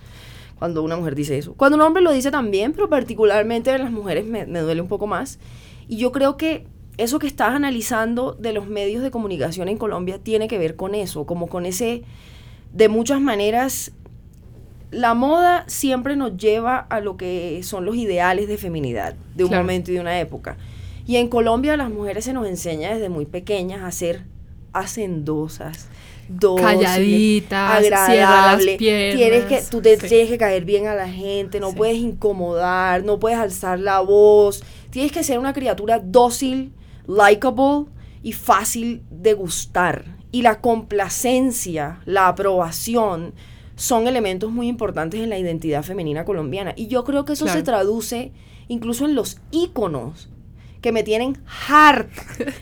cuando 0.59 0.83
una 0.83 0.95
mujer 0.97 1.15
dice 1.15 1.37
eso. 1.37 1.53
Cuando 1.55 1.75
un 1.77 1.81
hombre 1.83 2.01
lo 2.03 2.11
dice 2.11 2.31
también, 2.31 2.73
pero 2.73 2.89
particularmente 2.89 3.71
en 3.71 3.81
las 3.81 3.91
mujeres 3.91 4.25
me, 4.25 4.45
me 4.45 4.59
duele 4.59 4.81
un 4.81 4.87
poco 4.87 5.07
más. 5.07 5.39
Y 5.87 5.97
yo 5.97 6.11
creo 6.11 6.37
que 6.37 6.65
eso 6.97 7.19
que 7.19 7.27
estás 7.27 7.49
analizando 7.53 8.33
de 8.33 8.53
los 8.53 8.67
medios 8.67 9.03
de 9.03 9.11
comunicación 9.11 9.67
en 9.69 9.77
Colombia 9.77 10.17
tiene 10.17 10.47
que 10.47 10.57
ver 10.57 10.75
con 10.75 10.95
eso, 10.95 11.25
como 11.25 11.47
con 11.47 11.65
ese, 11.65 12.03
de 12.73 12.89
muchas 12.89 13.21
maneras, 13.21 13.91
la 14.89 15.13
moda 15.13 15.63
siempre 15.67 16.15
nos 16.15 16.37
lleva 16.37 16.77
a 16.79 16.99
lo 17.01 17.17
que 17.17 17.61
son 17.63 17.85
los 17.85 17.95
ideales 17.97 18.47
de 18.47 18.57
feminidad 18.57 19.15
de 19.35 19.43
un 19.43 19.49
Claro. 19.49 19.63
momento 19.63 19.91
y 19.91 19.95
de 19.95 19.99
una 19.99 20.19
época. 20.19 20.57
Y 21.05 21.17
en 21.17 21.27
Colombia 21.27 21.73
a 21.73 21.77
las 21.77 21.89
mujeres 21.91 22.25
se 22.25 22.33
nos 22.33 22.47
enseña 22.47 22.93
desde 22.93 23.09
muy 23.09 23.25
pequeñas 23.25 23.83
a 23.83 23.91
ser 23.91 24.23
hacendosas, 24.73 25.87
las 27.89 28.09
agradables. 28.09 28.77
piernas. 28.77 29.15
Tienes 29.15 29.45
que, 29.45 29.61
tú 29.69 29.81
te 29.81 29.97
Sí. 29.99 30.07
tienes 30.07 30.29
que 30.29 30.37
caer 30.37 30.65
bien 30.65 30.87
a 30.87 30.95
la 30.95 31.07
gente, 31.07 31.59
no 31.59 31.71
Sí. 31.71 31.75
puedes 31.77 31.97
incomodar, 31.97 33.03
no 33.03 33.19
puedes 33.19 33.37
alzar 33.37 33.79
la 33.79 33.99
voz. 34.01 34.63
Tienes 34.89 35.11
que 35.11 35.23
ser 35.23 35.39
una 35.39 35.53
criatura 35.53 35.99
dócil, 35.99 36.73
likable 37.07 37.85
y 38.23 38.33
fácil 38.33 39.03
de 39.09 39.33
gustar. 39.33 40.05
Y 40.31 40.41
la 40.41 40.59
complacencia, 40.61 41.99
la 42.05 42.27
aprobación 42.27 43.33
son 43.75 44.07
elementos 44.07 44.51
muy 44.51 44.67
importantes 44.67 45.19
en 45.21 45.29
la 45.29 45.37
identidad 45.37 45.83
femenina 45.83 46.25
colombiana. 46.25 46.73
Y 46.75 46.87
yo 46.87 47.03
creo 47.03 47.25
que 47.25 47.33
eso 47.33 47.45
Claro. 47.45 47.59
se 47.59 47.63
traduce 47.63 48.31
incluso 48.67 49.05
en 49.05 49.15
los 49.15 49.37
íconos 49.51 50.29
que 50.87 50.93
me 50.93 51.03
tienen 51.03 51.37
harta 51.67 52.09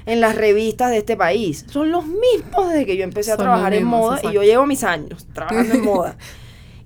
en 0.07 0.19
las 0.19 0.35
revistas 0.35 0.89
de 0.89 0.97
este 0.97 1.15
país. 1.15 1.63
Son 1.69 1.91
los 1.91 2.05
mismos 2.07 2.69
desde 2.71 2.87
que 2.87 2.97
yo 2.97 3.03
empecé 3.03 3.31
a 3.31 3.35
Son 3.35 3.43
trabajar 3.45 3.73
en 3.75 3.83
mismos, 3.83 3.99
moda 4.01 4.17
y 4.17 4.23
yo 4.23 4.29
exacto. 4.29 4.43
llevo 4.43 4.65
mis 4.65 4.83
años 4.83 5.27
trabajando 5.31 5.75
en 5.75 5.83
moda. 5.85 6.17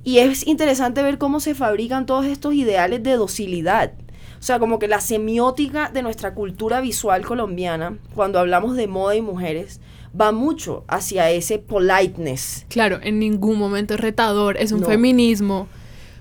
Y 0.03 0.17
es 0.19 0.45
interesante 0.47 1.01
ver 1.01 1.17
cómo 1.17 1.39
se 1.39 1.55
fabrican 1.55 2.05
todos 2.05 2.25
estos 2.25 2.53
ideales 2.53 3.03
de 3.03 3.13
docilidad. 3.13 3.93
O 4.39 4.41
sea, 4.41 4.59
como 4.59 4.79
que 4.79 4.87
la 4.89 4.99
semiótica 5.01 5.89
de 5.93 6.01
nuestra 6.01 6.33
cultura 6.33 6.81
visual 6.81 7.25
colombiana, 7.25 7.97
cuando 8.15 8.39
hablamos 8.39 8.75
de 8.75 8.87
moda 8.87 9.15
y 9.15 9.21
mujeres, 9.21 9.79
va 10.19 10.31
mucho 10.33 10.83
hacia 10.87 11.29
ese 11.31 11.57
politeness. 11.59 12.65
Claro, 12.69 12.99
en 13.01 13.19
ningún 13.19 13.57
momento 13.59 13.93
es 13.93 13.99
retador, 14.01 14.57
es 14.57 14.71
un 14.73 14.81
No. 14.81 14.87
feminismo 14.87 15.67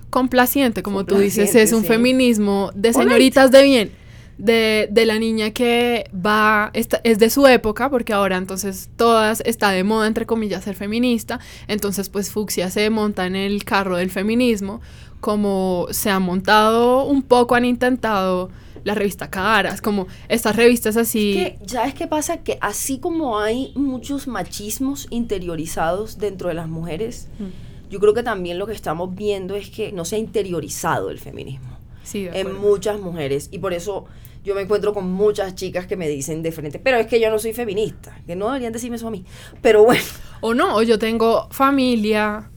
complaciente, 0.09 0.81
como 0.83 1.05
tú 1.05 1.15
dices, 1.17 1.45
Complaciente, 1.45 1.61
es 1.63 1.73
un 1.73 1.81
sí. 1.83 1.87
feminismo 1.87 2.71
de 2.75 2.93
señoritas 2.93 3.51
de 3.51 3.63
bien, 3.63 3.91
de, 4.39 4.87
de 4.89 5.05
la 5.05 5.19
niña 5.19 5.51
que 5.51 6.09
va, 6.15 6.71
esta- 6.73 7.01
es 7.03 7.19
de 7.19 7.29
su 7.29 7.45
época, 7.45 7.89
porque 7.89 8.13
ahora 8.13 8.37
entonces 8.37 8.89
todas 8.95 9.43
está 9.45 9.69
de 9.71 9.83
moda, 9.83 10.07
entre 10.07 10.25
comillas, 10.25 10.63
ser 10.63 10.75
feminista, 10.75 11.39
entonces 11.67 12.09
pues 12.09 12.31
Fucsia 12.31 12.69
se 12.71 12.89
monta 12.89 13.27
en 13.27 13.35
el 13.35 13.63
carro 13.65 13.97
del 13.97 14.09
feminismo, 14.09 14.81
como 15.19 15.87
se 15.91 16.09
han 16.09 16.23
montado 16.23 17.03
un 17.03 17.21
poco, 17.21 17.53
han 17.55 17.65
intentado 17.65 18.49
la 18.85 18.95
revista 18.95 19.29
Caras, 19.29 19.81
como 19.81 20.07
estas 20.29 20.55
revistas 20.55 20.95
así... 20.95 21.33
Que, 21.33 21.59
¿Sabes 21.67 21.93
qué 21.93 22.07
pasa? 22.07 22.37
Que 22.37 22.57
así 22.61 22.97
como 22.99 23.37
hay 23.39 23.73
muchos 23.75 24.25
machismos 24.27 25.07
interiorizados 25.09 26.17
dentro 26.17 26.47
de 26.47 26.55
las 26.55 26.69
mujeres, 26.69 27.27
Mm. 27.39 27.89
yo 27.91 27.99
creo 27.99 28.13
que 28.13 28.23
también 28.23 28.57
lo 28.57 28.67
que 28.67 28.73
estamos 28.73 29.13
viendo 29.13 29.55
es 29.55 29.69
que 29.69 29.91
no 29.91 30.05
se 30.05 30.15
ha 30.15 30.19
interiorizado 30.19 31.09
el 31.09 31.19
feminismo. 31.19 31.77
Sí, 32.03 32.27
en 32.31 32.57
muchas 32.59 32.99
mujeres. 32.99 33.49
Y 33.51 33.59
por 33.59 33.73
eso 33.73 34.05
yo 34.43 34.55
me 34.55 34.61
encuentro 34.61 34.93
con 34.93 35.11
muchas 35.11 35.55
chicas 35.55 35.85
que 35.87 35.95
me 35.95 36.07
dicen 36.07 36.41
de 36.41 36.51
frente, 36.51 36.79
pero 36.79 36.97
es 36.97 37.07
que 37.07 37.19
yo 37.19 37.29
no 37.29 37.39
soy 37.39 37.53
feminista, 37.53 38.19
que 38.25 38.35
no 38.35 38.47
deberían 38.47 38.73
decirme 38.73 38.95
eso 38.95 39.07
a 39.07 39.11
mí. 39.11 39.25
Pero 39.61 39.83
bueno, 39.83 40.01
O 40.41 40.53
no, 40.53 40.75
o 40.75 40.81
yo 40.81 40.97
tengo 40.97 41.47
familia 41.51 42.49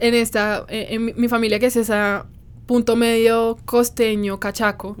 en 0.00 0.14
esta, 0.14 0.64
en, 0.68 0.94
en 0.94 1.04
mi, 1.04 1.12
mi 1.14 1.28
familia 1.28 1.58
que 1.58 1.66
es 1.66 1.76
esa 1.76 2.26
punto 2.66 2.96
medio 2.96 3.56
costeño, 3.64 4.40
cachaco, 4.40 4.96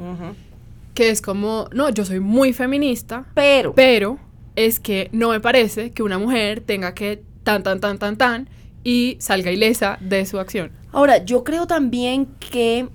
que 0.94 1.10
es 1.10 1.20
como, 1.20 1.68
no, 1.72 1.90
yo 1.90 2.04
soy 2.04 2.20
muy 2.20 2.52
feminista, 2.52 3.26
pero, 3.34 3.74
pero 3.74 4.18
es 4.54 4.80
que 4.80 5.10
no 5.12 5.30
me 5.30 5.40
parece 5.40 5.90
que 5.90 6.02
una 6.02 6.18
mujer 6.18 6.60
tenga 6.60 6.94
que 6.94 7.22
tan, 7.42 7.62
tan, 7.62 7.80
tan, 7.80 7.98
tan, 7.98 8.16
tan 8.16 8.48
y 8.84 9.16
salga 9.18 9.50
ilesa 9.50 9.98
de 10.00 10.24
su 10.26 10.38
acción. 10.38 10.70
ahora 10.92 11.24
yo 11.24 11.42
creo 11.42 11.66
también 11.66 12.26
que 12.38 12.88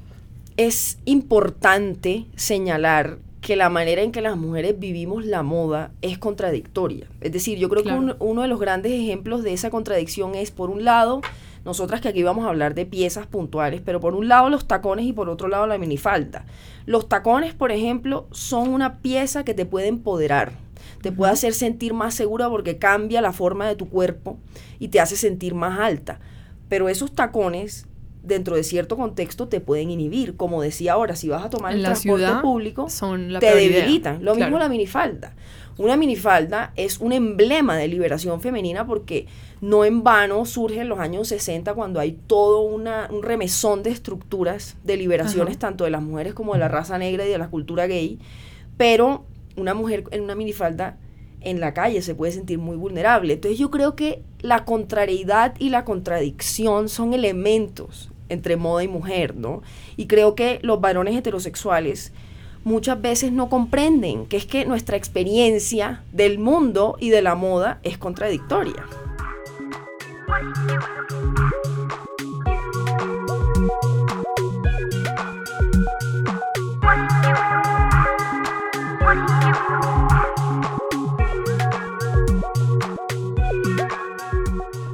es 0.58 1.00
importante 1.06 2.26
señalar 2.36 3.18
que 3.42 3.56
la 3.56 3.70
manera 3.70 4.02
en 4.04 4.12
que 4.12 4.22
las 4.22 4.38
mujeres 4.38 4.78
vivimos 4.78 5.26
la 5.26 5.42
moda 5.42 5.92
es 6.04 6.18
contradictoria. 6.20 7.08
Es 7.22 7.32
decir, 7.32 7.58
yo 7.58 7.70
creo 7.70 7.82
Claro. 7.84 8.00
que 8.00 8.06
un- 8.06 8.16
uno 8.20 8.42
de 8.44 8.48
los 8.48 8.60
grandes 8.60 8.92
ejemplos 8.92 9.42
de 9.44 9.54
esa 9.54 9.72
contradicción 9.72 10.36
es, 10.36 10.52
por 10.52 10.70
un 10.70 10.84
lado, 10.86 11.22
nosotras 11.66 12.02
que 12.02 12.08
aquí 12.10 12.22
vamos 12.22 12.46
a 12.46 12.50
hablar 12.50 12.76
de 12.76 12.86
piezas 12.86 13.26
puntuales, 13.26 13.82
pero 13.84 14.00
por 14.00 14.14
un 14.14 14.28
lado 14.28 14.50
los 14.50 14.68
tacones 14.68 15.06
y 15.06 15.14
por 15.14 15.28
otro 15.30 15.48
lado 15.48 15.66
la 15.66 15.78
minifalda. 15.80 16.46
Los 16.86 17.10
tacones, 17.10 17.54
por 17.56 17.72
ejemplo, 17.72 18.28
son 18.32 18.70
una 18.70 19.00
pieza 19.00 19.44
que 19.44 19.54
te 19.56 19.66
puede 19.66 19.88
empoderar, 19.88 20.54
te 21.02 21.12
puede 21.12 21.32
hacer 21.32 21.54
sentir 21.54 21.94
más 21.94 22.14
segura 22.14 22.48
porque 22.50 22.78
cambia 22.78 23.22
la 23.22 23.34
forma 23.34 23.68
de 23.68 23.76
tu 23.76 23.90
cuerpo 23.90 24.38
y 24.80 24.90
te 24.90 25.00
hace 25.00 25.16
sentir 25.16 25.56
más 25.56 25.80
alta. 25.80 26.20
Pero 26.70 26.90
esos 26.90 27.12
tacones, 27.12 27.88
dentro 28.24 28.56
de 28.56 28.64
cierto 28.64 28.98
contexto, 28.98 29.48
te 29.48 29.60
pueden 29.62 29.90
inhibir. 29.90 30.36
Como 30.38 30.62
decía 30.62 30.94
ahora, 30.94 31.16
si 31.16 31.28
vas 31.30 31.44
a 31.44 31.50
tomar 31.50 31.72
En 31.74 31.80
el 31.80 31.86
transporte 31.86 32.26
público, 32.42 32.90
Son 32.90 33.34
la 33.34 33.40
te 33.40 33.56
debilitan. 33.56 34.24
Lo 34.24 34.36
mismo 34.36 34.58
la 34.60 34.70
minifalda. 34.70 35.34
Una 35.78 35.96
minifalda 35.98 36.74
es 36.76 37.00
un 37.00 37.14
emblema 37.14 37.76
de 37.78 37.88
liberación 37.88 38.42
femenina 38.42 38.86
porque 38.86 39.26
no 39.62 39.86
en 39.86 40.04
vano 40.04 40.46
surge 40.46 40.82
en 40.82 40.90
los 40.90 41.00
años 41.00 41.30
60 41.30 41.74
cuando 41.74 42.00
hay 42.00 42.20
todo 42.28 42.62
una- 42.62 43.08
un 43.10 43.24
remesón 43.24 43.82
de 43.82 43.90
estructuras 43.90 44.76
de 44.84 44.98
liberaciones 44.98 45.54
Ajá. 45.54 45.60
tanto 45.60 45.86
de 45.86 45.90
las 45.90 46.02
mujeres 46.04 46.34
como 46.34 46.54
de 46.54 46.60
la 46.60 46.68
raza 46.68 46.98
negra 46.98 47.26
y 47.26 47.30
de 47.30 47.38
la 47.38 47.50
cultura 47.50 47.88
gay. 47.88 48.20
Pero 48.78 49.26
una 49.56 49.74
mujer 49.74 50.04
en 50.12 50.22
una 50.22 50.36
minifalda 50.36 50.98
en 51.40 51.60
la 51.60 51.74
calle 51.74 52.02
se 52.04 52.14
puede 52.14 52.32
sentir 52.34 52.60
muy 52.60 52.76
vulnerable. 52.76 53.34
Entonces 53.34 53.58
yo 53.58 53.72
creo 53.72 53.96
que 53.96 54.22
la 54.42 54.66
contrariedad 54.66 55.56
y 55.58 55.70
la 55.70 55.86
contradicción 55.86 56.90
son 56.90 57.14
elementos 57.16 58.11
entre 58.32 58.56
moda 58.56 58.84
y 58.84 58.88
mujer, 58.88 59.36
¿no? 59.36 59.62
Y 59.98 60.08
creo 60.08 60.36
que 60.36 60.60
los 60.64 60.82
varones 60.82 61.16
heterosexuales 61.16 62.12
muchas 62.64 63.02
veces 63.02 63.32
no 63.32 63.50
comprenden 63.50 64.26
que 64.26 64.38
es 64.38 64.46
que 64.46 64.66
nuestra 64.66 64.98
experiencia 64.98 66.04
del 66.12 66.40
mundo 66.40 66.96
y 67.00 67.10
de 67.10 67.22
la 67.22 67.36
moda 67.36 67.80
es 67.84 67.98
contradictoria. 67.98 68.86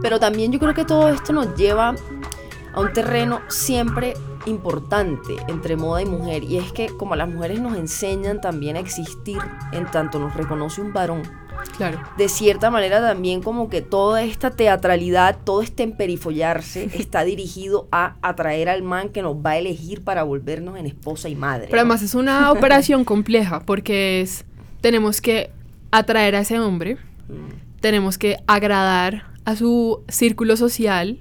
Pero 0.01 0.19
también 0.19 0.53
yo 0.53 0.59
creo 0.59 0.73
que 0.73 0.85
todo 0.85 1.09
esto 1.09 1.33
nos 1.33 1.53
lleva 1.55 1.93
a 2.77 2.81
un 2.81 2.93
terreno 2.93 3.41
siempre 3.49 4.13
importante 4.45 5.35
entre 5.47 5.75
moda 5.75 6.01
y 6.01 6.05
mujer 6.05 6.43
y 6.43 6.57
es 6.57 6.71
que 6.71 6.87
como 6.87 7.15
las 7.15 7.27
mujeres 7.29 7.59
nos 7.59 7.75
enseñan 7.77 8.39
también 8.41 8.75
a 8.75 8.79
existir 8.79 9.37
en 9.71 9.85
tanto 9.91 10.19
nos 10.19 10.33
reconoce 10.35 10.81
un 10.81 10.93
varón, 10.93 11.23
Claro. 11.75 11.99
de 12.17 12.29
cierta 12.29 12.69
manera 12.69 13.01
también 13.01 13.41
como 13.41 13.67
que 13.67 13.81
toda 13.81 14.21
esta 14.23 14.51
teatralidad, 14.51 15.37
todo 15.43 15.61
este 15.63 15.83
emperifollarse 15.83 16.85
está 16.93 17.23
dirigido 17.23 17.87
a 17.91 18.15
atraer 18.21 18.69
al 18.69 18.83
man 18.83 19.09
que 19.09 19.21
nos 19.21 19.35
va 19.35 19.51
a 19.51 19.57
elegir 19.57 20.03
para 20.03 20.23
volvernos 20.23 20.77
en 20.77 20.85
esposa 20.85 21.29
y 21.29 21.35
madre. 21.35 21.65
Pero 21.69 21.77
¿no? 21.77 21.81
además 21.81 22.01
es 22.03 22.13
una 22.15 22.51
operación 22.57 23.03
compleja 23.05 23.61
porque 23.61 24.21
es, 24.21 24.45
tenemos 24.81 25.19
que 25.19 25.49
atraer 25.91 26.35
a 26.35 26.39
ese 26.41 26.59
hombre, 26.59 26.97
Mm. 27.27 27.79
tenemos 27.81 28.17
que 28.17 28.37
agradar 28.47 29.25
a 29.43 29.55
su 29.57 30.01
círculo 30.07 30.55
social. 30.55 31.17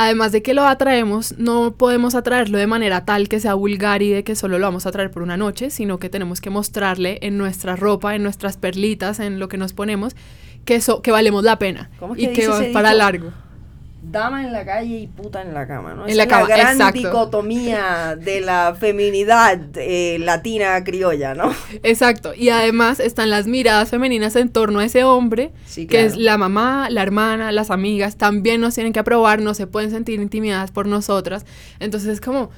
Además 0.00 0.30
de 0.30 0.42
que 0.42 0.54
lo 0.54 0.64
atraemos, 0.64 1.36
no 1.38 1.74
podemos 1.74 2.14
atraerlo 2.14 2.56
de 2.56 2.68
manera 2.68 3.04
tal 3.04 3.28
que 3.28 3.40
sea 3.40 3.54
vulgar 3.54 4.00
y 4.00 4.10
de 4.10 4.22
que 4.22 4.36
solo 4.36 4.60
lo 4.60 4.64
vamos 4.64 4.86
a 4.86 4.92
traer 4.92 5.10
por 5.10 5.24
una 5.24 5.36
noche, 5.36 5.70
sino 5.70 5.98
que 5.98 6.08
tenemos 6.08 6.40
que 6.40 6.50
mostrarle 6.50 7.18
en 7.20 7.36
nuestra 7.36 7.74
ropa, 7.74 8.14
en 8.14 8.22
nuestras 8.22 8.56
perlitas, 8.56 9.18
en 9.18 9.40
lo 9.40 9.48
que 9.48 9.56
nos 9.56 9.72
ponemos, 9.72 10.14
que, 10.64 10.76
eso, 10.76 11.02
que 11.02 11.10
valemos 11.10 11.42
la 11.42 11.58
pena 11.58 11.90
¿Cómo 11.98 12.14
y 12.14 12.28
que 12.28 12.46
va 12.46 12.62
para 12.72 12.94
largo. 12.94 13.32
Dama 14.10 14.44
en 14.44 14.52
la 14.52 14.64
calle 14.64 14.98
y 14.98 15.06
puta 15.06 15.42
en 15.42 15.52
la 15.54 15.66
cama, 15.66 15.94
¿no? 15.94 16.04
En 16.04 16.10
Esa 16.10 16.16
la 16.16 16.22
es 16.24 16.28
cama, 16.28 16.46
gran 16.46 16.72
exacto. 16.76 16.98
dicotomía 16.98 18.16
de 18.18 18.40
la 18.40 18.74
feminidad 18.78 19.58
eh, 19.76 20.18
latina 20.20 20.82
criolla, 20.84 21.34
¿no? 21.34 21.52
Exacto. 21.82 22.32
Y 22.34 22.48
además 22.48 23.00
están 23.00 23.30
las 23.30 23.46
miradas 23.46 23.90
femeninas 23.90 24.34
en 24.36 24.48
torno 24.48 24.80
a 24.80 24.84
ese 24.84 25.04
hombre, 25.04 25.52
Sí, 25.66 25.86
que 25.86 26.04
es 26.04 26.16
la 26.16 26.38
mamá, 26.38 26.88
la 26.90 27.02
hermana, 27.02 27.52
las 27.52 27.70
amigas, 27.70 28.16
también 28.16 28.60
nos 28.60 28.74
tienen 28.74 28.92
que 28.92 29.00
aprobar, 29.00 29.40
no 29.40 29.54
se 29.54 29.66
pueden 29.66 29.90
sentir 29.90 30.20
intimidadas 30.20 30.70
por 30.70 30.86
nosotras. 30.86 31.44
Entonces 31.78 32.08
es 32.10 32.20
como, 32.20 32.50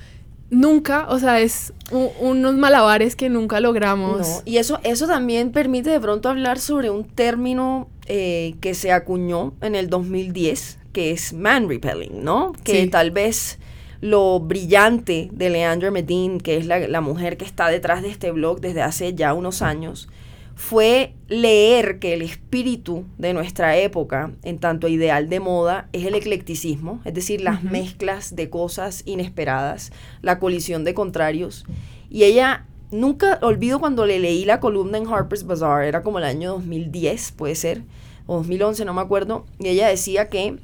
nunca, 0.51 1.07
o 1.09 1.19
sea, 1.19 1.41
es 1.41 1.73
unos 2.21 2.55
malabares 2.55 3.17
que 3.17 3.29
nunca 3.29 3.61
logramos. 3.61 4.21
No, 4.21 4.43
y 4.45 4.59
eso, 4.59 4.81
eso 4.83 5.07
también 5.07 5.53
permite 5.53 5.91
de 5.91 6.01
pronto 6.01 6.29
hablar 6.29 6.59
sobre 6.59 6.91
un 6.91 7.05
término 7.05 7.89
eh, 8.07 8.57
que 8.61 8.75
se 8.75 8.93
acuñó 8.93 9.55
en 9.61 9.75
el 9.75 9.89
2010, 9.89 10.79
que 10.93 11.11
es 11.13 11.33
man 11.33 11.69
repelling, 11.69 12.23
¿no? 12.25 12.53
Que 12.65 12.83
Sí. 12.85 12.91
tal 12.91 13.11
vez 13.11 13.59
lo 14.01 14.41
brillante 14.41 15.29
de 15.33 15.51
Leandra 15.51 15.91
Medin, 15.91 16.39
que 16.41 16.57
es 16.57 16.67
la, 16.67 16.79
la 16.89 17.01
mujer 17.01 17.37
que 17.37 17.45
está 17.45 17.69
detrás 17.69 18.03
de 18.03 18.09
este 18.09 18.31
blog 18.31 18.61
desde 18.61 18.83
hace 18.83 19.15
ya 19.15 19.35
unos 19.35 19.61
años, 19.63 20.09
fue 20.57 21.15
leer 21.29 21.99
que 22.01 22.13
el 22.13 22.23
espíritu 22.23 23.05
de 23.19 23.33
nuestra 23.33 23.79
época, 23.79 24.33
en 24.43 24.59
tanto 24.59 24.89
ideal 24.89 25.29
de 25.31 25.41
moda, 25.41 25.89
es 25.93 26.05
el 26.05 26.15
eclecticismo, 26.15 27.01
es 27.05 27.15
decir, 27.15 27.41
las 27.41 27.63
mezclas 27.63 28.37
de 28.37 28.51
cosas 28.51 29.03
inesperadas, 29.07 29.91
la 30.23 30.39
colisión 30.39 30.85
de 30.85 30.93
contrarios. 30.95 31.65
Y 32.11 32.25
ella, 32.25 32.67
nunca 32.91 33.39
olvido 33.43 33.81
cuando 33.81 34.05
le 34.05 34.19
leí 34.19 34.45
la 34.45 34.61
columna 34.61 34.99
en 34.99 35.07
Harper's 35.07 35.45
Bazaar, 35.47 35.85
era 35.85 36.03
como 36.03 36.19
el 36.19 36.25
año 36.25 36.53
2010, 36.53 37.33
puede 37.33 37.55
ser, 37.55 37.83
o 38.27 38.37
2011, 38.39 38.85
no 38.85 38.93
me 38.93 39.01
acuerdo, 39.01 39.47
y 39.59 39.69
ella 39.69 39.89
decía 39.89 40.29
que 40.29 40.59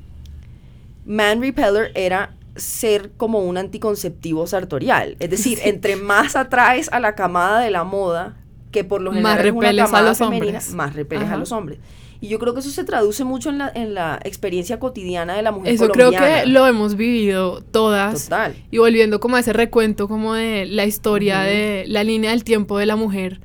Man 1.06 1.40
Repeller 1.40 1.92
era 1.94 2.34
ser 2.56 3.10
como 3.16 3.40
un 3.40 3.58
anticonceptivo 3.58 4.46
sartorial. 4.46 5.16
Es 5.20 5.30
decir, 5.30 5.58
Sí. 5.58 5.62
entre 5.68 5.96
más 5.96 6.36
atraes 6.36 6.90
a 6.92 7.00
la 7.00 7.14
camada 7.14 7.60
de 7.60 7.70
la 7.70 7.84
moda, 7.84 8.36
que 8.72 8.82
por 8.84 9.00
lo 9.00 9.12
Más 9.12 9.38
general 9.38 9.46
es 9.46 9.52
una 9.52 9.60
repeles 9.62 9.82
a 9.82 9.86
camada 9.86 10.08
los 10.10 10.18
femenina, 10.18 10.46
hombres. 10.46 10.74
más 10.74 10.94
repeles 10.94 11.30
a 11.30 11.36
los 11.36 11.52
hombres. 11.52 11.78
Y 12.18 12.28
yo 12.28 12.38
creo 12.38 12.54
que 12.54 12.60
eso 12.60 12.70
se 12.70 12.82
traduce 12.84 13.24
mucho 13.24 13.50
en 13.50 13.58
la, 13.58 13.70
en 13.74 13.92
la 13.94 14.18
experiencia 14.24 14.78
cotidiana 14.78 15.34
de 15.36 15.42
la 15.42 15.52
mujer 15.52 15.74
Eso 15.74 15.88
creo 15.88 16.10
que 16.10 16.46
lo 16.46 16.66
hemos 16.66 16.96
vivido 16.96 17.60
todas. 17.60 18.24
Total. 18.24 18.54
Y 18.70 18.78
volviendo 18.78 19.20
como 19.20 19.36
a 19.36 19.40
ese 19.40 19.52
recuento 19.52 20.08
como 20.08 20.32
de 20.32 20.64
la 20.64 20.86
historia 20.86 21.40
de 21.40 21.84
la 21.86 22.04
línea 22.04 22.30
del 22.30 22.42
tiempo 22.42 22.78
de 22.78 22.86
la 22.86 22.96
mujer, 22.96 23.40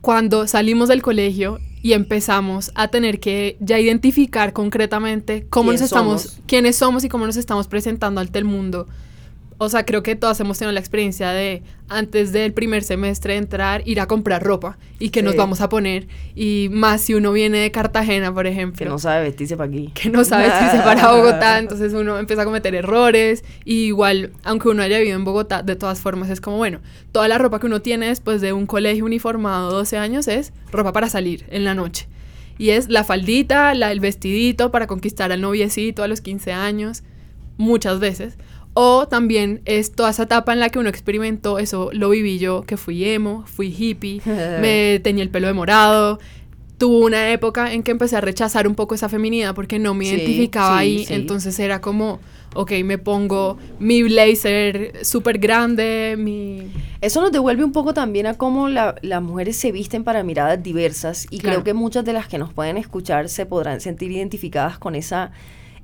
cuando 0.00 0.46
salimos 0.46 0.88
del 0.88 1.02
colegio 1.02 1.58
y 1.82 1.92
empezamos 1.92 2.72
a 2.74 2.88
tener 2.88 3.20
que 3.20 3.56
ya 3.60 3.78
identificar 3.78 4.52
concretamente 4.52 5.46
cómo 5.48 5.70
¿Quién 5.70 5.80
nos 5.80 5.84
estamos, 5.84 6.22
somos? 6.22 6.40
quiénes 6.46 6.76
somos 6.76 7.04
y 7.04 7.08
cómo 7.08 7.26
nos 7.26 7.36
estamos 7.36 7.68
presentando 7.68 8.20
ante 8.20 8.38
el 8.38 8.44
mundo. 8.44 8.88
O 9.58 9.70
sea, 9.70 9.86
creo 9.86 10.02
que 10.02 10.16
todas 10.16 10.38
hemos 10.40 10.58
tenido 10.58 10.72
la 10.72 10.80
experiencia 10.80 11.30
de 11.30 11.62
antes 11.88 12.32
del 12.32 12.52
primer 12.52 12.82
semestre 12.82 13.36
entrar, 13.36 13.82
ir 13.86 14.00
a 14.00 14.06
comprar 14.06 14.42
ropa 14.42 14.76
y 14.98 15.08
que 15.10 15.22
nos 15.22 15.34
vamos 15.34 15.62
a 15.62 15.68
poner. 15.70 16.08
Y 16.34 16.68
más 16.70 17.00
si 17.00 17.14
uno 17.14 17.32
viene 17.32 17.58
de 17.58 17.70
Cartagena, 17.70 18.34
por 18.34 18.46
ejemplo 18.46 18.78
Que 18.78 18.84
no 18.84 18.98
sabe 18.98 19.22
vestirse 19.22 19.56
para 19.56 19.70
aquí. 19.70 19.90
que 19.94 20.10
no 20.10 20.24
sabe 20.24 20.50
si 20.50 20.76
se 20.76 20.82
para 20.82 21.12
Bogotá, 21.12 21.58
entonces 21.58 21.94
uno 21.94 22.18
empieza 22.18 22.42
a 22.42 22.44
cometer 22.44 22.74
errores. 22.74 23.44
Y 23.64 23.86
igual, 23.86 24.32
aunque 24.44 24.68
uno 24.68 24.82
haya 24.82 24.98
vivido 24.98 25.16
en 25.16 25.24
Bogotá, 25.24 25.62
de 25.62 25.76
todas 25.76 26.00
formas 26.00 26.28
es 26.28 26.42
como, 26.42 26.58
bueno, 26.58 26.80
toda 27.12 27.26
la 27.26 27.38
ropa 27.38 27.58
que 27.58 27.66
uno 27.66 27.80
tiene 27.80 28.08
después 28.08 28.42
de 28.42 28.52
un 28.52 28.66
colegio 28.66 29.06
uniformado 29.06 29.70
12 29.70 29.96
años 29.96 30.28
es 30.28 30.52
ropa 30.70 30.92
para 30.92 31.08
salir 31.08 31.46
en 31.50 31.64
la 31.64 31.74
noche. 31.74 32.08
Y 32.58 32.70
es 32.70 32.88
la 32.88 33.04
faldita, 33.04 33.74
la, 33.74 33.92
el 33.92 34.00
vestidito 34.00 34.70
para 34.70 34.86
conquistar 34.86 35.32
al 35.32 35.40
noviecito 35.40 36.02
a 36.02 36.08
los 36.08 36.20
15 36.20 36.52
años, 36.52 37.04
muchas 37.58 38.00
veces. 38.00 38.38
O 38.78 39.08
también 39.08 39.62
es 39.64 39.92
toda 39.92 40.10
esa 40.10 40.24
etapa 40.24 40.52
en 40.52 40.60
la 40.60 40.68
que 40.68 40.78
uno 40.78 40.90
experimentó, 40.90 41.58
eso 41.58 41.88
lo 41.94 42.10
viví 42.10 42.38
yo, 42.38 42.60
que 42.62 42.76
fui 42.76 43.04
emo, 43.08 43.42
fui 43.46 43.74
hippie, 43.76 44.20
me 44.60 45.00
tenía 45.02 45.22
el 45.22 45.30
pelo 45.30 45.46
de 45.46 45.54
morado. 45.54 46.18
Tuvo 46.76 47.06
una 47.06 47.30
época 47.32 47.72
en 47.72 47.82
que 47.82 47.90
empecé 47.92 48.16
a 48.16 48.20
rechazar 48.20 48.68
un 48.68 48.74
poco 48.74 48.94
esa 48.94 49.08
feminidad 49.08 49.54
porque 49.54 49.78
no 49.78 49.94
me 49.94 50.04
Sí, 50.04 50.10
identificaba 50.10 50.68
sí, 50.72 50.74
ahí. 50.78 51.04
sí. 51.06 51.14
Entonces 51.14 51.58
era 51.58 51.80
como, 51.80 52.20
ok, 52.54 52.72
me 52.84 52.98
pongo 52.98 53.56
mi 53.78 54.02
blazer 54.02 54.92
súper 55.02 55.38
grande, 55.38 56.16
mi... 56.18 56.70
Eso 57.00 57.22
nos 57.22 57.32
devuelve 57.32 57.64
un 57.64 57.72
poco 57.72 57.94
también 57.94 58.26
a 58.26 58.34
cómo 58.34 58.68
la- 58.68 58.94
las 59.00 59.22
mujeres 59.22 59.56
se 59.56 59.72
visten 59.72 60.04
para 60.04 60.22
miradas 60.22 60.62
diversas 60.62 61.26
y 61.30 61.38
Claro. 61.38 61.60
creo 61.60 61.64
que 61.64 61.72
muchas 61.72 62.04
de 62.04 62.12
las 62.12 62.28
que 62.28 62.36
nos 62.36 62.52
pueden 62.52 62.76
escuchar 62.76 63.30
se 63.30 63.46
podrán 63.46 63.80
sentir 63.80 64.10
identificadas 64.12 64.78
con 64.78 64.94
esa 64.96 65.32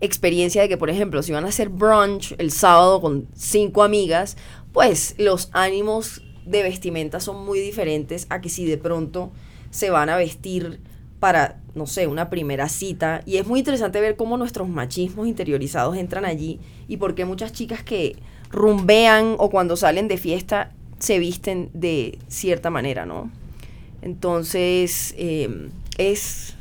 experiencia 0.03 0.61
de 0.61 0.68
que, 0.68 0.76
por 0.76 0.90
ejemplo, 0.90 1.22
si 1.22 1.32
van 1.32 1.44
a 1.46 1.48
hacer 1.48 1.70
brunch 1.70 2.34
el 2.38 2.50
sábado 2.50 3.00
con 3.00 3.28
cinco 3.34 3.82
amigas, 3.82 4.36
pues 4.72 5.14
los 5.16 5.48
ánimos 5.53 6.22
de 6.44 6.62
vestimenta 6.62 7.20
son 7.20 7.44
muy 7.46 7.61
diferentes 7.61 8.26
a 8.28 8.40
que 8.40 8.48
si 8.48 8.66
de 8.66 8.76
pronto 8.76 9.32
se 9.70 9.90
van 9.90 10.11
a 10.11 10.16
vestir 10.16 10.80
para, 11.20 11.61
no 11.74 11.86
sé, 11.86 12.09
una 12.09 12.30
primera 12.30 12.68
cita. 12.68 13.22
Y 13.26 13.36
es 13.36 13.46
muy 13.46 13.61
interesante 13.61 14.00
ver 14.00 14.16
cómo 14.16 14.36
nuestros 14.36 14.68
machismos 14.68 15.28
interiorizados 15.28 15.96
entran 15.96 16.24
allí 16.24 16.59
y 16.88 16.96
por 16.96 17.14
qué 17.14 17.24
muchas 17.24 17.53
chicas 17.53 17.84
que 17.84 18.16
rumbean 18.50 19.36
o 19.38 19.50
cuando 19.50 19.76
salen 19.76 20.09
de 20.09 20.18
fiesta 20.18 20.72
se 20.98 21.18
visten 21.18 21.70
de 21.74 22.18
cierta 22.28 22.70
manera, 22.70 23.07
¿no? 23.07 23.30
Entonces, 24.03 25.14
eh, 25.16 25.68
es, 25.96 26.57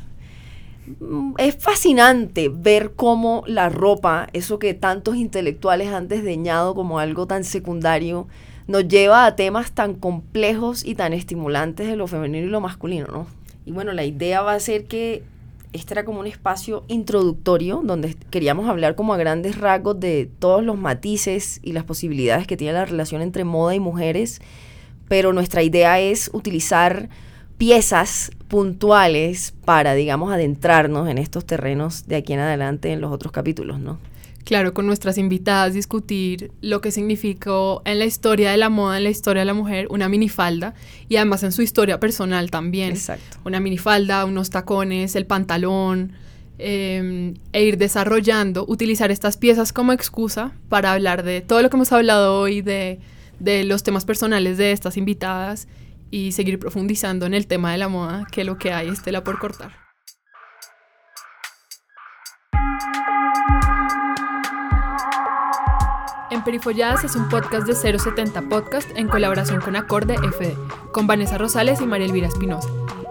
es 1.38 1.56
fascinante 1.56 2.48
ver 2.48 2.92
cómo 2.94 3.44
la 3.46 3.68
ropa, 3.68 4.28
eso 4.32 4.58
que 4.58 4.74
tantos 4.74 5.16
intelectuales 5.16 5.88
han 5.88 6.08
desdeñado 6.08 6.74
como 6.74 6.98
algo 6.98 7.26
tan 7.26 7.44
secundario, 7.44 8.26
nos 8.66 8.88
lleva 8.88 9.26
a 9.26 9.36
temas 9.36 9.72
tan 9.72 9.94
complejos 9.94 10.84
y 10.84 10.94
tan 10.94 11.12
estimulantes 11.12 11.86
de 11.86 11.96
lo 11.96 12.06
femenino 12.06 12.46
y 12.46 12.50
lo 12.50 12.60
masculino, 12.60 13.06
¿no? 13.06 13.26
Y 13.64 13.72
bueno, 13.72 13.92
la 13.92 14.04
idea 14.04 14.42
va 14.42 14.54
a 14.54 14.60
ser 14.60 14.84
que 14.86 15.22
este 15.72 15.94
era 15.94 16.04
como 16.04 16.20
un 16.20 16.26
espacio 16.26 16.84
introductorio 16.88 17.80
donde 17.82 18.14
queríamos 18.30 18.68
hablar 18.68 18.94
como 18.94 19.14
a 19.14 19.16
grandes 19.16 19.58
rasgos 19.58 19.98
de 19.98 20.28
todos 20.38 20.62
los 20.62 20.76
matices 20.76 21.60
y 21.62 21.72
las 21.72 21.84
posibilidades 21.84 22.46
que 22.46 22.56
tiene 22.56 22.74
la 22.74 22.84
relación 22.84 23.22
entre 23.22 23.44
moda 23.44 23.74
y 23.74 23.80
mujeres, 23.80 24.40
pero 25.08 25.32
nuestra 25.32 25.62
idea 25.62 25.98
es 26.00 26.30
utilizar 26.32 27.08
piezas 27.62 28.32
puntuales 28.48 29.54
para, 29.64 29.94
digamos, 29.94 30.32
adentrarnos 30.32 31.08
en 31.08 31.16
estos 31.16 31.46
terrenos 31.46 32.08
de 32.08 32.16
aquí 32.16 32.32
en 32.32 32.40
adelante 32.40 32.90
en 32.90 33.00
los 33.00 33.12
otros 33.12 33.30
capítulos, 33.30 33.78
¿no? 33.78 34.00
Claro, 34.42 34.74
con 34.74 34.84
nuestras 34.84 35.16
invitadas 35.16 35.72
discutir 35.72 36.50
lo 36.60 36.80
que 36.80 36.90
significó 36.90 37.80
en 37.84 38.00
la 38.00 38.04
historia 38.04 38.50
de 38.50 38.56
la 38.56 38.68
moda, 38.68 38.96
en 38.96 39.04
la 39.04 39.10
historia 39.10 39.42
de 39.42 39.46
la 39.46 39.54
mujer, 39.54 39.86
una 39.90 40.08
minifalda 40.08 40.74
y 41.08 41.14
además 41.14 41.44
en 41.44 41.52
su 41.52 41.62
historia 41.62 42.00
personal 42.00 42.50
también. 42.50 42.90
Exacto. 42.90 43.38
Una 43.44 43.60
minifalda, 43.60 44.24
unos 44.24 44.50
tacones, 44.50 45.14
el 45.14 45.26
pantalón, 45.26 46.14
eh, 46.58 47.32
e 47.52 47.62
ir 47.62 47.78
desarrollando, 47.78 48.64
utilizar 48.66 49.12
estas 49.12 49.36
piezas 49.36 49.72
como 49.72 49.92
excusa 49.92 50.50
para 50.68 50.94
hablar 50.94 51.22
de 51.22 51.42
todo 51.42 51.62
lo 51.62 51.70
que 51.70 51.76
hemos 51.76 51.92
hablado 51.92 52.40
hoy, 52.40 52.60
de, 52.60 52.98
de 53.38 53.62
los 53.62 53.84
temas 53.84 54.04
personales 54.04 54.58
de 54.58 54.72
estas 54.72 54.96
invitadas 54.96 55.68
y 56.12 56.32
seguir 56.32 56.58
profundizando 56.58 57.24
en 57.24 57.32
el 57.32 57.46
tema 57.46 57.72
de 57.72 57.78
la 57.78 57.88
moda, 57.88 58.26
que 58.30 58.44
lo 58.44 58.58
que 58.58 58.72
hay 58.72 58.88
es 58.88 59.02
tela 59.02 59.24
por 59.24 59.38
cortar. 59.38 59.72
Emperifolladas 66.30 67.04
es 67.04 67.16
un 67.16 67.28
podcast 67.30 67.66
de 67.66 67.98
070 67.98 68.42
Podcast 68.42 68.90
en 68.94 69.08
colaboración 69.08 69.62
con 69.62 69.74
Acorde 69.74 70.16
FD, 70.16 70.54
con 70.92 71.06
Vanessa 71.06 71.38
Rosales 71.38 71.80
y 71.80 71.86
María 71.86 72.06
Elvira 72.06 72.28
Espinosa. 72.28 72.68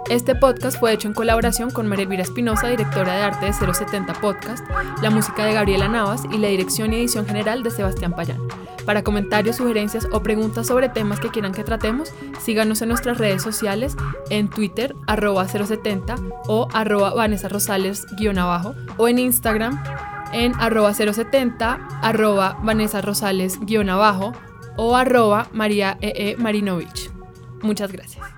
Este 0.10 0.36
podcast 0.36 0.78
fue 0.80 0.94
hecho 0.94 1.08
en 1.08 1.14
colaboración 1.14 1.72
con 1.72 1.88
María 1.88 2.04
Elvira 2.04 2.24
Espinosa, 2.24 2.68
directora 2.68 3.16
de 3.16 3.22
arte 3.22 3.46
de 3.46 3.54
070 3.54 4.14
Podcast, 4.16 4.66
la 5.02 5.10
música 5.10 5.46
de 5.46 5.54
Gabriela 5.54 5.88
Navas 5.88 6.24
y 6.32 6.38
la 6.38 6.48
dirección 6.48 6.92
y 6.92 6.98
edición 6.98 7.26
general 7.26 7.64
de 7.64 7.72
Sebastián 7.72 8.14
Payán. 8.14 8.42
Para 8.86 9.04
comentarios, 9.04 9.58
sugerencias 9.58 10.08
o 10.12 10.22
preguntas 10.22 10.68
sobre 10.68 10.90
temas 10.90 11.20
que 11.20 11.30
quieran 11.30 11.54
que 11.54 11.64
tratemos, 11.64 12.12
síganos 12.42 12.82
en 12.82 12.90
nuestras 12.90 13.20
redes 13.20 13.42
sociales 13.42 13.96
en 14.30 14.50
Twitter, 14.50 14.96
arroba 15.08 15.48
070 15.48 16.16
o 16.48 16.68
arroba 16.74 17.14
Vanessa 17.14 17.48
Rosales 17.48 18.06
guion 18.18 18.40
abajo, 18.40 18.76
o 18.98 19.08
en 19.08 19.20
Instagram 19.20 19.82
en 20.34 20.54
arroba 20.60 20.94
070, 20.94 21.88
arroba 22.02 22.58
Vanessa 22.64 23.02
Rosales 23.02 23.60
guion 23.62 23.90
abajo 23.90 24.34
o 24.78 24.96
arroba 24.96 25.48
María 25.54 25.98
E. 26.02 26.32
E. 26.32 26.38
Marinovich. 26.38 27.12
Muchas 27.62 27.92
gracias. 27.92 28.31